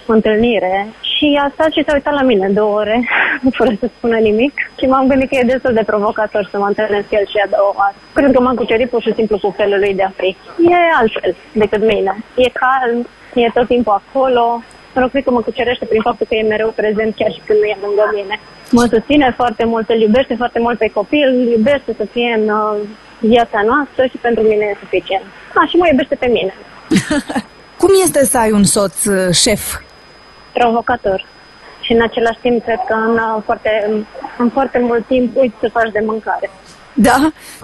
întâlnire 0.05 0.87
și 1.15 1.27
a 1.43 1.51
stat 1.53 1.71
și 1.71 1.83
s-a 1.85 1.93
uitat 1.93 2.13
la 2.13 2.21
mine 2.21 2.47
două 2.49 2.79
ore, 2.79 2.97
fără 3.57 3.71
să 3.79 3.87
spună 3.97 4.17
nimic 4.17 4.53
și 4.79 4.85
m-am 4.85 5.07
gândit 5.07 5.29
că 5.29 5.35
e 5.35 5.53
destul 5.53 5.73
de 5.73 5.89
provocator 5.91 6.47
să 6.51 6.57
mă 6.57 6.67
întâlnesc 6.67 7.07
el 7.11 7.25
și 7.31 7.37
ea 7.37 7.47
două 7.57 7.71
ori. 7.85 7.95
Cred 8.13 8.31
că 8.31 8.41
m-a 8.41 8.53
cucerit 8.53 8.89
pur 8.89 9.01
și 9.01 9.13
simplu 9.13 9.37
cu 9.39 9.53
felul 9.57 9.79
lui 9.79 9.93
de 9.93 10.03
a 10.03 10.11
fi. 10.19 10.29
E 10.73 10.77
altfel 10.99 11.35
decât 11.51 11.81
mine. 11.93 12.13
E 12.35 12.59
calm, 12.63 13.07
e 13.41 13.49
tot 13.53 13.67
timpul 13.67 14.01
acolo, 14.01 14.63
Mă 14.95 15.01
rog, 15.01 15.09
cred 15.09 15.23
că 15.23 15.31
mă 15.31 15.41
cucerește 15.41 15.85
prin 15.85 16.01
faptul 16.01 16.25
că 16.29 16.35
e 16.35 16.53
mereu 16.53 16.69
prezent 16.81 17.15
chiar 17.15 17.31
și 17.35 17.41
când 17.45 17.59
nu 17.59 17.65
e 17.65 17.77
lângă 17.85 18.03
mine. 18.13 18.35
Mă 18.77 18.85
susține 18.93 19.33
foarte 19.35 19.63
mult, 19.65 19.89
îl 19.89 19.99
iubește 20.01 20.35
foarte 20.35 20.59
mult 20.59 20.77
pe 20.77 20.89
copil, 20.93 21.27
îl 21.27 21.47
iubește 21.57 21.91
să 21.99 22.05
fie 22.13 22.31
în 22.39 22.49
uh, 22.49 22.75
viața 23.19 23.59
noastră 23.71 24.01
și 24.11 24.17
pentru 24.17 24.43
mine 24.43 24.65
e 24.65 24.83
suficient. 24.83 25.25
A, 25.59 25.61
și 25.69 25.75
mă 25.75 25.87
iubește 25.87 26.15
pe 26.15 26.29
mine. 26.37 26.53
Cum 27.81 27.91
este 28.05 28.25
să 28.25 28.37
ai 28.37 28.51
un 28.51 28.63
soț 28.63 29.05
uh, 29.05 29.33
șef? 29.43 29.63
Provocator. 30.53 31.25
Și 31.81 31.91
în 31.91 32.01
același 32.01 32.39
timp, 32.41 32.63
cred 32.63 32.81
că 32.87 32.93
în, 32.93 33.13
uh, 33.13 33.41
foarte, 33.45 33.71
în 34.37 34.49
foarte 34.49 34.79
mult 34.79 35.05
timp 35.07 35.37
uiți 35.37 35.59
să 35.59 35.69
faci 35.77 35.91
de 35.91 36.01
mâncare. 36.05 36.49
Da? 36.93 37.17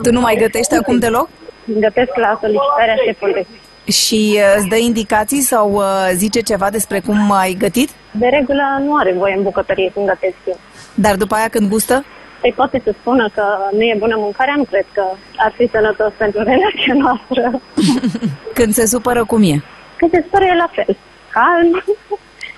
Tu 0.03 0.11
nu 0.11 0.19
mai 0.19 0.35
gătești 0.35 0.75
acum 0.75 0.97
deloc? 0.99 1.29
Gătesc 1.65 2.15
la 2.15 2.37
solicitarea 2.41 2.95
șefului. 3.05 3.47
Și 3.85 4.33
uh, 4.35 4.53
îți 4.57 4.67
dă 4.67 4.75
indicații 4.75 5.41
sau 5.41 5.71
uh, 5.71 6.09
zice 6.13 6.41
ceva 6.41 6.69
despre 6.69 6.99
cum 6.99 7.31
ai 7.31 7.53
gătit? 7.53 7.89
De 8.11 8.27
regulă 8.27 8.63
nu 8.85 8.95
are 8.95 9.13
voie 9.17 9.35
în 9.37 9.43
bucătărie 9.43 9.91
când 9.93 10.07
gătesc 10.07 10.35
eu. 10.45 10.59
Dar 10.95 11.15
după 11.15 11.35
aia 11.35 11.47
când 11.47 11.69
gustă? 11.69 12.05
Păi 12.41 12.53
poate 12.55 12.81
să 12.83 12.93
spună 12.99 13.29
că 13.35 13.43
nu 13.71 13.81
e 13.81 13.95
bună 13.97 14.15
mâncarea, 14.17 14.53
nu 14.57 14.63
cred 14.63 14.85
că 14.93 15.03
ar 15.35 15.53
fi 15.57 15.67
sănătos 15.71 16.11
pentru 16.17 16.43
relația 16.43 16.93
noastră. 17.03 17.61
Când 18.57 18.73
se 18.73 18.85
supără, 18.85 19.25
cum 19.25 19.43
e? 19.43 19.63
Când 19.95 20.11
se 20.11 20.23
spără 20.27 20.43
e 20.43 20.55
la 20.55 20.69
fel. 20.71 20.97
Calm. 21.31 21.83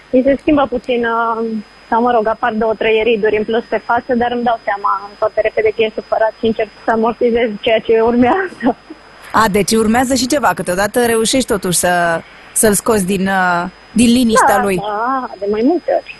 Îi 0.10 0.24
se 0.24 0.36
schimbă 0.40 0.66
puțin 0.70 1.06
uh, 1.06 1.46
Sau, 1.90 2.02
mă 2.02 2.12
rog, 2.12 2.28
apar 2.28 2.54
două, 2.54 2.74
trei 2.74 3.04
riduri 3.04 3.38
în 3.38 3.44
plus 3.44 3.64
pe 3.64 3.78
față, 3.78 4.12
dar 4.16 4.32
îmi 4.32 4.44
dau 4.44 4.60
seama 4.64 5.10
foarte 5.18 5.42
repede 5.42 5.70
că 5.70 5.82
e 5.84 5.92
supărat 5.96 6.34
și 6.40 6.46
încerc 6.46 6.70
să 6.86 6.92
amortizez 6.92 7.50
ceea 7.62 7.80
ce 7.80 8.00
urmează. 8.00 8.76
A, 9.42 9.48
deci 9.52 9.72
urmează 9.72 10.14
și 10.16 10.28
ceva. 10.28 10.52
Câteodată 10.56 11.06
reușești 11.06 11.48
totuși 11.48 11.78
să, 11.78 12.22
să-l 12.54 12.74
scoți 12.74 13.06
din, 13.06 13.28
uh, 13.28 13.64
din 13.92 14.10
liniștea 14.18 14.58
da, 14.58 14.64
lui. 14.64 14.76
Da, 14.76 15.30
de 15.40 15.48
mai 15.52 15.62
multe 15.64 15.92
ori. 16.00 16.16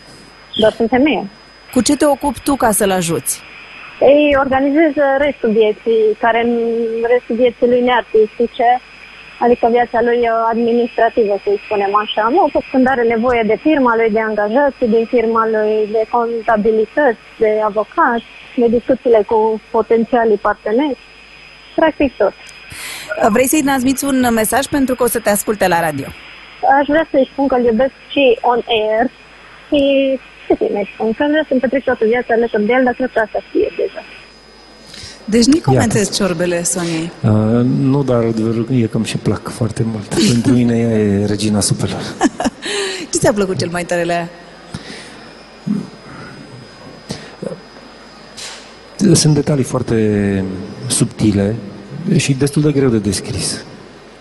Doar 0.56 0.72
sunt 0.72 0.90
femeie. 0.90 1.28
Cu 1.74 1.82
ce 1.82 1.96
te 1.96 2.06
ocupi 2.06 2.40
tu 2.40 2.56
ca 2.56 2.72
să-l 2.72 2.92
ajuți? 2.92 3.42
Ei 4.00 4.36
organizez 4.40 4.94
restul 5.18 5.52
vieții, 5.52 6.04
care 6.20 6.40
în 6.46 6.52
restul 7.14 7.36
vieții 7.36 7.68
lui 7.68 7.82
neartistice, 7.82 8.70
adică 9.40 9.68
viața 9.72 10.00
lui 10.02 10.20
uh, 10.20 10.34
administrativă, 10.54 11.36
să-i 11.44 11.62
spunem 11.66 11.96
așa. 12.04 12.24
Mă 12.36 12.42
ocup 12.48 12.64
când 12.72 12.88
are 12.88 13.04
nevoie 13.04 13.44
de 13.46 13.58
firma 13.66 13.96
lui, 13.96 14.10
de 14.10 14.20
angajați, 14.20 14.86
din 14.96 15.06
firma 15.06 15.44
lui, 15.56 15.88
de 15.92 16.04
contabilități, 16.10 17.26
de 17.38 17.52
avocați, 17.70 18.26
de 18.56 18.68
discuțiile 18.68 19.22
cu 19.28 19.62
potențialii 19.72 20.44
parteneri, 20.48 20.98
practic 21.76 22.12
tot. 22.18 22.34
Vrei 23.30 23.48
să-i 23.48 23.64
transmiți 23.64 24.06
un 24.06 24.30
mesaj 24.34 24.66
pentru 24.66 24.96
că 24.96 25.04
o 25.04 25.08
să 25.08 25.20
te 25.20 25.30
asculte 25.30 25.68
la 25.68 25.80
radio? 25.80 26.08
Aș 26.80 26.86
vrea 26.88 27.08
să-i 27.12 27.30
spun 27.32 27.48
că 27.48 27.56
îl 27.56 27.66
iubesc 27.66 27.94
și 28.10 28.38
on 28.42 28.62
air 28.78 29.06
și 29.68 29.82
ce 30.48 30.54
să 30.58 30.66
mai 30.74 30.90
spun, 30.94 31.14
că 31.14 31.26
vreau 31.28 31.46
să-mi 31.48 31.60
petrec 31.60 31.84
toată 31.84 32.06
viața 32.06 32.34
alături 32.34 32.66
de 32.66 32.74
el, 32.78 32.84
dar 32.84 32.94
cred 32.94 33.12
că 33.14 33.20
asta 33.20 33.40
știe 33.48 33.70
deja. 33.78 34.04
Deci 35.26 35.46
nu 35.46 35.60
comentezi 35.64 36.12
ciorbele 36.12 36.64
Soniei. 36.64 37.12
Uh, 37.22 37.32
nu, 37.80 38.04
dar 38.04 38.24
adevărul 38.24 38.68
e 38.72 38.86
că 38.86 38.98
îmi 38.98 39.06
și 39.06 39.18
plac 39.18 39.50
foarte 39.50 39.84
mult. 39.92 40.08
Pentru 40.32 40.52
mine 40.54 40.78
ea 40.78 40.98
e 40.98 41.26
regina 41.26 41.60
supelor. 41.60 42.02
Ce 43.12 43.20
ți-a 43.20 43.34
plăcut 43.34 43.58
cel 43.58 43.70
mai 43.72 43.84
tare 43.84 44.04
la 44.04 44.14
ea? 44.14 44.30
Sunt 49.14 49.34
detalii 49.34 49.64
foarte 49.64 50.44
subtile 50.88 51.56
și 52.16 52.34
destul 52.34 52.62
de 52.62 52.72
greu 52.72 52.90
de 52.90 52.98
descris. 52.98 53.64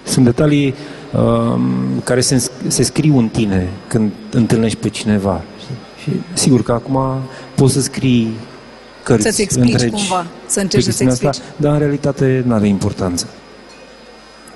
Sunt 0.04 0.24
detalii 0.24 0.74
uh, 1.12 1.60
care 2.04 2.20
se, 2.20 2.50
se 2.66 2.82
scriu 2.82 3.18
în 3.18 3.28
tine 3.28 3.68
când 3.88 4.10
întâlnești 4.30 4.78
pe 4.78 4.88
cineva. 4.88 5.42
Și 6.02 6.10
sigur 6.32 6.62
că 6.62 6.72
acum 6.72 6.98
poți 7.54 7.72
să 7.72 7.80
scrii 7.80 8.32
cărți 9.02 9.22
Să-ți 9.22 9.42
explici 9.42 9.72
întregi 9.72 9.92
cumva, 9.92 10.26
să 10.46 10.54
pe 10.54 10.60
încerci 10.60 10.84
să-ți 10.84 11.04
chestiunea 11.04 11.12
asta, 11.12 11.26
explici. 11.26 11.46
dar 11.56 11.72
în 11.72 11.78
realitate 11.78 12.42
nu 12.46 12.54
are 12.54 12.68
importanță. 12.68 13.26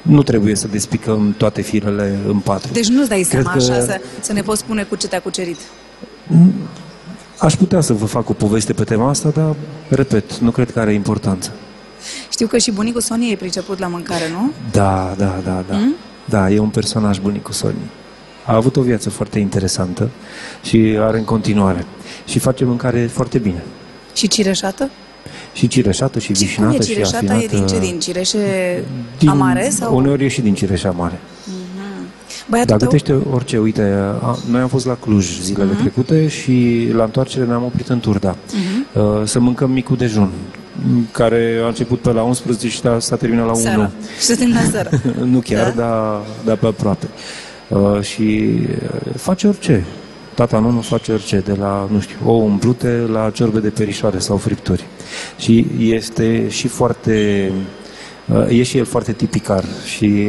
Nu 0.02 0.22
trebuie 0.22 0.54
să 0.54 0.68
despicăm 0.68 1.34
toate 1.38 1.60
firele 1.60 2.18
în 2.28 2.38
patru. 2.38 2.72
Deci 2.72 2.88
nu-ți 2.88 3.08
dai 3.08 3.20
Cred 3.28 3.42
seama 3.42 3.50
că 3.50 3.72
așa 3.72 3.80
să, 3.80 4.00
să 4.20 4.32
ne 4.32 4.42
poți 4.42 4.60
spune 4.60 4.82
cu 4.82 4.96
ce 4.96 5.08
te-a 5.08 5.20
cucerit. 5.20 5.56
Aș 7.38 7.54
putea 7.54 7.80
să 7.80 7.92
vă 7.92 8.06
fac 8.06 8.28
o 8.28 8.32
poveste 8.32 8.72
pe 8.72 8.84
tema 8.84 9.08
asta, 9.08 9.28
dar, 9.28 9.54
repet, 9.88 10.36
nu 10.36 10.50
cred 10.50 10.70
că 10.70 10.80
are 10.80 10.92
importanță. 10.92 11.52
Știu 12.30 12.46
că 12.46 12.58
și 12.58 12.70
bunicul 12.70 13.00
Soniei 13.00 13.32
e 13.32 13.36
priceput 13.36 13.78
la 13.78 13.86
mâncare, 13.86 14.24
nu? 14.32 14.50
Da, 14.70 15.14
da, 15.18 15.40
da, 15.44 15.64
da. 15.68 15.76
Mm? 15.76 15.94
Da, 16.24 16.50
e 16.50 16.58
un 16.58 16.68
personaj 16.68 17.18
bunicul 17.18 17.52
Sony. 17.54 17.74
A 18.44 18.54
avut 18.54 18.76
o 18.76 18.80
viață 18.82 19.10
foarte 19.10 19.38
interesantă 19.38 20.08
și 20.62 20.96
are 21.00 21.18
în 21.18 21.24
continuare. 21.24 21.86
Și 22.26 22.38
face 22.38 22.64
mâncare 22.64 23.06
foarte 23.06 23.38
bine. 23.38 23.62
Și 24.14 24.28
cireșată? 24.28 24.90
Și 25.52 25.66
cireșată, 25.68 26.18
și 26.18 26.26
Cum 26.32 26.34
e 26.40 26.44
vișinată, 26.44 26.82
și 26.82 26.88
cireșata? 26.92 27.16
afinată. 27.16 27.42
E 27.42 27.46
din 27.46 27.66
ce? 27.66 27.78
Din 27.78 27.98
cireșe 28.00 28.38
Din- 29.18 29.28
amare? 29.28 29.68
sau? 29.70 29.96
Uneori 29.96 30.24
e 30.24 30.28
și 30.28 30.40
din 30.40 30.54
cireș 30.54 30.84
amare. 30.84 31.18
Băiatul 32.48 32.70
Dar 32.70 32.78
tău? 32.78 32.88
gătește 32.88 33.22
orice. 33.32 33.58
Uite, 33.58 33.82
a, 34.22 34.38
noi 34.50 34.60
am 34.60 34.68
fost 34.68 34.86
la 34.86 34.94
Cluj 35.00 35.40
zilele 35.40 35.70
Mhm. 35.72 35.80
trecute 35.80 36.28
și 36.28 36.88
la 36.92 37.04
întoarcere 37.04 37.44
ne-am 37.44 37.62
oprit 37.64 37.88
în 37.88 38.00
Turda. 38.00 38.36
Mhm. 38.52 39.00
Uh, 39.02 39.22
să 39.24 39.38
mâncăm 39.38 39.70
micul 39.70 39.96
dejun, 39.96 40.22
m, 40.22 40.30
care 41.12 41.60
a 41.64 41.66
început 41.66 41.98
pe 42.00 42.12
la 42.12 42.22
11 42.22 42.68
și 42.68 42.80
s-a- 42.80 42.98
s-a 43.00 43.16
terminat 43.16 43.44
la 43.46 43.52
1. 43.52 43.60
Seara. 43.60 43.90
Și 44.18 44.24
să 44.24 44.36
termină 44.36 44.60
seara. 44.70 44.90
nu 45.24 45.38
chiar, 45.38 45.72
Da? 45.76 45.82
dar, 45.82 46.20
dar 46.44 46.56
pe 46.56 46.66
aproape. 46.66 47.06
Uh, 47.68 48.00
și 48.00 48.50
uh, 48.70 49.14
face 49.16 49.46
orice. 49.46 49.84
Tata 50.34 50.58
nu 50.58 50.80
face 50.80 51.12
orice, 51.12 51.38
de 51.38 51.52
la, 51.52 51.88
nu 51.92 52.00
știu, 52.00 52.16
ouă 52.24 52.42
umplute 52.42 52.88
la 53.12 53.30
ciorbe 53.30 53.58
de 53.60 53.68
perișoare 53.68 54.18
sau 54.18 54.36
fripturi. 54.36 54.84
Și 55.38 55.66
este 55.78 56.48
și 56.48 56.68
foarte, 56.68 57.50
uh, 58.32 58.58
e 58.58 58.62
și 58.62 58.78
el 58.78 58.84
foarte 58.84 59.12
tipicar 59.12 59.64
și 59.96 60.28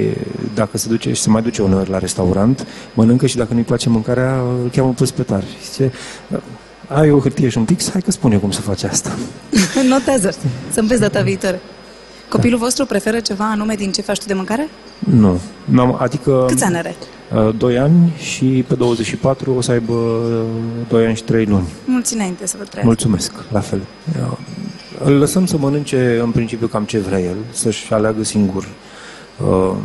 dacă 0.53 0.77
se 0.77 0.87
duce 0.89 1.13
și 1.13 1.21
se 1.21 1.29
mai 1.29 1.41
duce 1.41 1.61
uneori 1.61 1.89
la 1.89 1.97
restaurant, 1.97 2.67
mănâncă 2.93 3.25
și 3.25 3.37
dacă 3.37 3.53
nu-i 3.53 3.63
place 3.63 3.89
mâncarea, 3.89 4.33
îl 4.63 4.69
cheamă 4.75 4.93
pe 4.97 5.05
spetar. 5.05 5.43
Și 5.43 5.71
zice, 5.71 5.91
ai 6.87 7.11
o 7.11 7.19
hârtie 7.19 7.49
și 7.49 7.57
un 7.57 7.65
pix, 7.65 7.91
hai 7.91 8.01
că 8.01 8.11
spun 8.11 8.31
eu 8.31 8.39
cum 8.39 8.51
se 8.51 8.61
face 8.61 8.87
asta. 8.87 9.17
Notează. 9.89 10.35
Să 10.71 10.79
înveți 10.79 11.01
data 11.01 11.21
viitoare. 11.21 11.59
Copilul 12.29 12.59
vostru 12.59 12.85
preferă 12.85 13.19
ceva 13.19 13.49
anume 13.49 13.75
din 13.75 13.91
ce 13.91 14.01
faci 14.01 14.17
tu 14.19 14.25
de 14.25 14.33
mâncare? 14.33 14.69
Nu. 14.99 15.39
N-am, 15.65 15.97
adică... 15.99 16.45
Câți 16.47 16.63
ani 16.63 16.77
are? 16.77 16.95
Uh, 17.47 17.55
2 17.57 17.77
ani 17.77 18.13
și 18.17 18.65
pe 18.67 18.75
24 18.75 19.53
o 19.53 19.61
să 19.61 19.71
aibă 19.71 19.93
2 20.87 21.05
ani 21.05 21.15
și 21.15 21.23
3 21.23 21.45
luni. 21.45 21.67
Mulți 21.85 22.13
înainte 22.13 22.47
să 22.47 22.55
vă 22.57 22.63
trăiască. 22.63 22.85
Mulțumesc, 22.85 23.31
la 23.51 23.59
fel. 23.59 23.81
Uh, 24.21 24.37
Îl 25.03 25.13
lăsăm 25.13 25.45
să 25.45 25.57
mănânce 25.57 26.19
în 26.23 26.31
principiu 26.31 26.67
cam 26.67 26.83
ce 26.83 26.99
vrea 26.99 27.19
el, 27.19 27.35
să-și 27.51 27.93
aleagă 27.93 28.23
singur 28.23 28.67
uh, 29.47 29.75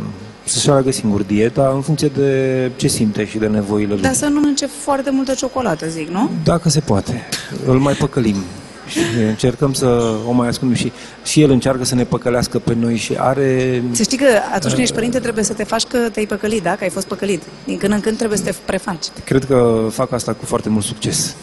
să-și 0.43 0.69
aleagă 0.69 0.91
singur 0.91 1.21
dieta 1.21 1.71
în 1.75 1.81
funcție 1.81 2.07
de 2.07 2.71
ce 2.75 2.87
simte 2.87 3.25
și 3.25 3.37
de 3.37 3.47
nevoile 3.47 3.93
lui. 3.93 4.01
Dar 4.01 4.13
să 4.13 4.25
nu 4.25 4.39
mănânce 4.39 4.65
foarte 4.65 5.09
multă 5.09 5.33
ciocolată, 5.33 5.87
zic, 5.87 6.09
nu? 6.09 6.29
Dacă 6.43 6.69
se 6.69 6.79
poate. 6.79 7.21
Îl 7.65 7.79
mai 7.79 7.93
păcălim. 7.93 8.35
Și 8.93 8.99
încercăm 9.27 9.73
să 9.73 10.15
o 10.27 10.31
mai 10.31 10.47
ascundem 10.47 10.77
și, 10.77 10.91
și 11.23 11.41
el 11.41 11.51
încearcă 11.51 11.85
să 11.85 11.95
ne 11.95 12.03
păcălească 12.03 12.59
pe 12.59 12.73
noi 12.79 12.95
și 12.97 13.15
are... 13.17 13.83
Să 13.91 14.03
știi 14.03 14.17
că 14.17 14.25
atunci 14.53 14.71
când 14.71 14.83
ești 14.83 14.93
părinte 14.93 15.19
trebuie 15.19 15.43
să 15.43 15.53
te 15.53 15.63
faci 15.63 15.83
că 15.83 15.97
te-ai 15.97 16.25
păcălit, 16.25 16.63
da? 16.63 16.75
Că 16.75 16.83
ai 16.83 16.89
fost 16.89 17.07
păcălit. 17.07 17.41
Din 17.65 17.77
când 17.77 17.93
în 17.93 17.99
când 17.99 18.17
trebuie 18.17 18.37
să 18.37 18.43
te 18.43 18.53
prefaci. 18.65 19.05
Cred 19.23 19.45
că 19.45 19.87
fac 19.91 20.11
asta 20.11 20.33
cu 20.33 20.45
foarte 20.45 20.69
mult 20.69 20.83
succes. 20.83 21.35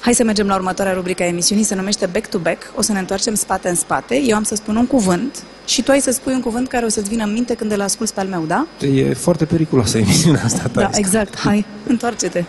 Hai 0.00 0.14
să 0.14 0.24
mergem 0.24 0.46
la 0.46 0.54
următoarea 0.54 0.92
rubrică 0.92 1.22
a 1.22 1.26
emisiunii, 1.26 1.64
se 1.64 1.74
numește 1.74 2.06
Back 2.06 2.26
to 2.28 2.38
Back. 2.38 2.72
O 2.76 2.82
să 2.82 2.92
ne 2.92 2.98
întoarcem 2.98 3.34
spate 3.34 3.68
în 3.68 3.74
spate. 3.74 4.20
Eu 4.26 4.36
am 4.36 4.42
să 4.42 4.54
spun 4.54 4.76
un 4.76 4.86
cuvânt 4.86 5.42
și 5.66 5.82
tu 5.82 5.90
ai 5.90 6.00
să 6.00 6.10
spui 6.10 6.32
un 6.32 6.40
cuvânt 6.40 6.68
care 6.68 6.84
o 6.84 6.88
să-ți 6.88 7.08
vină 7.08 7.24
în 7.24 7.32
minte 7.32 7.54
când 7.54 7.72
îl 7.72 7.80
asculți 7.80 8.14
pe 8.14 8.20
al 8.20 8.26
meu, 8.26 8.44
da? 8.46 8.66
E 8.94 9.14
foarte 9.14 9.44
periculoasă 9.44 9.98
emisiunea 9.98 10.42
asta, 10.44 10.62
Da, 10.72 10.80
tare. 10.80 10.92
exact. 10.98 11.38
Hai, 11.38 11.64
întoarce-te. 11.86 12.44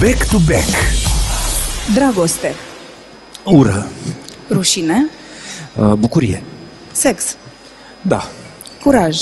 Back 0.00 0.28
to 0.30 0.36
back. 0.46 0.68
Dragoste, 1.94 2.54
Ură. 3.52 3.86
rușine, 4.50 5.06
Uh, 5.76 5.92
Bucurie. 5.92 6.42
sex, 6.92 7.36
Da, 8.02 8.28
curaj, 8.82 9.16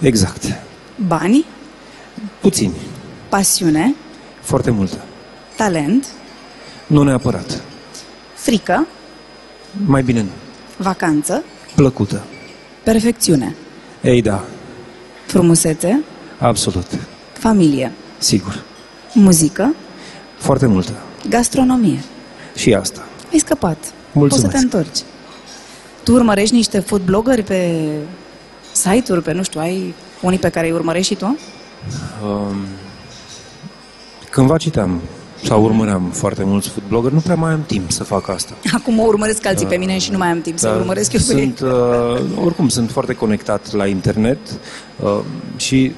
exact. 0.00 0.42
bani, 1.06 1.44
Puțini. 2.40 2.74
pasiune, 3.28 3.94
Foarte 4.40 4.70
multă. 4.70 4.96
talent, 5.56 6.06
Nu 6.86 7.02
neapărat. 7.02 7.60
frică, 8.34 8.86
Mai 9.86 10.02
bine 10.02 10.20
nu. 10.20 10.28
vacanță, 10.76 11.44
Plăcută. 11.74 12.22
perfecțiune, 12.82 13.54
Ei, 14.02 14.22
da. 14.22 14.44
frumusețe, 15.26 16.02
Absolut. 16.38 16.86
familie, 17.32 17.92
Sigur. 18.18 18.62
muzică, 19.14 19.74
Foarte 20.38 20.66
multă. 20.66 20.92
gastronomie. 21.28 22.00
Și 22.56 22.74
asta. 22.74 23.04
Ai 23.32 23.38
scăpat. 23.38 23.76
Mulțumesc. 24.12 24.52
Poți 24.52 24.62
să 24.62 24.68
te 24.68 24.76
întorci. 24.76 25.02
Tu 26.02 26.12
urmărești 26.12 26.54
niște 26.54 26.78
food 26.78 27.00
blogări 27.00 27.42
pe 27.42 27.88
site-uri, 28.72 29.22
pe 29.22 29.32
nu 29.32 29.42
știu, 29.42 29.60
ai 29.60 29.94
unii 30.20 30.38
pe 30.38 30.48
care 30.48 30.66
îi 30.66 30.72
urmărești 30.72 31.12
și 31.12 31.18
tu? 31.18 31.38
Um, 32.24 32.56
cândva 34.30 34.56
citeam 34.56 35.00
sau 35.44 35.62
urmăream 35.62 36.10
foarte 36.12 36.44
mulți 36.44 36.68
food 36.68 36.84
blogger, 36.88 37.12
nu 37.12 37.20
prea 37.20 37.34
mai 37.34 37.52
am 37.52 37.62
timp 37.66 37.90
să 37.90 38.04
fac 38.04 38.28
asta. 38.28 38.54
Acum 38.72 38.94
mă 38.94 39.02
urmăresc 39.02 39.46
alții 39.46 39.66
pe 39.66 39.76
mine 39.76 39.98
și 39.98 40.10
nu 40.10 40.18
mai 40.18 40.28
am 40.28 40.40
timp 40.40 40.58
să 40.58 40.66
Dar 40.66 40.76
urmăresc 40.76 41.12
eu 41.12 41.20
pe 41.26 41.34
ei. 41.34 41.54
sunt, 41.56 41.70
uh, 41.70 42.44
oricum 42.44 42.68
sunt 42.68 42.90
foarte 42.90 43.14
conectat 43.14 43.72
la 43.72 43.86
internet 43.86 44.38
uh, 45.02 45.18
și 45.56 45.92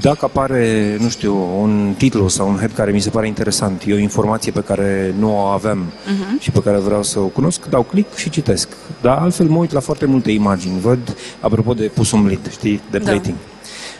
dacă 0.00 0.24
apare, 0.24 0.96
nu 1.00 1.08
știu, 1.08 1.34
un 1.60 1.94
titlu 1.98 2.28
sau 2.28 2.48
un 2.48 2.56
head 2.56 2.72
care 2.72 2.90
mi 2.92 3.00
se 3.00 3.10
pare 3.10 3.26
interesant, 3.26 3.82
e 3.86 3.92
o 3.94 3.98
informație 3.98 4.52
pe 4.52 4.60
care 4.60 5.14
nu 5.18 5.34
o 5.36 5.38
aveam 5.38 5.78
Mhm. 5.78 6.40
și 6.40 6.50
pe 6.50 6.62
care 6.62 6.76
vreau 6.78 7.02
să 7.02 7.18
o 7.18 7.26
cunosc, 7.26 7.66
dau 7.70 7.82
click 7.82 8.14
și 8.16 8.30
citesc. 8.30 8.68
Dar 9.00 9.18
altfel 9.18 9.46
mă 9.46 9.58
uit 9.58 9.72
la 9.72 9.80
foarte 9.80 10.06
multe 10.06 10.30
imagini. 10.30 10.80
Văd, 10.80 11.16
apropo 11.40 11.72
de 11.74 11.90
pus 11.94 12.10
umlit, 12.10 12.46
știi, 12.50 12.80
de 12.90 12.98
Da. 12.98 13.10
plating. 13.10 13.36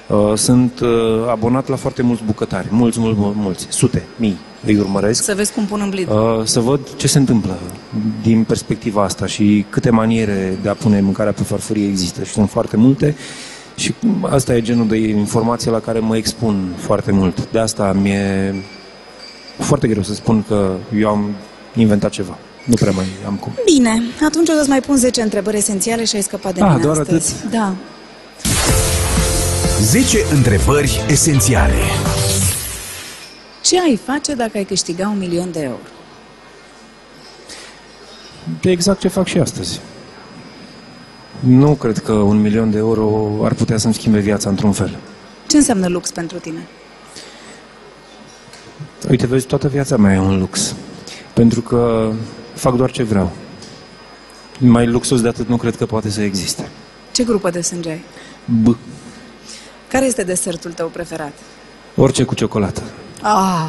Uh, 0.08 0.32
sunt 0.34 0.80
uh, 0.80 0.88
abonat 1.30 1.68
la 1.68 1.76
foarte 1.76 2.02
mulți 2.02 2.22
bucătari, 2.26 2.66
mulți, 2.70 3.00
mulți, 3.00 3.18
mulți, 3.34 3.66
sute, 3.70 4.02
mii 4.16 4.36
îi 4.66 4.76
urmăresc. 4.78 5.22
Să 5.24 5.34
vezi 5.36 5.52
cum 5.52 5.64
pun 5.64 5.80
în 5.80 5.90
blid. 5.90 6.08
Uh, 6.10 6.40
să 6.44 6.60
văd 6.60 6.80
ce 6.96 7.08
se 7.08 7.18
întâmplă 7.18 7.58
din 8.22 8.44
perspectiva 8.44 9.02
asta 9.02 9.26
și 9.26 9.64
câte 9.70 9.90
maniere 9.90 10.58
de 10.62 10.68
a 10.68 10.74
pune 10.74 11.00
mâncarea 11.00 11.32
pe 11.32 11.42
farfurie 11.42 11.86
există. 11.88 12.22
Și 12.24 12.32
sunt 12.32 12.50
foarte 12.50 12.76
multe 12.76 13.16
și 13.74 13.94
asta 14.22 14.54
e 14.54 14.60
genul 14.60 14.88
de 14.88 14.96
informație 14.96 15.70
la 15.70 15.80
care 15.80 15.98
mă 15.98 16.16
expun 16.16 16.74
foarte 16.76 17.12
mult. 17.12 17.50
De 17.52 17.58
asta 17.58 17.92
mi-e 17.92 18.54
foarte 19.58 19.88
greu 19.88 20.02
să 20.02 20.14
spun 20.14 20.42
că 20.48 20.74
eu 20.98 21.08
am 21.08 21.30
inventat 21.74 22.10
ceva. 22.10 22.38
Nu 22.64 22.74
prea 22.74 22.92
mai 22.92 23.04
am 23.26 23.34
cum. 23.34 23.52
Bine, 23.64 24.02
atunci 24.26 24.48
o 24.48 24.52
să-ți 24.52 24.68
mai 24.68 24.80
pun 24.80 24.96
10 24.96 25.22
întrebări 25.22 25.56
esențiale 25.56 26.04
și 26.04 26.16
ai 26.16 26.22
scăpat 26.22 26.54
de 26.54 26.60
Ah, 26.62 26.68
mine 26.70 26.82
doar 26.82 26.98
astăzi. 26.98 27.34
atât? 27.38 27.50
Da. 27.50 27.74
10 29.80 30.18
întrebări 30.34 31.04
esențiale. 31.08 31.74
Ce 33.62 33.80
ai 33.80 34.00
face 34.04 34.34
dacă 34.34 34.50
ai 34.54 34.64
câștiga 34.64 35.08
un 35.08 35.18
milion 35.18 35.52
de 35.52 35.60
euro? 35.62 35.76
De 38.60 38.70
exact 38.70 39.00
ce 39.00 39.08
fac 39.08 39.26
și 39.26 39.38
astăzi. 39.38 39.80
Nu 41.46 41.74
cred 41.74 41.98
că 41.98 42.12
un 42.12 42.40
milion 42.40 42.70
de 42.70 42.78
euro 42.78 43.38
ar 43.44 43.54
putea 43.54 43.76
să-mi 43.76 43.94
schimbe 43.94 44.18
viața 44.18 44.48
într-un 44.48 44.72
fel. 44.72 44.96
Ce 45.48 45.56
înseamnă 45.56 45.88
lux 45.88 46.10
pentru 46.10 46.38
tine? 46.38 46.66
Uite, 49.10 49.26
vezi, 49.26 49.46
toată 49.46 49.68
viața 49.68 49.96
mea 49.96 50.14
e 50.14 50.18
un 50.18 50.38
lux. 50.38 50.74
Pentru 51.34 51.60
că 51.60 52.10
fac 52.54 52.76
doar 52.76 52.90
ce 52.90 53.02
vreau. 53.02 53.30
Mai 54.58 54.86
luxus 54.86 55.20
de 55.20 55.28
atât 55.28 55.48
nu 55.48 55.56
cred 55.56 55.76
că 55.76 55.86
poate 55.86 56.10
să 56.10 56.22
existe. 56.22 56.68
Ce 57.12 57.24
grupă 57.24 57.50
de 57.50 57.60
sânge 57.60 57.90
ai? 57.90 58.04
B. 58.62 58.76
Care 59.88 60.04
este 60.04 60.22
desertul 60.22 60.72
tău 60.72 60.88
preferat? 60.88 61.32
Orice 61.96 62.24
cu 62.24 62.34
ciocolată. 62.34 62.82
Ah, 63.22 63.66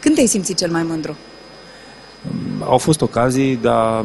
când 0.00 0.14
te-ai 0.14 0.26
simțit 0.26 0.56
cel 0.56 0.70
mai 0.70 0.82
mândru? 0.82 1.16
Au 2.60 2.78
fost 2.78 3.00
ocazii, 3.00 3.56
dar 3.56 4.04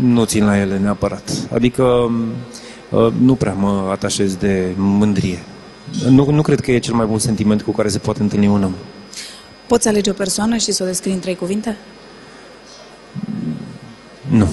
nu 0.00 0.24
țin 0.24 0.44
la 0.44 0.58
ele 0.58 0.78
neapărat. 0.78 1.30
Adică 1.52 1.82
uh, 2.90 3.12
nu 3.20 3.34
prea 3.34 3.52
mă 3.52 3.88
atașez 3.90 4.34
de 4.34 4.72
mândrie. 4.76 5.38
Nu, 6.08 6.30
nu 6.30 6.42
cred 6.42 6.60
că 6.60 6.70
e 6.70 6.78
cel 6.78 6.94
mai 6.94 7.06
bun 7.06 7.18
sentiment 7.18 7.62
cu 7.62 7.70
care 7.70 7.88
se 7.88 7.98
poate 7.98 8.22
întâlni 8.22 8.46
un 8.46 8.62
om. 8.62 8.74
Poți 9.66 9.88
alege 9.88 10.10
o 10.10 10.12
persoană 10.12 10.56
și 10.56 10.72
să 10.72 10.82
o 10.82 10.86
descrii 10.86 11.12
în 11.12 11.18
trei 11.18 11.36
cuvinte? 11.36 11.76
Nu. 14.28 14.48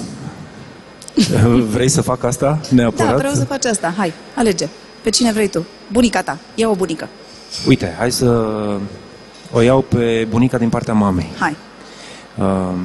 Vrei 1.74 1.88
să 1.88 2.00
fac 2.00 2.24
asta 2.24 2.60
neapărat? 2.70 3.10
Da, 3.10 3.16
vreau 3.16 3.34
să 3.34 3.44
faci 3.44 3.64
asta. 3.64 3.94
Hai, 3.96 4.12
alege. 4.34 4.68
Pe 5.02 5.10
cine 5.10 5.32
vrei 5.32 5.48
tu? 5.48 5.66
Bunica 5.92 6.22
ta. 6.22 6.38
Ia 6.54 6.68
o 6.68 6.74
bunică. 6.74 7.08
Uite, 7.66 7.94
hai 7.98 8.12
să 8.12 8.26
o 9.52 9.60
iau 9.60 9.82
pe 9.82 10.26
bunica 10.28 10.58
din 10.58 10.68
partea 10.68 10.94
mamei. 10.94 11.30
Hai. 11.38 11.56
Uh, 12.38 12.78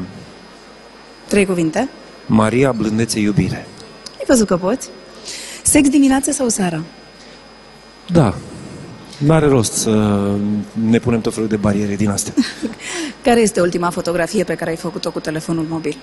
Trei 1.27 1.45
cuvinte. 1.45 1.89
Maria 2.27 2.71
Blândețe 2.71 3.19
Iubire. 3.19 3.67
Ai 4.17 4.23
văzut 4.27 4.47
că 4.47 4.57
poți? 4.57 4.89
Sex 5.63 5.89
dimineață 5.89 6.31
sau 6.31 6.47
seara? 6.47 6.83
Da. 8.07 8.35
N-are 9.17 9.47
rost 9.47 9.73
să 9.73 10.25
ne 10.89 10.99
punem 10.99 11.21
tot 11.21 11.33
felul 11.33 11.49
de 11.49 11.55
bariere 11.55 11.95
din 11.95 12.09
astea. 12.09 12.33
Care 13.23 13.39
este 13.39 13.61
ultima 13.61 13.89
fotografie 13.89 14.43
pe 14.43 14.55
care 14.55 14.69
ai 14.69 14.75
făcut-o 14.75 15.11
cu 15.11 15.19
telefonul 15.19 15.65
mobil? 15.69 15.97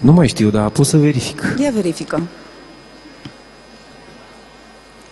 Nu 0.00 0.12
mai 0.12 0.28
știu, 0.28 0.50
dar 0.50 0.68
pot 0.68 0.86
să 0.86 0.96
verific. 0.96 1.54
Ia 1.58 1.70
verifică. 1.70 2.22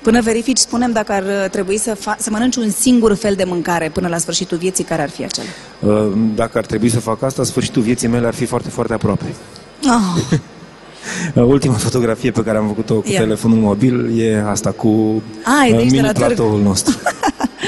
Până 0.03 0.21
verifici, 0.21 0.59
spunem 0.59 0.93
dacă 0.93 1.13
ar 1.13 1.23
uh, 1.23 1.51
trebui 1.51 1.79
să, 1.79 1.95
fa- 1.97 2.17
să 2.19 2.31
mănânci 2.31 2.57
un 2.57 2.71
singur 2.71 3.15
fel 3.15 3.35
de 3.35 3.45
mâncare 3.45 3.89
până 3.89 4.09
la 4.09 4.19
sfârșitul 4.19 4.59
vieții, 4.59 4.85
care 4.85 5.03
ar 5.03 5.11
fi 5.11 5.25
acela? 5.25 5.47
Uh, 5.81 6.13
Dacă 6.35 6.59
ar 6.59 6.67
trebui 6.67 6.89
să 6.89 7.01
fac 7.01 7.23
asta, 7.23 7.43
sfârșitul 7.45 7.83
vieții 7.83 8.09
mele 8.09 8.27
ar 8.27 8.35
fi 8.35 8.45
foarte, 8.45 8.69
foarte 8.69 8.93
aproape. 8.93 9.25
Oh, 9.85 10.39
Uh, 11.35 11.43
Ultima 11.45 11.75
fotografie 11.75 12.31
pe 12.31 12.43
care 12.43 12.59
am 12.59 12.67
făcut-o 12.67 12.95
cu 12.95 13.11
Ia. 13.11 13.19
telefonul 13.21 13.59
mobil 13.59 14.21
e 14.21 14.43
asta 14.47 14.71
cu 14.71 15.23
Ah, 15.45 15.67
e 15.67 15.71
de 15.71 15.75
uh, 15.77 15.81
aici 15.83 15.91
de 15.91 16.01
la 16.01 16.13
târg. 16.13 16.17
mini-platoul 16.27 16.61
nostru. 16.63 16.97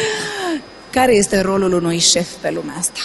care 0.91 1.15
este 1.15 1.41
rolul 1.41 1.73
unui 1.73 1.99
șef 1.99 2.29
pe 2.41 2.51
lumea 2.55 2.75
asta? 2.79 2.99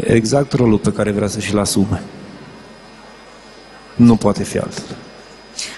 Exact 0.00 0.52
rolul 0.52 0.78
pe 0.78 0.92
care 0.92 1.10
vrea 1.10 1.28
să 1.28 1.40
și-l 1.40 1.58
asume. 1.58 2.02
Nu 3.96 4.16
poate 4.16 4.42
fi 4.44 4.58
altfel. 4.58 4.96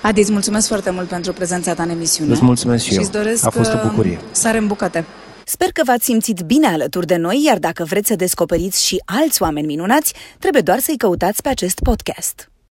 Adi, 0.03 0.21
îți 0.21 0.33
mulțumesc 0.33 0.69
foarte 0.69 0.91
mult 0.91 1.09
pentru 1.09 1.33
prezența 1.33 1.75
ta 1.75 1.83
în 1.83 1.89
emisiune. 1.89 2.33
Îți 2.33 2.45
mulțumesc 2.45 2.83
și 2.85 2.89
și 2.89 2.97
eu. 2.97 3.03
îți 3.03 3.13
doresc 3.13 3.47
A 3.47 3.51
fost 3.51 3.73
o 3.73 3.77
uh, 3.77 3.89
bucurie. 3.91 4.21
Sare 4.31 4.59
în 4.59 4.67
bucate. 4.67 5.05
Sper 5.45 5.69
că 5.73 5.83
v-ați 5.85 6.05
simțit 6.05 6.41
bine 6.41 6.67
alături 6.67 7.07
de 7.07 7.17
noi, 7.17 7.43
iar 7.45 7.59
dacă 7.59 7.85
vreți 7.85 8.09
să 8.09 8.17
descoperiți 8.17 8.85
și 8.87 9.03
alți 9.05 9.43
oameni 9.43 9.67
minunați, 9.67 10.15
trebuie 10.39 10.63
doar 10.63 10.79
să-i 10.79 10.97
căutați 10.97 11.43
pe 11.43 11.49
acest 11.49 11.81
podcast. 11.83 12.51